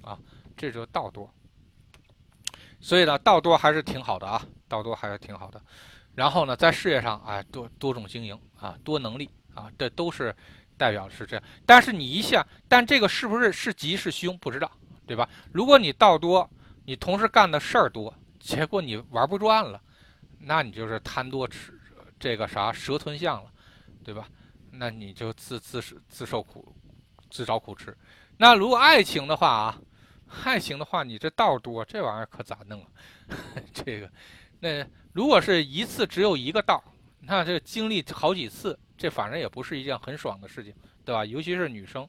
[0.00, 0.16] 啊，
[0.56, 1.28] 这就道多。
[2.82, 5.62] 所以呢，道多还是挺好的啊，道多还是挺好的。
[6.14, 10.34] 然后呢，在事业上，哎，多多种经营啊，多能力啊，这都是
[10.76, 11.42] 代表是这样。
[11.64, 14.70] 但是你一下，但这个是不是是吉是凶不知道，
[15.06, 15.26] 对吧？
[15.52, 16.50] 如果你道多，
[16.84, 19.80] 你同时干的事儿多，结果你玩不转了，
[20.38, 21.78] 那你就是贪多吃。
[22.18, 23.50] 这个啥蛇吞象了，
[24.04, 24.28] 对吧？
[24.70, 26.74] 那你就自自自受苦，
[27.30, 27.96] 自找苦吃。
[28.36, 29.80] 那如果爱情的话啊，
[30.44, 32.88] 爱情的话，你这道多，这玩意儿可咋弄啊？
[33.72, 34.10] 这个，
[34.60, 36.82] 那如果是一次只有一个道，
[37.20, 41.24] 那这经历好几次，这反正也不是一件很爽的事情，对吧？
[41.24, 42.08] 尤其是女生，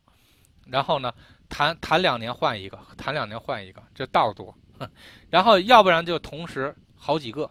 [0.67, 1.13] 然后呢，
[1.49, 4.55] 谈谈两年换一个，谈两年换一个，这道多。
[5.29, 7.49] 然后要不然就同时好几个。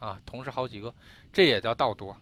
[0.00, 0.94] 啊，同时好几个，
[1.32, 2.14] 这也叫道多，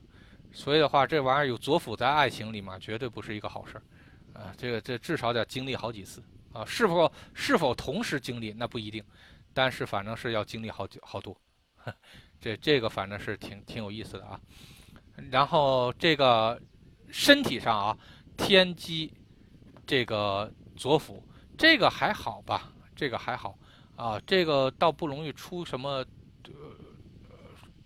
[0.52, 9.04] 所以的话，这玩意儿有左辅在爱情里面，绝对不是一个好事儿，啊，这个这至少得经历好几次啊，是否是否同时经历那不一定，
[9.52, 11.36] 但是反正是要经历好几好多，
[12.40, 14.40] 这这个反正是挺挺有意思的啊。
[15.30, 16.60] 然后这个
[17.10, 17.98] 身体上啊，
[18.36, 19.12] 天机
[19.86, 21.22] 这个左辅，
[21.56, 23.58] 这个还好吧，这个还好
[23.96, 26.04] 啊，这个倒不容易出什么。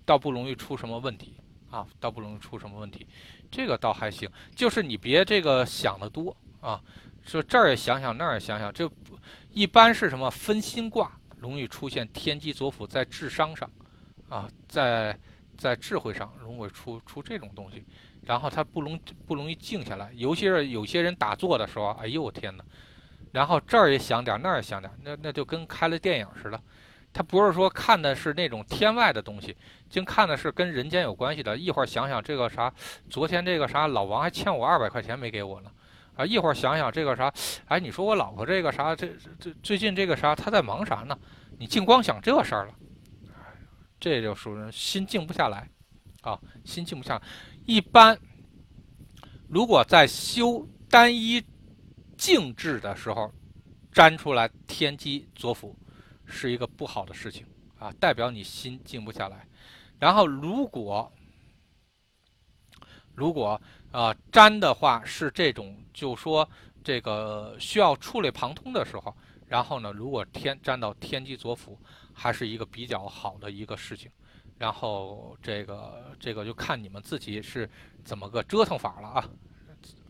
[0.05, 1.35] 倒不容易出什么问题
[1.69, 3.05] 啊，倒不容易出什么问题，
[3.51, 6.81] 这个倒还行，就是你别这个想的多啊，
[7.27, 8.89] 说这儿也想想那儿也想想，这
[9.53, 13.69] 一般是什么分心卦容易出现天机左辅在智商上
[14.29, 15.19] 啊，在
[15.59, 17.85] 在智慧上容易出出这种东西，
[18.23, 22.65] 然后他不容不容易静下来，尤其是有些人打坐的时候，哎呦我天哪，
[23.33, 26.61] 然后这儿也想点那儿也想点，那那就跟开了电影似的。
[27.13, 29.57] 他不是说看的是那种天外的东西，
[29.89, 31.57] 净看的是跟人间有关系的。
[31.57, 32.71] 一会儿想想这个啥，
[33.09, 35.71] 昨天这个啥，老王还欠我二百块钱没给我呢，
[36.17, 36.27] 啊！
[36.27, 37.33] 一会儿想想这个啥，
[37.67, 41.17] 哎，你说我老婆这个啥，这这最近这个啥，她在忙啥呢？
[41.59, 42.75] 你净光想这事儿了，
[44.01, 45.69] 这就属于心静不下来，
[46.23, 47.21] 啊，心静不下。
[47.67, 48.19] 一般
[49.49, 51.45] 如果在修单一
[52.17, 53.33] 静志的时候，
[53.93, 55.77] 粘出来天机左辅。
[56.29, 57.47] 是一个不好的事情
[57.79, 59.47] 啊，代表你心静不下来。
[59.97, 61.13] 然后，如果
[63.15, 63.63] 如果
[63.97, 66.47] 啊粘的话是这种，就说
[66.85, 69.15] 这个需要触类旁通的时候，
[69.49, 71.79] 然后呢，如果天粘到天机左辅，
[72.13, 74.11] 还是一个比较好的一个事情。
[74.59, 77.69] 然后这个这个就看你们自己是
[78.05, 79.25] 怎么个折腾法了啊，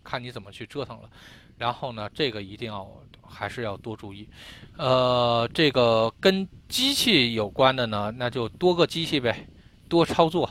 [0.02, 1.08] 看你怎么去折腾了。
[1.56, 2.90] 然后呢，这个一定要
[3.22, 4.28] 还是要多注意，
[4.76, 9.48] 呃，这个跟机器有关的呢，那就多个机器呗，
[9.88, 10.50] 多操作，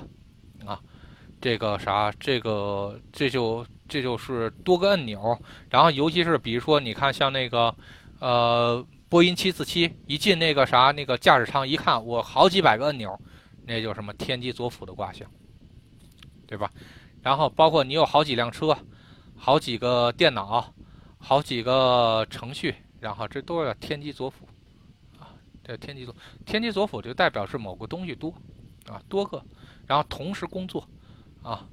[1.46, 5.40] 这个啥，这个这就这就是多个按钮，
[5.70, 7.76] 然后尤其是比如说你看像那个，
[8.20, 13.16] 呃，波音七四七一进那个啥那个驾驶舱一看，我好几百个按钮，
[13.68, 15.30] 那就什么天机左辅的卦象，
[16.48, 16.72] 对吧？
[17.22, 18.76] 然后包括你有好几辆车，
[19.38, 20.74] 好几个电脑。
[21.18, 24.48] 好几个程序，然后这都是天机左辅，
[25.18, 26.16] 啊，这天机左
[26.46, 28.32] 天机左辅就代表是某个东西多，
[28.88, 29.44] 啊，多个，
[29.88, 30.88] 然后同时工作，
[31.46, 31.68] 啊，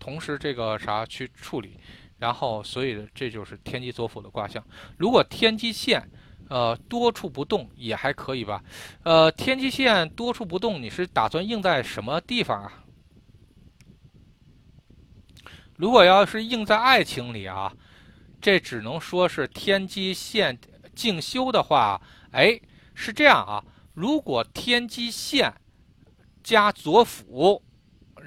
[0.00, 1.78] 同时这个啥去处理，
[2.18, 4.62] 然后所以这就是天机左辅的卦象。
[4.96, 6.02] 如果天机线，
[6.48, 8.60] 呃，多处不动也还可以吧，
[9.04, 12.84] 呃，天机线多处不动，你是打算应在什么地方啊？
[15.76, 17.72] 如果要是应在爱情里啊？
[18.40, 20.58] 这只能说是天机线
[20.94, 22.00] 静修的话，
[22.32, 22.60] 哎，
[22.94, 23.64] 是这样啊。
[23.94, 25.52] 如果天机线
[26.42, 27.62] 加左辅，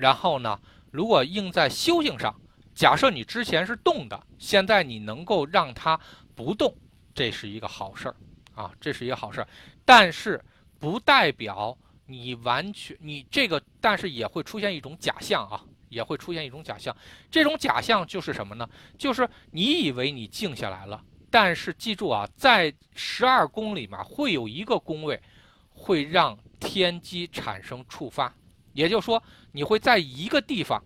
[0.02, 0.60] 然后呢，
[0.90, 2.36] 如果应在修行上，
[2.74, 5.98] 假设你之前是动的，现在你能够让它
[6.34, 6.76] 不动，
[7.14, 8.16] 这是一个好事儿
[8.56, 9.48] 啊，这是一个好事儿。
[9.86, 10.44] 但是
[10.80, 16.96] 不代表你完全你这个，但是也会出现一种假象啊，也会出现一种假象。
[17.30, 18.68] 这种假象就是什么呢？
[18.98, 21.00] 就是你以为你静下来了，
[21.30, 25.22] 但是记住啊，在十二宫里面会有一个宫位
[25.70, 28.34] 会让天机产生触发，
[28.74, 29.22] 也就是说
[29.52, 30.84] 你会在一个地方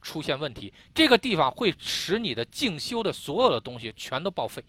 [0.00, 4.64] 出现问题，这个地方会使你的静修的所有的东西全都报废，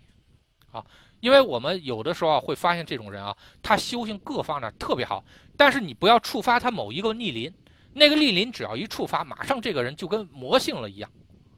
[0.71, 0.85] 啊。
[1.19, 5.23] 因为我们有的时候啊会发现这种人啊，他修行各方面特别好，
[5.55, 7.53] 但是你不要触发他某一个逆鳞，
[7.93, 11.09] 那个逆鳞只要一触发，马上这个人就跟魔性了一样，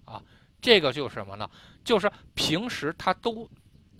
[0.05, 0.21] 啊，
[0.61, 1.49] 这个就是什么呢？
[1.83, 3.49] 就是平时他都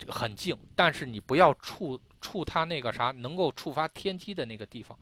[0.06, 4.96] 很静，但是你不要触触他那个啥能够触发天机的那个地方，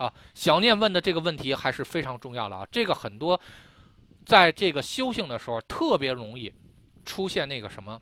[0.00, 3.38] 啊，小念问的这个问题还是非常重要的啊，这个很多
[4.24, 6.50] 在这个修行的时候特别容易
[7.04, 8.00] 出现那个什么。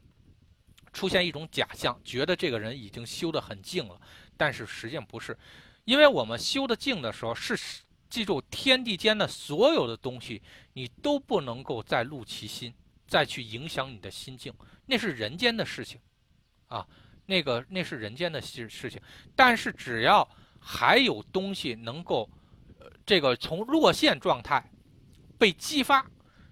[0.91, 4.01] 出现一种假象，觉得这个人已经修得很静了，
[4.39, 5.37] 但是实际上不是，
[5.85, 7.57] 因为我们修的静的时候，是
[8.09, 10.43] 记住天地间的所有的东西，
[10.73, 12.75] 你都不能够再入其心，
[13.07, 14.53] 再去影响你的心境，
[14.87, 16.01] 那是人间的事情，
[16.69, 16.85] 啊，
[17.27, 19.01] 那个那是人间的事事情，
[19.37, 20.27] 但是只要
[20.59, 22.29] 还有东西能够，
[22.79, 24.63] 呃，这个从落线状态
[25.39, 26.05] 被激发，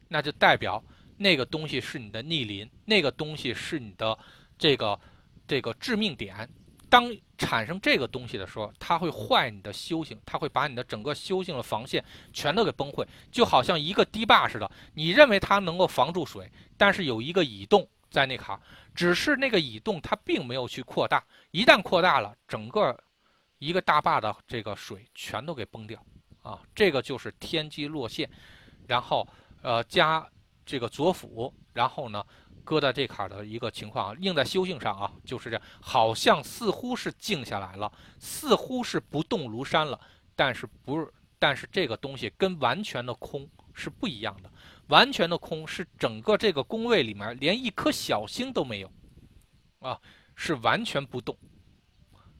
[0.08, 0.82] 那就代表。
[1.18, 4.18] 那个东西是你的逆鳞，那个东西是你的
[4.58, 5.00] 这个
[5.48, 6.46] 这个致命点。
[6.90, 12.04] 当产生这个东西的时候，它会坏你的修行，它会把你的整个修行的防线
[12.34, 14.70] 全都给崩溃，就好像一个堤坝似的。
[14.92, 18.60] 你认为它能够防住水，但是有一个蚁洞在那卡，
[18.94, 22.94] 只是那个蚁洞它并没有去扩大，一旦扩大了，整个
[23.58, 26.02] 一个大坝的这个水全都给崩掉
[26.42, 26.60] 啊！
[26.74, 28.30] 这个就是天机落线，
[28.86, 29.26] 然后
[29.62, 30.26] 呃加。
[30.68, 32.26] 这个左辅，然后呢，
[32.64, 39.96] 搁在这坎的一个情况，应在修行上啊，就是这样，好像似乎是静下来了，似乎是不动如山了，
[40.34, 41.14] 但是不是？
[41.38, 44.50] 但是这个东西跟完全的空是不一样的，
[44.88, 48.90] 完全的空是整个这个宫位里面连一颗小星都没有，
[49.78, 49.96] 啊，
[50.34, 51.38] 是完全不动。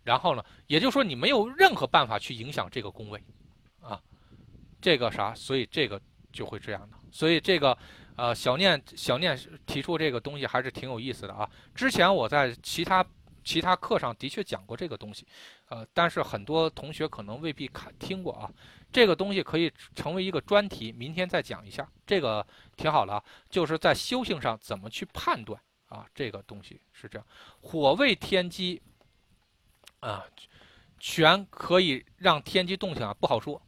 [0.06, 3.22] 然后呢，也就是说你没有任何办法去影响这个宫位，
[3.82, 4.00] 啊，
[4.80, 5.34] 这个啥？
[5.34, 6.00] 所以这个
[6.32, 7.76] 就会这样的，所以这个。
[8.18, 11.46] 呃，小念小念提出这个东西还是挺有意思的啊。
[11.74, 13.04] 之前我在其他
[13.44, 15.26] 其他课上的确讲过这个东西，
[15.68, 18.50] 呃，但是很多同学可能未必看听过啊。
[18.90, 23.22] 这个东西可以成为一个专题，明天再讲一下，这个挺好的啊。
[23.50, 27.26] 就是在修行上怎么去判断啊，这个东西是这样。
[27.60, 28.80] 火为天机
[30.00, 30.24] 啊，
[30.98, 33.60] 权可以让天机动起来，不好说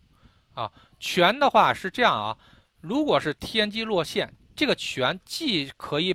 [0.55, 0.70] 啊。
[1.00, 2.36] 权的话是这样啊。
[2.80, 6.14] 如果是天机落线，这个权既可以，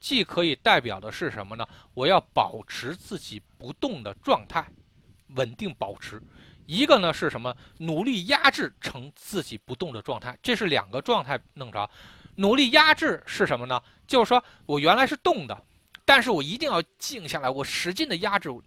[0.00, 1.66] 既可以代表的是什么呢？
[1.94, 4.66] 我要保持自己不动的状态，
[5.28, 6.22] 稳定保持。
[6.66, 7.54] 一个呢是什么？
[7.78, 11.88] 努力压制成自己不动的状态，这是两个状态弄着。
[12.36, 13.82] 努力压制是什么呢？
[14.06, 15.64] 就是说我原来是动的，
[16.04, 18.62] 但是我一定要静下来，我使劲的压制，我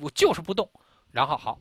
[0.00, 0.68] 我就是不动。
[1.12, 1.58] 然后好，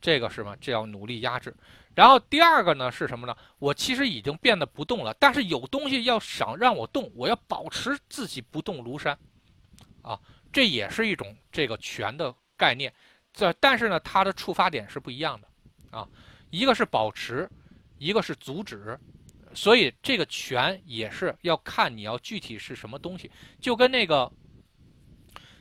[0.00, 0.56] 这个是什么？
[0.60, 1.54] 这要努力压制。
[1.94, 3.36] 然后第二个呢是什么呢？
[3.58, 9.18] 我其实已经变得不动了，但是有东西要想让我动，我要保持自己不动如山，
[10.00, 10.18] 啊，
[10.50, 12.92] 这也是一种这个权的概念。
[13.32, 15.48] 这但是呢，它的触发点是不一样的，
[15.90, 16.08] 啊，
[16.50, 17.48] 一个是保持，
[17.98, 18.98] 一个是阻止，
[19.54, 23.30] 所以这个权也是要看你要具体是什么东西，
[23.60, 24.30] 就跟那个，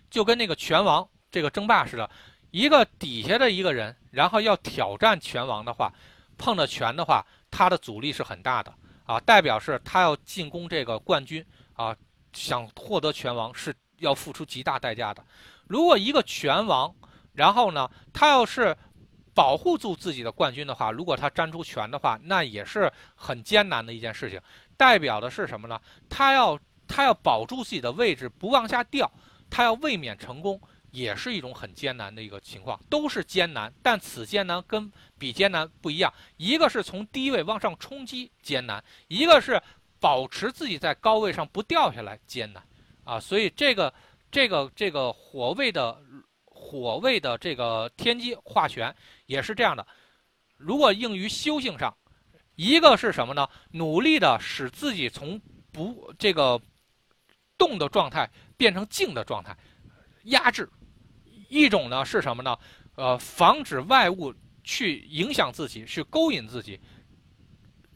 [0.09, 2.09] 就跟那个拳王这个争霸似的，
[2.51, 5.91] 一个底下的一个人，然后要挑战拳王的话。
[6.37, 8.73] 碰到拳的话，他的阻力是很大的
[9.05, 11.95] 啊，代表是他要进攻这个冠军啊，
[12.33, 15.23] 想获得拳王是要付出极大代价的。
[15.67, 16.91] 如果一个拳王，
[17.33, 18.75] 然后呢，他要是
[19.35, 24.41] 保护住自己的冠军的话，如果他粘出拳的话，那也是很艰难的一件事情。
[24.75, 25.79] 代表的是什么呢？
[26.09, 29.11] 他要他要保住自己的位置不往下掉，
[29.47, 30.59] 他要卫冕成功。
[30.91, 36.13] 也是一种很艰难的一个情况，都是艰难，但此艰难跟彼艰难不一样。
[36.37, 39.61] 一个是从低位往上冲击艰难，一个是
[39.99, 42.63] 保持自己在高位上不掉下来艰难，
[43.03, 43.93] 啊，所以这个
[44.29, 46.01] 这个这个火位的
[46.45, 48.93] 火位的这个天机化权
[49.25, 49.85] 也是这样的。
[50.57, 51.95] 如果用于修行上，
[52.55, 53.47] 一个是什么呢？
[53.71, 55.39] 努力的使自己从
[55.71, 56.61] 不这个
[57.57, 59.55] 动的状态变成静的状态，
[60.25, 60.69] 压制。
[61.51, 62.57] 一种呢是什么呢？
[62.95, 64.33] 呃，防止外物
[64.63, 66.79] 去影响自己，去勾引自己，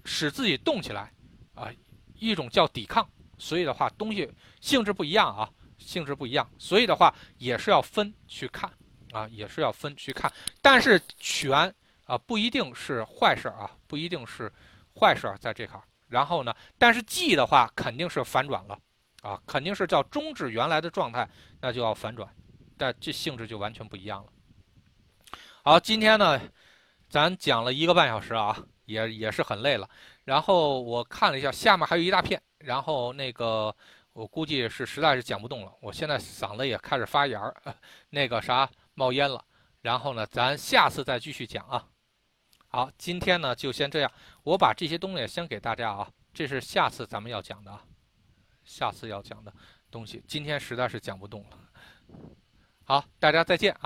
[0.04, 1.10] 使自己动起来，
[1.54, 1.70] 啊，
[2.16, 3.08] 一种叫抵抗。
[3.38, 4.30] 所以的话，东西
[4.60, 6.50] 性质不一样啊，性质不一样。
[6.58, 8.70] 所以的话，也是要分去看，
[9.14, 10.32] 啊，也是要分去看。
[10.62, 11.74] 但是权
[12.06, 14.52] 啊，不一定是坏事啊，不一定是
[14.94, 18.78] 坏事，在这块儿然后呢，但是 G 的话肯定是反转了，
[19.22, 21.28] 啊，肯定是叫终止原来的状态，
[21.62, 22.30] 那就要反转，
[22.78, 24.32] 但这性质就完全不一样了。
[25.64, 26.40] 好，今天呢，
[27.10, 29.90] 咱讲了一个半小时啊，也也是很累了。
[30.24, 33.76] 然后我看了一下，下面还有一大片，然后那个
[34.14, 37.56] 我估计是实在是讲不动了，我现在嗓子也开始发炎儿，
[38.10, 39.44] 那个啥冒烟了。
[39.82, 41.88] 然后呢，咱下次再继续讲啊。
[42.68, 44.12] 好，今天呢就先这样，
[44.44, 47.80] 我把这些东西先给大家啊，这是下次咱们要讲的，
[48.64, 49.54] 下次要讲的
[49.90, 51.58] 东西，今天实在是讲不动了。
[52.88, 53.76] 好，大家再见。